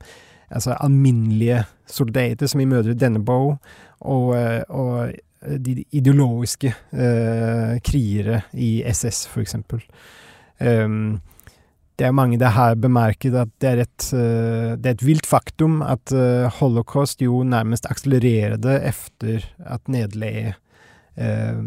[0.52, 3.58] altså, alminnelige soldater, som vi møter i denne bog,
[4.00, 9.84] og, øh, og øh, de ideologiske uh, krigere i SS, for eksempel.
[10.60, 11.22] Um,
[12.00, 15.28] det er mange der har bemerket at det er et, uh, det er et vilt
[15.28, 20.60] faktum at uh, holocaust jo nærmest accelererede efter at nederlaget
[21.16, 21.60] uh,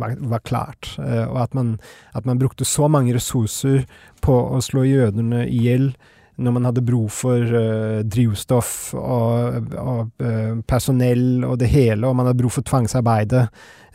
[0.00, 0.96] var, var, klart.
[0.98, 1.78] og at man,
[2.14, 3.86] at man brukte så mange ressurser
[4.22, 5.92] på å slå jødene i hjel
[6.36, 12.16] når man hadde brug for eh, drivstoff og, og eh, personell og det hele, og
[12.18, 13.46] man hadde bruk for tvangsarbeide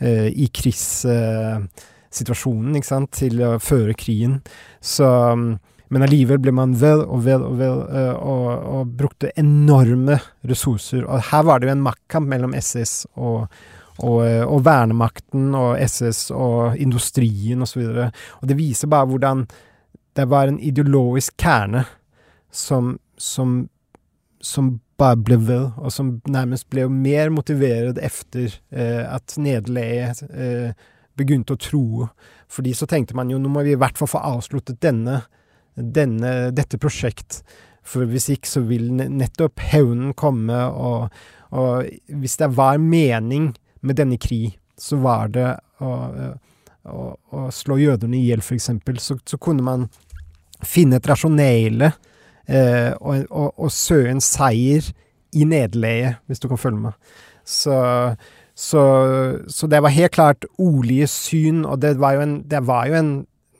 [0.02, 4.34] eh, i krigssituasjonen situasjonen sant, til å føre krigen.
[4.84, 10.18] Så, men allikevel ble man ved og ved og ved uh, og, og, brukte enorme
[10.44, 11.06] ressurser.
[11.06, 13.46] Og her var det jo en maktkamp mellom SS og,
[14.04, 17.80] og, og vernemakten og SS og industrien osv.
[17.80, 19.46] Og, så og det viser bare hvordan
[20.12, 21.86] det var en ideologisk kerne
[22.52, 23.68] som, som,
[24.40, 30.88] som bare ble ved, og som nærmest ble mer motivert efter uh, at nederlaget eh,
[31.18, 32.08] begynte å tro.
[32.52, 35.22] Fordi så tenkte man jo nå må vi i hvert fall få avsluttet denne,
[35.74, 37.40] denne, dette prosjekt.
[37.82, 41.08] For hvis ikke så vil nettopp hevnen komme, og,
[41.50, 43.50] og, hvis det var mening
[43.82, 45.48] med denne krig, så var det
[45.82, 45.90] å,
[46.86, 47.02] å,
[47.34, 48.70] å slå jødene i hjel, f.eks.,
[49.02, 49.88] så, så kunne man
[50.62, 52.11] finne et rasjonelle eh,
[52.52, 54.92] Eh, og, og, og søke en seier
[55.32, 57.18] i nederlaget, hvis du kan følge med.
[57.44, 57.76] Så
[58.54, 58.82] så,
[59.48, 62.98] så, det var helt klart ordlige syn, og det var jo en, det var jo
[62.98, 63.12] en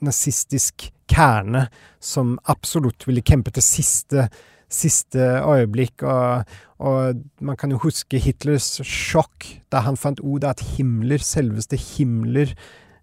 [0.05, 1.67] nazistisk kerne
[2.03, 4.27] som absolutt ville kjempe til siste,
[4.69, 6.05] siste øyeblikk.
[6.05, 6.45] Og,
[6.77, 12.53] og, man kan jo huske Hitlers sjokk da han fant ut at Himmler, selveste Himmler,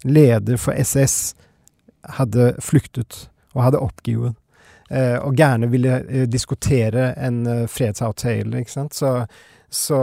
[0.05, 1.35] leder for SS,
[2.17, 4.39] hadde flyktet og hadde oppgivet.
[4.91, 8.95] Eh, og gjerne ville eh, diskutere en eh, fredsavtale, ikke sant.
[8.95, 9.27] Så,
[9.71, 10.01] så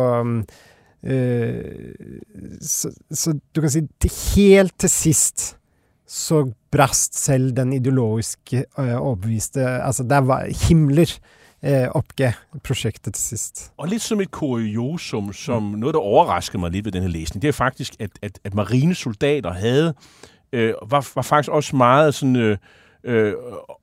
[1.03, 1.93] Eh,
[2.61, 3.84] så, så, du kan si
[4.35, 5.43] helt til sist
[6.07, 6.41] så
[6.72, 11.11] brast selv den ideologiske overbeviste Altså, der var Himmler
[11.64, 12.31] uh, oppgav
[12.64, 13.72] prosjektet til sist.
[13.77, 15.80] Og litt som et kuriosum, som mm.
[15.80, 19.53] noget, der overraskede mig lidt ved denne læsning, det er faktisk, at, at, at marinesoldater
[19.53, 19.93] havde,
[20.53, 22.35] uh, var, var faktisk også meget sådan...
[22.35, 22.57] Uh,
[23.07, 23.34] øh,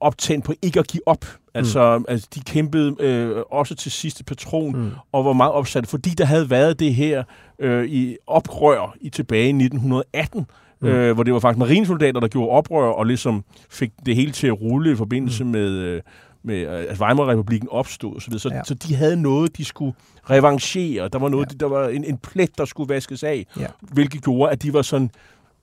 [0.01, 1.25] optændt på ikke at give op.
[1.55, 2.05] Altså, mm.
[2.09, 4.91] altså de kæmpede øh, også til sidste patron, mm.
[5.13, 7.23] og var meget opsat, fordi der havde været det her
[7.59, 10.47] øh, i oprør i tilbage i 1918,
[10.81, 10.89] mm.
[10.89, 14.47] øh, hvor det var faktisk marinesoldater, der gjorde oprør, og ligesom fik det hele til
[14.47, 15.51] at rulle i forbindelse mm.
[15.51, 15.71] med...
[15.71, 16.03] Øh,
[16.47, 18.33] med at Weimar-republiken opstod osv.
[18.33, 18.61] Så, så, ja.
[18.65, 19.95] så de havde noget, de skulle
[20.31, 21.09] revanchere.
[21.09, 21.57] Der var noget, ja.
[21.61, 23.67] der var en, en plet, der skulle vaskes af, ja.
[23.81, 25.11] hvilket gjorde, at de var sådan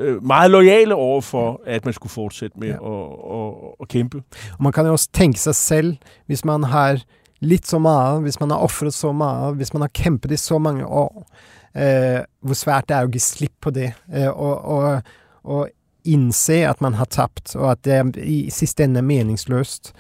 [0.02, 2.74] øh, meget lojale over for, at man skulle fortsætte med ja.
[2.74, 4.24] at, at, at kæmpe.
[4.58, 7.02] Og man kan jo også tænke sig selv, hvis man har
[7.40, 10.60] lidt så meget, hvis man har offret så meget, hvis man har kæmpet i så
[10.60, 11.28] mange år,
[11.78, 15.02] øh, hvor svært det er at give slip på det, øh, og, og,
[15.44, 15.70] og
[16.06, 19.94] indse, at man har tabt, og at det er i sidste ende er meningsløst.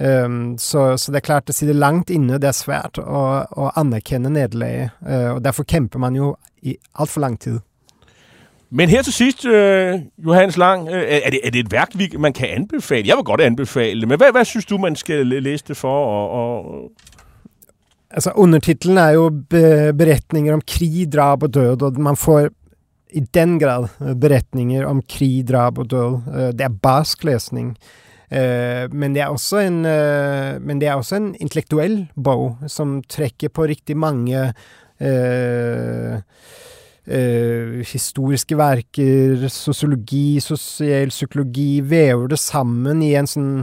[0.00, 3.70] Um, så, så, det er klart, det sitter langt inne, det er svært å, å
[3.76, 7.58] anerkende nederlaget, uh, og derfor kæmper man jo i alt for lang tid.
[8.70, 11.88] Men her til sidst, øh, Johannes Lang, øh, er, det, er det et værk,
[12.18, 13.08] man kan anbefale?
[13.08, 16.04] Jeg vil godt anbefale det, men hvad, hvad synes du, man skal læse det for?
[16.04, 16.90] Og, og
[18.10, 22.48] Altså, undertitlen er jo be beretninger om krig, drab og død, og man får
[23.10, 26.20] i den grad øh, beretninger om krig, drab og død.
[26.34, 27.76] Øh, det er barsk læsning.
[28.30, 32.56] Uh, øh, men, det er også en, uh, men det er også en intellektuell bog
[32.66, 34.52] som trekker på riktig mange
[37.08, 43.54] Eh, historiske verker, sosiologi, sosial psykologi, vever det sammen i en sånn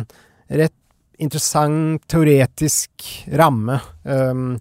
[0.50, 0.74] rett
[1.22, 3.06] interessant teoretisk
[3.38, 3.78] ramme.
[4.04, 4.58] Um,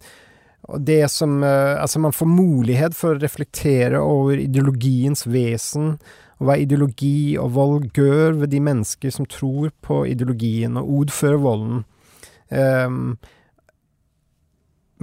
[0.69, 5.97] og det som uh, Altså, man får mulighet for å reflektere over ideologiens vesen,
[6.39, 11.41] og hva ideologi og vold gjør ved de mennesker som tror på ideologien og ordfører
[11.41, 11.85] volden.
[12.53, 13.17] Um,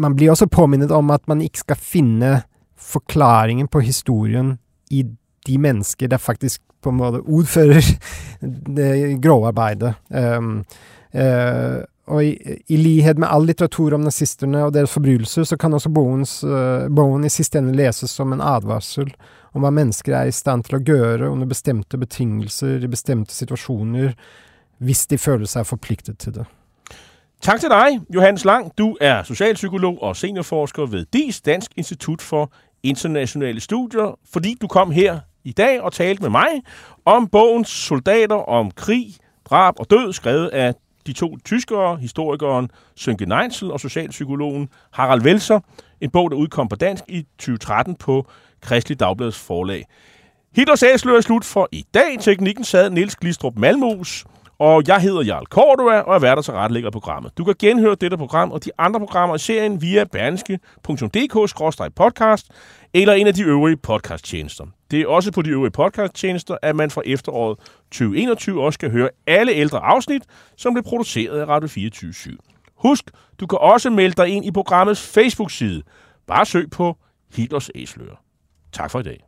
[0.01, 2.33] man blir også påminnet om at man ikke skal finne
[2.81, 4.57] forklaringen på historien
[4.91, 5.05] i
[5.47, 7.85] de mennesker der faktisk på en måte ordfører
[8.77, 9.93] det gråarbeidet.
[10.09, 10.63] Um, øhm,
[11.13, 12.37] Uh, øh, og i,
[12.69, 16.51] i, likhet med all litteratur om nazisterne og deres forbrytelser, så kan også Bowens, uh,
[16.51, 19.13] øh, Bowen i siste ende leses som en advarsel
[19.53, 24.15] om hva mennesker er i stand til å gjøre under bestemte betingelser i bestemte situasjoner,
[24.79, 26.47] hvis de føler seg forpliktet til det.
[27.41, 28.71] Tak til dig, Johannes Lang.
[28.77, 32.51] Du er socialpsykolog og seniorforsker ved DIS, Dansk Institut for
[32.83, 36.47] internationale Studier, fordi du kom her i dag og talte med mig
[37.05, 39.07] om bogen soldater om krig,
[39.45, 40.73] drab og død, skrevet af
[41.07, 45.59] de to tyskere, historikeren Sönke Neitzel og socialpsykologen Harald Welser.
[46.01, 48.27] En bog, der udkom på dansk i 2013 på
[48.61, 49.85] Kristelig Dagbladets forlag.
[50.55, 52.17] Hitlers Æsler er slut for i dag.
[52.19, 54.25] Teknikken sad Niels Glistrup Malmus.
[54.61, 57.37] Og jeg hedder Jarl Cordua, og er værter til rettelægger programmet.
[57.37, 62.47] Du kan genhøre dette program og de andre programmer i serien via berneske.dk-podcast
[62.93, 64.65] eller en af de øvrige podcasttjenester.
[64.91, 67.59] Det er også på de øvrige podcasttjenester, at man fra efteråret
[67.91, 70.23] 2021 også skal høre alle ældre afsnit,
[70.57, 72.35] som blev produceret af Radio 24 /7.
[72.75, 75.83] Husk, du kan også melde dig ind i programmets Facebook-side.
[76.27, 76.97] Bare søg på
[77.35, 78.21] Hitlers Æsler.
[78.73, 79.23] Tak for i dag.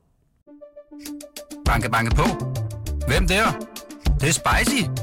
[1.66, 2.24] Banke, banke på.
[3.08, 3.44] Hvem der?
[4.04, 5.03] Det, det er spicy.